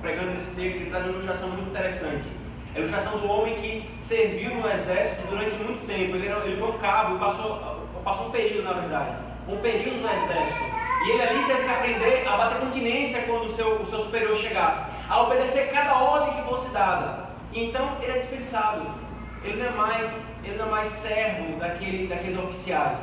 pregando 0.00 0.32
nesse 0.32 0.54
texto, 0.54 0.76
ele 0.76 0.90
traz 0.90 1.04
uma 1.04 1.12
ilustração 1.12 1.48
muito 1.48 1.70
interessante. 1.70 2.28
É 2.74 2.78
a 2.78 2.80
ilustração 2.80 3.18
do 3.18 3.28
homem 3.28 3.54
que 3.54 3.88
serviu 3.98 4.54
no 4.54 4.68
exército 4.68 5.26
durante 5.28 5.54
muito 5.56 5.86
tempo. 5.86 6.16
Ele, 6.16 6.28
era, 6.28 6.44
ele 6.44 6.56
foi 6.56 6.68
um 6.68 6.78
cabo 6.78 7.18
passou, 7.18 7.88
passou 8.04 8.28
um 8.28 8.30
período, 8.30 8.64
na 8.64 8.72
verdade, 8.74 9.16
um 9.48 9.56
período 9.58 10.02
no 10.02 10.08
exército. 10.08 10.64
E 11.04 11.10
ele 11.10 11.22
ali 11.22 11.44
teve 11.46 11.62
que 11.62 11.70
aprender 11.70 12.28
a 12.28 12.36
bater 12.36 12.60
continência 12.60 13.22
quando 13.22 13.46
o 13.46 13.50
seu, 13.50 13.80
o 13.80 13.86
seu 13.86 14.00
superior 14.00 14.36
chegasse, 14.36 14.90
a 15.08 15.22
obedecer 15.22 15.70
cada 15.72 15.94
ordem 15.98 16.34
que 16.34 16.48
fosse 16.48 16.70
dada. 16.72 17.30
Então 17.52 17.96
ele 18.02 18.12
é 18.12 18.18
dispensado. 18.18 18.86
Ele 19.42 19.62
não 19.62 19.66
é 19.66 19.70
mais, 19.70 20.26
ele 20.44 20.58
não 20.58 20.66
é 20.66 20.70
mais 20.70 20.86
servo 20.86 21.58
daquele, 21.58 22.06
daqueles 22.06 22.38
oficiais. 22.38 22.98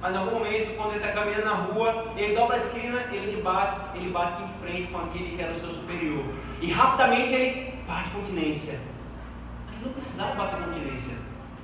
Mas 0.00 0.14
em 0.14 0.18
algum 0.18 0.38
momento, 0.38 0.76
quando 0.76 0.90
ele 0.90 0.98
está 0.98 1.12
caminhando 1.12 1.46
na 1.46 1.54
rua, 1.54 2.12
ele 2.16 2.34
dobra 2.34 2.56
a 2.56 2.58
esquina, 2.58 3.00
ele 3.10 3.42
bate, 3.42 3.96
ele 3.96 4.10
bate 4.10 4.42
em 4.42 4.48
frente 4.60 4.92
com 4.92 4.98
aquele 4.98 5.34
que 5.34 5.42
era 5.42 5.52
o 5.52 5.56
seu 5.56 5.70
superior. 5.70 6.24
E 6.60 6.70
rapidamente 6.70 7.34
ele 7.34 7.74
bate 7.86 8.10
continência. 8.10 8.78
Mas 9.66 9.76
ele 9.76 9.86
não 9.86 9.92
precisava 9.94 10.34
bater 10.34 10.62
continência. 10.62 11.14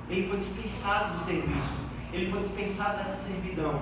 Ele 0.09 0.27
foi 0.27 0.37
dispensado 0.37 1.13
do 1.13 1.19
serviço. 1.19 1.84
Ele 2.15 2.31
foi 2.31 2.39
dispensado 2.39 2.97
dessa 2.97 3.13
servidão. 3.13 3.81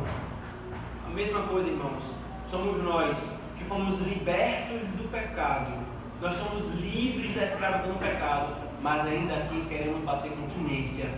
A 1.05 1.09
mesma 1.11 1.43
coisa, 1.43 1.69
irmãos. 1.69 2.03
Somos 2.49 2.83
nós 2.83 3.15
que 3.55 3.63
fomos 3.65 3.99
libertos 3.99 4.87
do 4.97 5.07
pecado. 5.11 5.71
Nós 6.19 6.33
somos 6.33 6.67
livres 6.69 7.35
da 7.35 7.43
escravidão 7.43 7.93
do 7.93 7.99
pecado, 7.99 8.55
mas 8.81 9.05
ainda 9.05 9.35
assim 9.35 9.63
queremos 9.65 10.03
bater 10.03 10.31
continência 10.31 11.11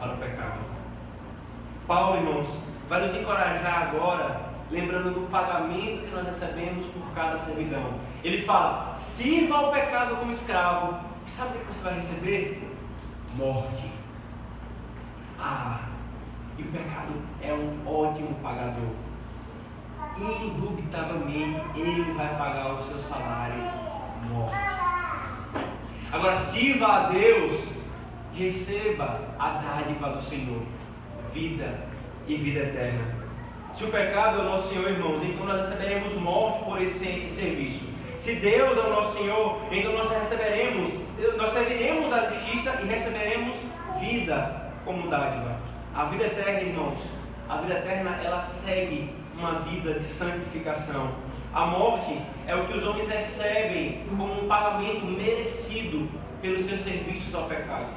para 0.00 0.14
o 0.14 0.16
pecado. 0.16 0.58
Paulo, 1.86 2.16
irmãos, 2.16 2.48
vai 2.88 3.02
nos 3.02 3.14
encorajar 3.14 3.90
agora, 3.90 4.40
lembrando 4.68 5.14
do 5.14 5.30
pagamento 5.30 6.06
que 6.06 6.10
nós 6.12 6.26
recebemos 6.26 6.86
por 6.86 7.14
cada 7.14 7.38
servidão. 7.38 8.00
Ele 8.24 8.42
fala: 8.42 8.96
sirva 8.96 9.58
ao 9.58 9.70
pecado 9.70 10.16
como 10.16 10.32
escravo. 10.32 10.98
E 11.24 11.30
sabe 11.30 11.56
o 11.56 11.60
que 11.60 11.66
você 11.66 11.82
vai 11.82 11.94
receber? 11.94 12.68
Morte. 13.36 13.92
Ah, 15.38 15.87
e 16.58 16.62
o 16.62 16.66
pecado 16.66 17.12
é 17.40 17.52
um 17.52 17.88
ótimo 17.88 18.34
pagador. 18.42 18.90
Indubitavelmente, 20.18 21.60
ele 21.76 22.12
vai 22.14 22.36
pagar 22.36 22.74
o 22.74 22.82
seu 22.82 22.98
salário 22.98 23.62
morte. 24.32 24.58
Agora, 26.12 26.34
sirva 26.34 26.86
a 26.86 27.08
Deus, 27.08 27.68
receba 28.34 29.20
a 29.38 29.48
dádiva 29.50 30.10
do 30.10 30.20
Senhor, 30.20 30.62
vida 31.32 31.78
e 32.26 32.36
vida 32.36 32.60
eterna. 32.60 33.16
Se 33.72 33.84
o 33.84 33.88
pecado 33.88 34.40
é 34.40 34.42
o 34.42 34.44
nosso 34.44 34.74
Senhor, 34.74 34.90
irmãos, 34.90 35.22
então 35.22 35.46
nós 35.46 35.68
receberemos 35.68 36.12
morte 36.14 36.64
por 36.64 36.82
esse 36.82 37.28
serviço. 37.28 37.84
Se 38.18 38.34
Deus 38.34 38.76
é 38.76 38.80
o 38.80 38.90
nosso 38.90 39.16
Senhor, 39.18 39.60
então 39.70 39.92
nós 39.92 40.10
receberemos, 40.10 41.16
nós 41.36 41.50
serviremos 41.50 42.12
a 42.12 42.30
justiça 42.30 42.80
e 42.82 42.86
receberemos 42.86 43.54
vida 44.00 44.72
como 44.84 45.08
dádiva. 45.08 45.56
A 45.98 46.04
vida 46.04 46.26
eterna, 46.26 46.60
irmãos, 46.60 47.00
a 47.48 47.56
vida 47.56 47.74
eterna 47.74 48.20
ela 48.22 48.40
segue 48.40 49.12
uma 49.36 49.54
vida 49.62 49.94
de 49.94 50.04
santificação. 50.04 51.10
A 51.52 51.66
morte 51.66 52.22
é 52.46 52.54
o 52.54 52.68
que 52.68 52.74
os 52.74 52.86
homens 52.86 53.08
recebem 53.08 54.04
como 54.08 54.44
um 54.44 54.46
pagamento 54.46 55.04
merecido 55.06 56.08
pelos 56.40 56.66
seus 56.66 56.82
serviços 56.82 57.34
ao 57.34 57.46
pecado. 57.46 57.88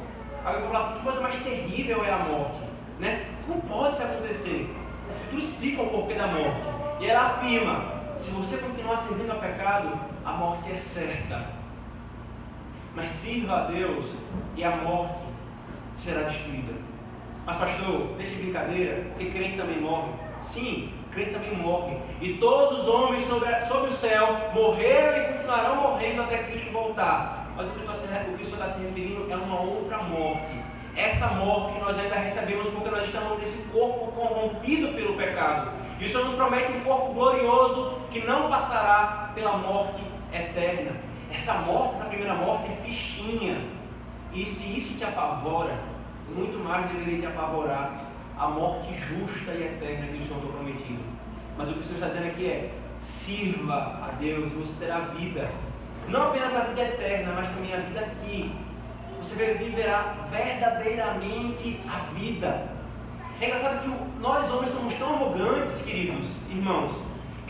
Alguém 0.43 0.63
fala 0.63 0.79
assim, 0.79 0.93
que 0.95 1.03
coisa 1.03 1.21
mais 1.21 1.35
terrível 1.43 2.03
é 2.03 2.11
a 2.11 2.17
morte? 2.17 2.61
Né? 2.99 3.27
Como 3.45 3.61
pode 3.61 3.93
isso 3.93 4.01
acontecer? 4.01 4.75
A 5.05 5.11
Escritura 5.11 5.41
explica 5.43 5.81
o 5.83 5.89
porquê 5.91 6.15
da 6.15 6.25
morte. 6.25 6.61
E 7.01 7.05
ela 7.05 7.27
afirma, 7.27 7.85
se 8.17 8.31
você 8.31 8.57
continuar 8.57 8.95
servindo 8.95 9.29
ao 9.29 9.37
pecado, 9.37 9.91
a 10.25 10.31
morte 10.31 10.71
é 10.71 10.75
certa. 10.75 11.45
Mas 12.95 13.11
sirva 13.11 13.57
a 13.57 13.63
Deus 13.65 14.07
e 14.55 14.63
a 14.63 14.75
morte 14.77 15.19
será 15.95 16.23
destruída. 16.23 16.89
Mas 17.45 17.57
pastor, 17.57 18.15
deixa 18.17 18.35
de 18.35 18.43
brincadeira, 18.43 19.03
porque 19.09 19.31
crente 19.31 19.57
também 19.57 19.81
morre. 19.81 20.11
Sim, 20.41 20.93
crente 21.11 21.31
também 21.31 21.55
morre. 21.55 21.97
E 22.21 22.33
todos 22.33 22.79
os 22.79 22.87
homens 22.87 23.23
sobre, 23.23 23.49
sobre 23.65 23.89
o 23.89 23.93
céu 23.93 24.51
morreram 24.53 25.17
e 25.17 25.33
continuarão 25.33 25.75
morrendo 25.77 26.21
até 26.21 26.43
Cristo 26.43 26.71
voltar. 26.71 27.51
Mas 27.55 27.67
o 27.67 27.71
que, 27.71 27.79
o 27.79 27.83
que 27.83 27.91
o 27.91 28.45
Senhor 28.45 28.53
está 28.53 28.67
se 28.67 28.85
referindo 28.85 29.31
é 29.31 29.35
uma 29.35 29.59
outra 29.59 29.97
morte. 29.99 30.61
Essa 30.95 31.27
morte 31.27 31.79
nós 31.79 31.97
ainda 31.97 32.15
recebemos 32.15 32.67
porque 32.69 32.89
nós 32.89 33.05
estamos 33.05 33.39
nesse 33.39 33.69
corpo 33.69 34.11
corrompido 34.11 34.89
pelo 34.89 35.15
pecado. 35.15 35.71
E 35.99 36.05
o 36.05 36.09
Senhor 36.09 36.25
nos 36.25 36.35
promete 36.35 36.71
um 36.71 36.81
corpo 36.81 37.13
glorioso 37.13 37.97
que 38.09 38.21
não 38.21 38.49
passará 38.49 39.31
pela 39.33 39.57
morte 39.57 40.01
eterna. 40.33 40.91
Essa 41.31 41.53
morte, 41.59 41.95
essa 41.95 42.05
primeira 42.05 42.33
morte 42.33 42.67
é 42.71 42.83
fichinha. 42.83 43.65
E 44.33 44.45
se 44.45 44.77
isso 44.77 44.97
te 44.97 45.03
apavora, 45.03 45.77
muito 46.36 46.63
mais 46.63 46.89
deveria 46.91 47.19
te 47.19 47.25
apavorar 47.25 47.91
a 48.38 48.47
morte 48.47 48.93
justa 48.95 49.51
e 49.51 49.63
eterna 49.63 50.07
que 50.07 50.23
o 50.23 50.27
Senhor 50.27 50.41
tem 50.41 50.51
prometido. 50.51 51.03
Mas 51.57 51.69
o 51.69 51.73
que 51.73 51.79
o 51.79 51.84
Senhor 51.84 51.95
está 51.95 52.07
dizendo 52.07 52.27
aqui 52.27 52.45
é: 52.45 52.71
sirva 52.99 53.75
a 53.75 54.11
Deus, 54.19 54.51
você 54.51 54.86
terá 54.86 54.99
vida. 54.99 55.49
Não 56.07 56.29
apenas 56.29 56.55
a 56.55 56.61
vida 56.61 56.82
eterna, 56.82 57.34
mas 57.36 57.47
também 57.49 57.73
a 57.73 57.77
vida 57.77 57.99
aqui. 57.99 58.51
Você 59.19 59.53
viverá 59.53 60.15
verdadeiramente 60.32 61.79
a 61.88 61.99
vida. 62.13 62.67
É 63.39 63.45
engraçado 63.45 63.82
que 63.82 64.19
nós 64.19 64.51
homens 64.51 64.71
somos 64.71 64.93
tão 64.95 65.13
arrogantes, 65.13 65.82
queridos 65.84 66.29
irmãos, 66.49 66.93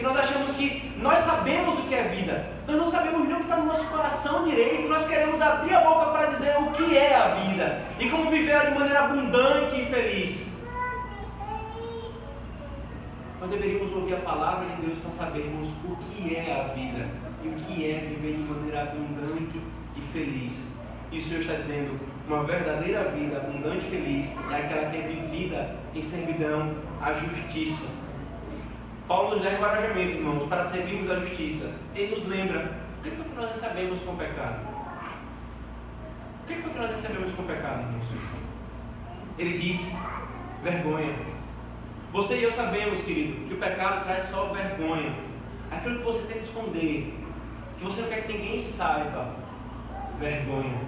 que 0.02 0.08
nós 0.08 0.18
achamos 0.18 0.54
que 0.56 0.92
nós 0.98 1.20
sabemos 1.20 1.78
o 1.78 1.84
que 1.84 1.94
é 1.94 2.04
vida, 2.06 2.48
nós 2.68 2.76
não 2.76 2.88
sabemos 2.88 3.28
nem 3.28 3.34
o 3.34 3.38
que 3.38 3.44
está 3.44 3.58
no 3.58 3.68
nosso 3.68 3.86
coração 3.88 4.46
direito, 4.46 4.90
nós 4.90 5.08
queremos 5.08 5.40
abrir 5.40 5.76
a 5.76 5.82
boca 5.82 6.08
para 6.08 6.26
dizer 6.26 6.56
o 6.58 6.72
que 6.72 6.98
é 6.98 7.16
a 7.16 7.36
vida 7.36 7.84
e 8.00 8.10
como 8.10 8.32
viver 8.32 8.66
de 8.66 8.74
maneira 8.74 9.06
abundante 9.06 9.80
e 9.80 9.86
feliz. 9.86 10.48
Nós 13.40 13.50
deveríamos 13.52 13.92
ouvir 13.92 14.16
a 14.16 14.20
palavra 14.22 14.66
de 14.76 14.82
Deus 14.88 14.98
para 14.98 15.12
sabermos 15.12 15.70
o 15.86 15.96
que 15.96 16.36
é 16.36 16.52
a 16.52 16.74
vida 16.74 17.08
e 17.44 17.48
o 17.50 17.54
que 17.54 17.92
é 17.92 18.00
viver 18.00 18.38
de 18.38 18.44
maneira 18.44 18.82
abundante 18.82 19.62
e 19.96 20.02
feliz. 20.12 20.66
E 21.12 21.18
o 21.20 21.22
Senhor 21.22 21.42
está 21.42 21.54
dizendo: 21.54 22.00
uma 22.28 22.44
verdadeira 22.44 23.04
vida 23.10 23.38
abundante 23.38 23.86
e 23.86 23.90
feliz 23.92 24.36
é 24.52 24.56
aquela 24.56 24.90
que 24.90 24.98
é 24.98 25.02
vivida 25.02 25.76
em 25.94 26.02
servidão 26.02 26.74
à 27.00 27.14
justiça. 27.14 27.86
Paulo 29.12 29.32
nos 29.32 29.42
dá 29.42 29.52
encorajamento, 29.52 30.16
irmãos, 30.16 30.46
para 30.46 30.64
servirmos 30.64 31.12
a 31.12 31.20
justiça. 31.20 31.70
Ele 31.94 32.16
nos 32.16 32.26
lembra: 32.28 32.72
o 32.98 33.04
que 33.04 33.12
foi 33.12 33.26
que 33.26 33.36
nós 33.36 33.50
recebemos 33.50 34.00
com 34.04 34.12
o 34.14 34.16
pecado? 34.16 34.56
O 36.42 36.48
que 36.48 36.62
foi 36.62 36.72
que 36.72 36.80
nós 36.80 36.92
recebemos 36.92 37.34
com 37.34 37.42
o 37.42 37.46
pecado, 37.46 37.82
irmãos? 37.82 38.06
Ele 39.38 39.58
disse: 39.58 39.94
vergonha. 40.64 41.14
Você 42.14 42.38
e 42.38 42.44
eu 42.44 42.54
sabemos, 42.54 43.02
querido, 43.02 43.50
que 43.50 43.54
o 43.54 43.58
pecado 43.58 44.06
traz 44.06 44.24
só 44.30 44.46
vergonha. 44.46 45.14
Aquilo 45.70 45.98
que 45.98 46.06
você 46.06 46.22
tem 46.28 46.38
que 46.38 46.46
esconder, 46.46 47.14
que 47.78 47.84
você 47.84 48.04
não 48.04 48.08
quer 48.08 48.26
que 48.26 48.32
ninguém 48.32 48.58
saiba. 48.58 49.36
Vergonha. 50.22 50.80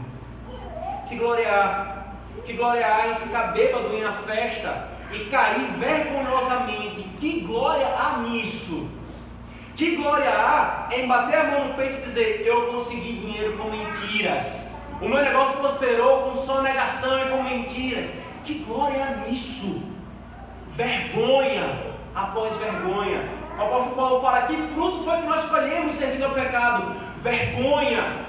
Que 1.10 1.18
gloriar, 1.18 2.16
que 2.46 2.54
gloriar 2.54 3.10
em 3.10 3.16
ficar 3.16 3.48
bêbado 3.48 3.94
em 3.94 4.02
uma 4.02 4.14
festa 4.14 4.93
e 5.14 5.26
cair 5.26 5.68
vergonhosamente. 5.78 7.04
Que 7.20 7.42
glória 7.42 7.88
há 7.88 8.20
nisso? 8.20 8.90
Que 9.76 9.96
glória 9.96 10.30
há 10.30 10.90
em 10.92 11.08
bater 11.08 11.40
a 11.40 11.44
mão 11.46 11.68
no 11.70 11.74
peito 11.76 12.00
e 12.00 12.02
dizer: 12.02 12.44
Eu 12.46 12.68
consegui 12.68 13.14
dinheiro 13.14 13.58
com 13.58 13.70
mentiras. 13.70 14.68
O 15.02 15.08
meu 15.08 15.22
negócio 15.22 15.58
prosperou 15.58 16.24
com 16.24 16.36
sonegação 16.36 17.26
e 17.26 17.30
com 17.30 17.44
mentiras. 17.44 18.22
Que 18.44 18.56
glória 18.60 19.04
há 19.04 19.28
nisso? 19.28 19.94
vergonha 20.76 21.80
após 22.14 22.56
vergonha. 22.58 23.30
O 23.58 23.62
apóstolo 23.62 23.96
Paulo 23.96 24.22
fala: 24.22 24.44
que 24.44 24.56
fruto 24.74 25.04
foi 25.04 25.18
que 25.18 25.28
nós 25.28 25.44
escolhemos 25.44 25.96
servindo 25.96 26.26
ao 26.26 26.34
pecado? 26.34 26.96
Vergonha 27.18 28.26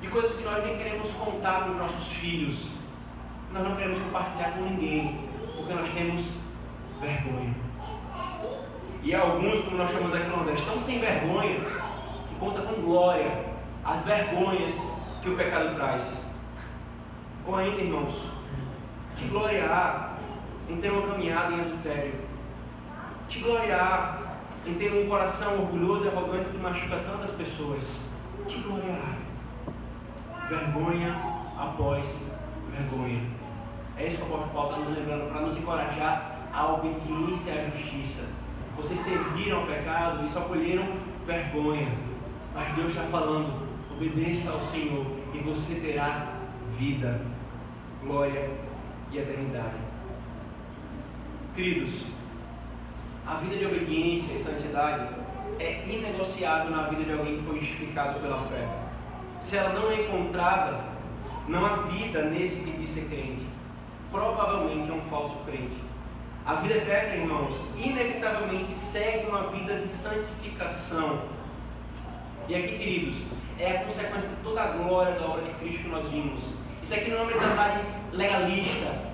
de 0.00 0.08
coisas 0.08 0.36
que 0.36 0.44
nós 0.44 0.64
nem 0.64 0.76
queremos 0.76 1.12
contar 1.12 1.60
para 1.60 1.70
os 1.70 1.76
nossos 1.76 2.08
filhos. 2.08 2.68
Nós 3.52 3.62
não 3.64 3.76
queremos 3.76 3.98
compartilhar 3.98 4.52
com 4.52 4.62
ninguém, 4.62 5.28
porque 5.56 5.74
nós 5.74 5.88
temos 5.90 6.38
vergonha. 7.00 7.54
E 9.02 9.14
alguns, 9.14 9.60
como 9.62 9.76
nós 9.76 9.90
chamamos 9.90 10.14
aqui 10.14 10.28
no 10.28 10.36
Nordeste, 10.36 10.62
estão 10.62 10.80
sem 10.80 11.00
vergonha, 11.00 11.60
que 12.28 12.34
conta 12.40 12.62
com 12.62 12.80
glória 12.80 13.44
as 13.84 14.04
vergonhas 14.04 14.72
que 15.20 15.28
o 15.28 15.36
pecado 15.36 15.74
traz. 15.74 16.24
Ou 17.46 17.56
ainda, 17.56 17.80
irmãos, 17.80 18.24
que 19.16 19.28
glória 19.28 19.66
há 19.66 20.14
em 20.70 20.76
ter 20.76 20.90
uma 20.90 21.08
caminhada 21.08 21.52
em 21.52 21.60
adultério. 21.60 22.14
Te 23.28 23.40
gloriar 23.40 24.18
em 24.64 24.74
ter 24.74 24.92
um 24.94 25.08
coração 25.08 25.60
orgulhoso 25.60 26.04
e 26.04 26.08
arrogante 26.08 26.50
que 26.50 26.58
machuca 26.58 26.96
tantas 26.96 27.32
pessoas. 27.32 27.98
Te 28.48 28.58
gloriar. 28.60 29.16
Vergonha 30.48 31.20
após 31.58 32.32
vergonha. 32.76 33.22
É 33.96 34.06
isso 34.06 34.16
que 34.16 34.22
o 34.22 34.26
apóstolo 34.26 34.52
Paulo 34.52 34.70
está 34.72 34.84
nos 34.84 34.98
lembrando 34.98 35.30
para 35.30 35.40
nos 35.42 35.56
encorajar 35.56 36.38
à 36.52 36.72
obediência 36.72 37.52
à 37.52 37.70
justiça. 37.76 38.28
Vocês 38.76 39.00
serviram 39.00 39.60
ao 39.60 39.66
pecado 39.66 40.24
e 40.24 40.28
só 40.28 40.40
colheram 40.42 40.86
vergonha. 41.26 41.88
Mas 42.54 42.74
Deus 42.74 42.88
está 42.88 43.02
falando: 43.04 43.68
obedeça 43.90 44.50
ao 44.50 44.60
Senhor 44.60 45.06
e 45.34 45.38
você 45.38 45.76
terá 45.76 46.36
vida, 46.78 47.20
glória 48.02 48.50
e 49.10 49.18
eternidade. 49.18 49.76
Queridos, 51.54 52.06
a 53.26 53.34
vida 53.34 53.56
de 53.56 53.66
obediência 53.66 54.32
e 54.32 54.40
santidade 54.40 55.08
é 55.58 55.84
inegociável 55.86 56.70
na 56.70 56.88
vida 56.88 57.04
de 57.04 57.12
alguém 57.12 57.36
que 57.38 57.44
foi 57.44 57.60
justificado 57.60 58.20
pela 58.20 58.40
fé. 58.46 58.66
Se 59.40 59.56
ela 59.56 59.78
não 59.78 59.90
é 59.90 60.02
encontrada, 60.02 60.91
não 61.48 61.64
há 61.66 61.76
vida 61.76 62.22
nesse 62.24 62.60
que 62.60 62.70
diz 62.72 62.88
ser 62.88 63.08
crente. 63.08 63.46
Provavelmente 64.10 64.90
é 64.90 64.94
um 64.94 65.02
falso 65.10 65.36
crente. 65.44 65.76
A 66.44 66.54
vida 66.54 66.74
eterna, 66.74 67.14
irmãos, 67.14 67.60
inevitavelmente 67.76 68.72
segue 68.72 69.28
uma 69.28 69.48
vida 69.48 69.76
de 69.76 69.88
santificação. 69.88 71.22
E 72.48 72.54
aqui, 72.54 72.78
queridos, 72.78 73.16
é 73.58 73.76
a 73.76 73.84
consequência 73.84 74.28
de 74.28 74.36
toda 74.36 74.60
a 74.60 74.66
glória 74.68 75.14
da 75.14 75.26
obra 75.26 75.44
de 75.44 75.52
Cristo 75.54 75.84
que 75.84 75.88
nós 75.88 76.08
vimos. 76.08 76.42
Isso 76.82 76.94
aqui 76.94 77.10
não 77.10 77.18
é 77.18 77.22
uma 77.22 77.30
mentalidade 77.30 77.80
legalista, 78.12 79.12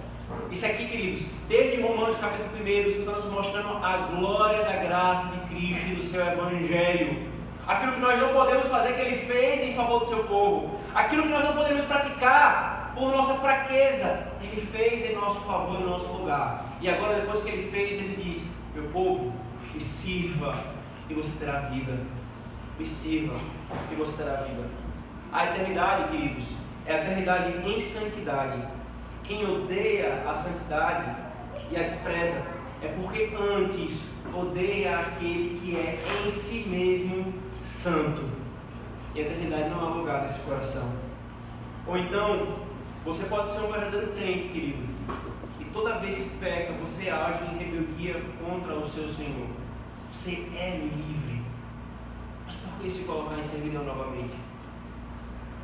Isso 0.51 0.67
aqui, 0.67 0.89
queridos, 0.89 1.27
desde 1.49 1.81
Romanos 1.83 2.19
capítulo 2.19 2.51
1, 2.63 2.67
está 2.89 3.13
nos 3.13 3.27
mostrando 3.27 3.85
a 3.85 3.97
glória 4.15 4.65
da 4.65 4.77
graça 4.77 5.27
de 5.29 5.55
Cristo 5.55 5.87
e 5.91 5.95
do 5.97 6.03
seu 6.03 6.27
Evangelho. 6.27 7.28
Aquilo 7.69 7.93
que 7.93 8.01
nós 8.01 8.19
não 8.19 8.31
podemos 8.31 8.67
fazer, 8.67 8.95
que 8.95 9.01
Ele 9.03 9.27
fez 9.27 9.63
em 9.63 9.75
favor 9.75 10.01
do 10.01 10.07
seu 10.07 10.25
povo. 10.25 10.81
Aquilo 10.95 11.25
que 11.25 11.29
nós 11.29 11.45
não 11.45 11.53
podemos 11.53 11.85
praticar 11.85 12.95
por 12.95 13.13
nossa 13.13 13.35
fraqueza, 13.35 14.27
Ele 14.41 14.59
fez 14.63 15.05
em 15.05 15.15
nosso 15.15 15.41
favor, 15.41 15.79
em 15.79 15.85
nosso 15.85 16.07
lugar. 16.07 16.65
E 16.81 16.89
agora, 16.89 17.21
depois 17.21 17.43
que 17.43 17.51
Ele 17.51 17.71
fez, 17.71 17.99
Ele 17.99 18.17
diz: 18.25 18.57
Meu 18.75 18.85
povo, 18.85 19.35
me 19.75 19.81
sirva 19.83 20.59
e 21.11 21.15
você 21.15 21.31
terá 21.39 21.61
vida. 21.69 21.93
Me 22.79 22.87
sirva 22.87 23.39
e 23.93 23.95
você 23.97 24.17
terá 24.17 24.37
vida. 24.37 24.65
A 25.31 25.45
eternidade, 25.45 26.09
queridos, 26.11 26.47
é 26.87 26.95
a 26.95 27.03
eternidade 27.03 27.69
em 27.69 27.79
santidade. 27.79 28.63
Quem 29.25 29.45
odeia 29.45 30.25
a 30.27 30.35
santidade 30.35 31.15
e 31.71 31.77
a 31.77 31.83
despreza 31.83 32.43
é 32.81 32.89
porque 32.97 33.31
antes 33.37 34.05
odeia 34.35 34.97
aquele 34.97 35.61
que 35.61 35.77
é 35.77 35.99
em 36.25 36.31
si 36.31 36.67
mesmo 36.67 37.48
santo. 37.79 38.23
E 39.15 39.21
a 39.21 39.23
eternidade 39.23 39.71
não 39.71 39.81
há 39.81 39.89
lugar 39.91 40.23
nesse 40.23 40.41
coração. 40.41 40.91
Ou 41.87 41.97
então, 41.97 42.59
você 43.05 43.25
pode 43.25 43.49
ser 43.49 43.61
um 43.61 43.73
verdadeiro 43.73 44.13
crente, 44.13 44.49
querido, 44.49 44.87
e 45.61 45.65
toda 45.67 45.99
vez 45.99 46.17
que 46.17 46.29
peca, 46.41 46.73
você 46.75 47.09
age 47.09 47.45
em 47.45 47.59
rebeldia 47.59 48.23
contra 48.45 48.75
o 48.75 48.87
seu 48.87 49.09
Senhor. 49.09 49.47
Você 50.13 50.47
é 50.57 50.81
livre. 50.83 51.43
Mas 52.45 52.55
por 52.57 52.83
que 52.83 52.91
se 52.91 53.05
colocar 53.05 53.39
em 53.39 53.45
servidão 53.45 53.85
novamente? 53.85 54.35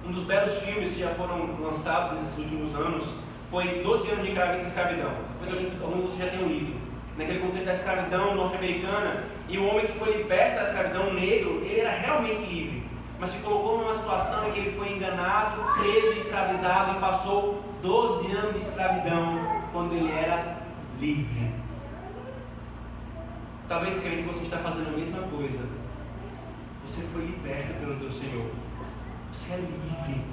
Um 0.06 0.12
dos 0.12 0.24
belos 0.24 0.54
filmes 0.58 0.90
que 0.90 1.00
já 1.00 1.10
foram 1.14 1.60
lançados 1.60 2.14
nesses 2.14 2.38
últimos 2.38 2.74
anos 2.74 3.14
foi 3.50 3.82
12 3.82 4.10
anos 4.10 4.24
de 4.24 4.62
escravidão. 4.62 5.12
Talvez 5.38 5.82
alguns 5.82 6.16
já 6.16 6.28
tenham 6.28 6.48
lido. 6.48 6.78
Naquele 7.16 7.38
contexto 7.38 7.66
da 7.66 7.72
escravidão 7.72 8.34
norte-americana, 8.34 9.24
e 9.48 9.58
o 9.58 9.66
homem 9.66 9.86
que 9.86 9.98
foi 9.98 10.16
liberto 10.16 10.56
da 10.56 10.62
escravidão 10.62 11.12
negro, 11.12 11.62
ele 11.64 11.80
era 11.80 11.90
realmente 11.90 12.46
livre. 12.46 12.82
Mas 13.18 13.30
se 13.30 13.42
colocou 13.42 13.78
numa 13.78 13.94
situação 13.94 14.48
em 14.48 14.52
que 14.52 14.58
ele 14.60 14.76
foi 14.76 14.92
enganado, 14.92 15.62
preso 15.78 16.12
escravizado 16.16 16.96
e 16.96 17.00
passou 17.00 17.62
12 17.82 18.32
anos 18.32 18.54
de 18.54 18.62
escravidão 18.62 19.38
quando 19.72 19.92
ele 19.92 20.10
era 20.10 20.58
livre. 20.98 21.50
Talvez 23.68 24.00
creia 24.00 24.22
que 24.22 24.28
você 24.28 24.44
está 24.44 24.58
fazendo 24.58 24.88
a 24.88 24.98
mesma 24.98 25.22
coisa. 25.28 25.60
Você 26.86 27.02
foi 27.12 27.22
liberto 27.22 27.74
pelo 27.80 27.96
teu 27.96 28.10
Senhor. 28.10 28.50
Você 29.32 29.54
é 29.54 29.56
livre. 29.56 30.24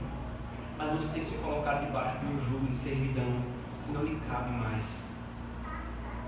Mas 0.78 0.92
você 0.94 1.14
tem 1.14 1.24
se 1.24 1.36
colocar 1.36 1.76
debaixo 1.76 2.18
de 2.20 2.26
um 2.26 2.42
jugo 2.42 2.68
de 2.68 2.78
servidão 2.78 3.42
que 3.86 3.92
não 3.94 4.04
lhe 4.04 4.20
cabe 4.30 4.52
mais. 4.52 4.84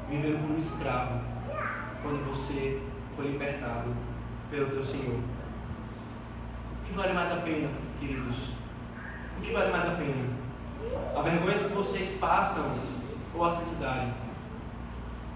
Vivendo 0.10 0.42
como 0.42 0.56
um 0.56 0.58
escravo 0.58 1.20
quando 2.04 2.30
você 2.30 2.82
foi 3.16 3.28
libertado 3.28 3.96
pelo 4.52 4.68
teu 4.68 4.84
Senhor. 4.84 5.16
O 5.16 6.86
que 6.86 6.94
vale 6.94 7.14
mais 7.14 7.32
a 7.32 7.38
pena, 7.38 7.70
queridos? 8.00 8.36
O 9.38 9.42
que 9.42 9.54
vale 9.54 9.72
mais 9.72 9.86
a 9.86 9.92
pena? 9.92 10.30
A 11.16 11.22
vergonha 11.22 11.58
que 11.58 11.74
vocês 11.74 12.10
passam 12.20 12.76
ou 13.34 13.46
a 13.46 13.50
santidade? 13.50 14.12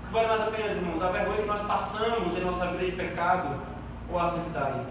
O 0.04 0.08
que 0.08 0.14
vale 0.14 0.28
mais 0.28 0.42
a 0.42 0.46
pena, 0.48 0.74
irmãos? 0.74 1.02
A 1.02 1.10
vergonha 1.10 1.42
que 1.42 1.48
nós 1.48 1.62
passamos 1.62 2.38
em 2.38 2.42
nossa 2.42 2.68
vida 2.68 2.86
de 2.86 2.92
pecado 2.92 3.62
ou 4.12 4.20
a 4.20 4.28
santidade? 4.28 4.82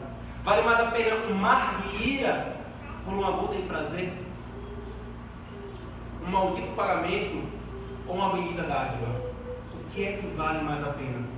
Vale 0.43 0.63
mais 0.63 0.81
a 0.81 0.87
pena 0.87 1.17
um 1.27 1.35
mar 1.35 1.83
de 1.83 2.09
ira 2.09 2.57
por 3.05 3.13
uma 3.13 3.33
gota 3.33 3.55
de 3.55 3.63
prazer? 3.63 4.13
Um 6.27 6.31
maldito 6.31 6.69
pagamento 6.75 7.45
ou 8.09 8.17
uma 8.17 8.31
bendita 8.31 8.63
dádiva? 8.63 9.21
O 9.75 9.91
que 9.91 10.05
é 10.05 10.13
que 10.17 10.27
vale 10.37 10.65
mais 10.65 10.83
a 10.83 10.91
pena? 10.91 11.36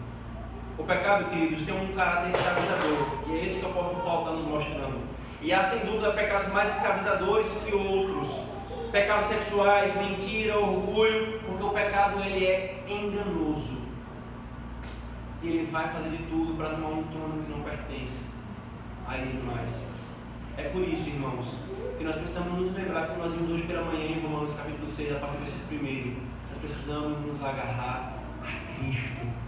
O 0.78 0.84
pecado, 0.84 1.28
queridos, 1.30 1.62
tem 1.62 1.74
um 1.74 1.92
caráter 1.92 2.28
escravizador. 2.28 3.08
E 3.26 3.32
é 3.36 3.44
isso 3.44 3.58
que 3.58 3.66
o 3.66 3.70
apóstolo 3.70 4.00
Paulo 4.02 4.20
está 4.20 4.32
nos 4.32 4.44
mostrando. 4.46 5.00
E 5.42 5.52
há 5.52 5.60
sem 5.60 5.84
dúvida 5.84 6.12
pecados 6.12 6.52
mais 6.52 6.74
escravizadores 6.76 7.52
que 7.64 7.74
outros. 7.74 8.44
Pecados 8.92 9.26
sexuais, 9.26 9.94
mentira, 9.96 10.56
orgulho, 10.56 11.40
porque 11.40 11.64
o 11.64 11.70
pecado 11.70 12.22
ele 12.22 12.46
é 12.46 12.84
enganoso. 12.88 13.76
E 15.42 15.48
ele 15.48 15.70
vai 15.70 15.88
fazer 15.92 16.10
de 16.10 16.22
tudo 16.24 16.56
para 16.56 16.70
tomar 16.70 16.88
um 16.90 17.02
trono 17.04 17.42
que 17.44 17.50
não 17.50 17.60
pertence 17.60 18.26
a 19.06 19.18
ele 19.18 19.42
mais. 19.42 19.82
É 20.56 20.68
por 20.70 20.82
isso, 20.82 21.08
irmãos, 21.08 21.46
que 21.98 22.04
nós 22.04 22.16
precisamos 22.16 22.58
nos 22.58 22.76
lembrar 22.76 23.08
que 23.08 23.18
nós 23.18 23.32
vimos 23.32 23.50
hoje 23.50 23.64
pela 23.64 23.82
manhã 23.82 24.06
em 24.06 24.20
Romanos 24.20 24.54
capítulo 24.54 24.88
6, 24.88 25.16
a 25.16 25.18
partir 25.18 25.38
desse 25.38 25.58
primeiro. 25.66 26.16
Nós 26.50 26.58
precisamos 26.60 27.18
nos 27.26 27.42
agarrar 27.42 28.14
a 28.42 28.74
Cristo 28.74 29.47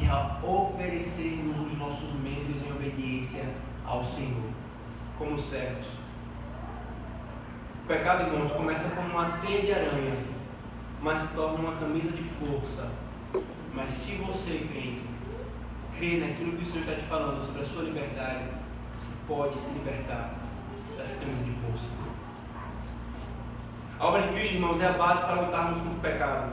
e 0.00 0.06
a 0.08 0.38
oferecermos 0.42 1.58
os 1.58 1.78
nossos 1.78 2.12
membros 2.14 2.62
em 2.62 2.72
obediência 2.72 3.44
ao 3.84 4.04
Senhor, 4.04 4.50
como 5.18 5.38
servos. 5.38 5.86
O 7.84 7.86
pecado, 7.86 8.24
irmãos, 8.24 8.52
começa 8.52 8.88
como 8.90 9.08
uma 9.08 9.38
teia 9.38 9.62
de 9.62 9.72
aranha, 9.72 10.16
mas 11.00 11.18
se 11.18 11.28
torna 11.28 11.58
uma 11.58 11.76
camisa 11.76 12.10
de 12.10 12.22
força. 12.22 12.90
Mas 13.72 13.92
se 13.92 14.16
você, 14.16 14.66
crente, 14.70 15.02
crê 15.96 16.18
naquilo 16.18 16.56
que 16.56 16.62
o 16.62 16.66
Senhor 16.66 16.80
está 16.80 16.94
te 16.94 17.08
falando 17.08 17.44
sobre 17.44 17.62
a 17.62 17.64
sua 17.64 17.84
liberdade, 17.84 18.44
você 18.98 19.12
pode 19.26 19.60
se 19.60 19.70
libertar 19.72 20.34
dessa 20.96 21.20
camisa 21.20 21.44
de 21.44 21.52
força. 21.52 22.15
A 23.98 24.08
obra 24.08 24.22
de 24.22 24.28
Cristo, 24.34 24.54
irmãos, 24.56 24.78
é 24.82 24.88
a 24.88 24.92
base 24.92 25.22
para 25.22 25.40
lutarmos 25.40 25.78
contra 25.78 25.92
o 25.92 26.00
pecado. 26.00 26.52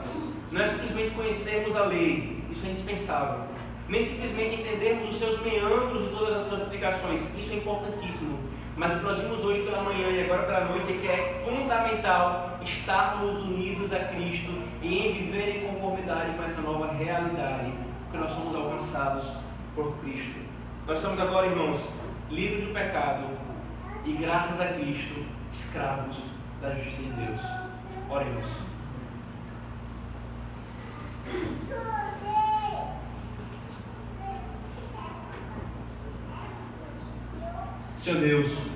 Não 0.50 0.62
é 0.62 0.66
simplesmente 0.66 1.14
conhecermos 1.14 1.76
a 1.76 1.84
lei, 1.84 2.42
isso 2.50 2.64
é 2.64 2.70
indispensável. 2.70 3.40
Nem 3.86 4.00
simplesmente 4.00 4.62
entendermos 4.62 5.10
os 5.10 5.16
seus 5.16 5.42
meandros 5.42 6.04
e 6.04 6.06
todas 6.06 6.36
as 6.38 6.48
suas 6.48 6.62
aplicações, 6.62 7.28
isso 7.38 7.52
é 7.52 7.56
importantíssimo. 7.56 8.38
Mas 8.78 8.94
o 8.94 8.98
que 8.98 9.04
nós 9.04 9.18
vimos 9.18 9.44
hoje 9.44 9.60
pela 9.60 9.82
manhã 9.82 10.08
e 10.08 10.24
agora 10.24 10.44
pela 10.44 10.64
noite 10.64 10.90
é 10.90 10.96
que 10.96 11.06
é 11.06 11.42
fundamental 11.44 12.58
estarmos 12.62 13.36
unidos 13.36 13.92
a 13.92 13.98
Cristo 14.00 14.50
e 14.80 14.98
em 14.98 15.12
viver 15.12 15.56
em 15.56 15.68
conformidade 15.68 16.34
com 16.38 16.44
essa 16.44 16.62
nova 16.62 16.92
realidade, 16.94 17.74
porque 18.04 18.16
nós 18.16 18.30
somos 18.30 18.54
alcançados 18.56 19.32
por 19.74 19.94
Cristo. 19.98 20.40
Nós 20.86 20.98
somos 20.98 21.20
agora, 21.20 21.46
irmãos, 21.46 21.90
livres 22.30 22.64
do 22.64 22.72
pecado 22.72 23.26
e, 24.06 24.12
graças 24.12 24.58
a 24.58 24.68
Cristo, 24.68 25.26
escravos 25.52 26.22
da 26.64 26.74
justiça 26.76 27.02
de 27.02 27.10
Deus. 27.10 27.40
Oremos. 28.08 28.46
Senhor 37.98 38.20
Deus, 38.20 38.66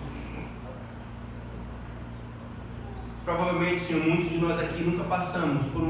provavelmente, 3.25 3.81
Senhor, 3.81 4.03
muitos 4.07 4.31
de 4.31 4.39
nós 4.39 4.59
aqui 4.59 4.83
nunca 4.83 5.05
passamos 5.05 5.67
por 5.67 5.83
um 5.83 5.87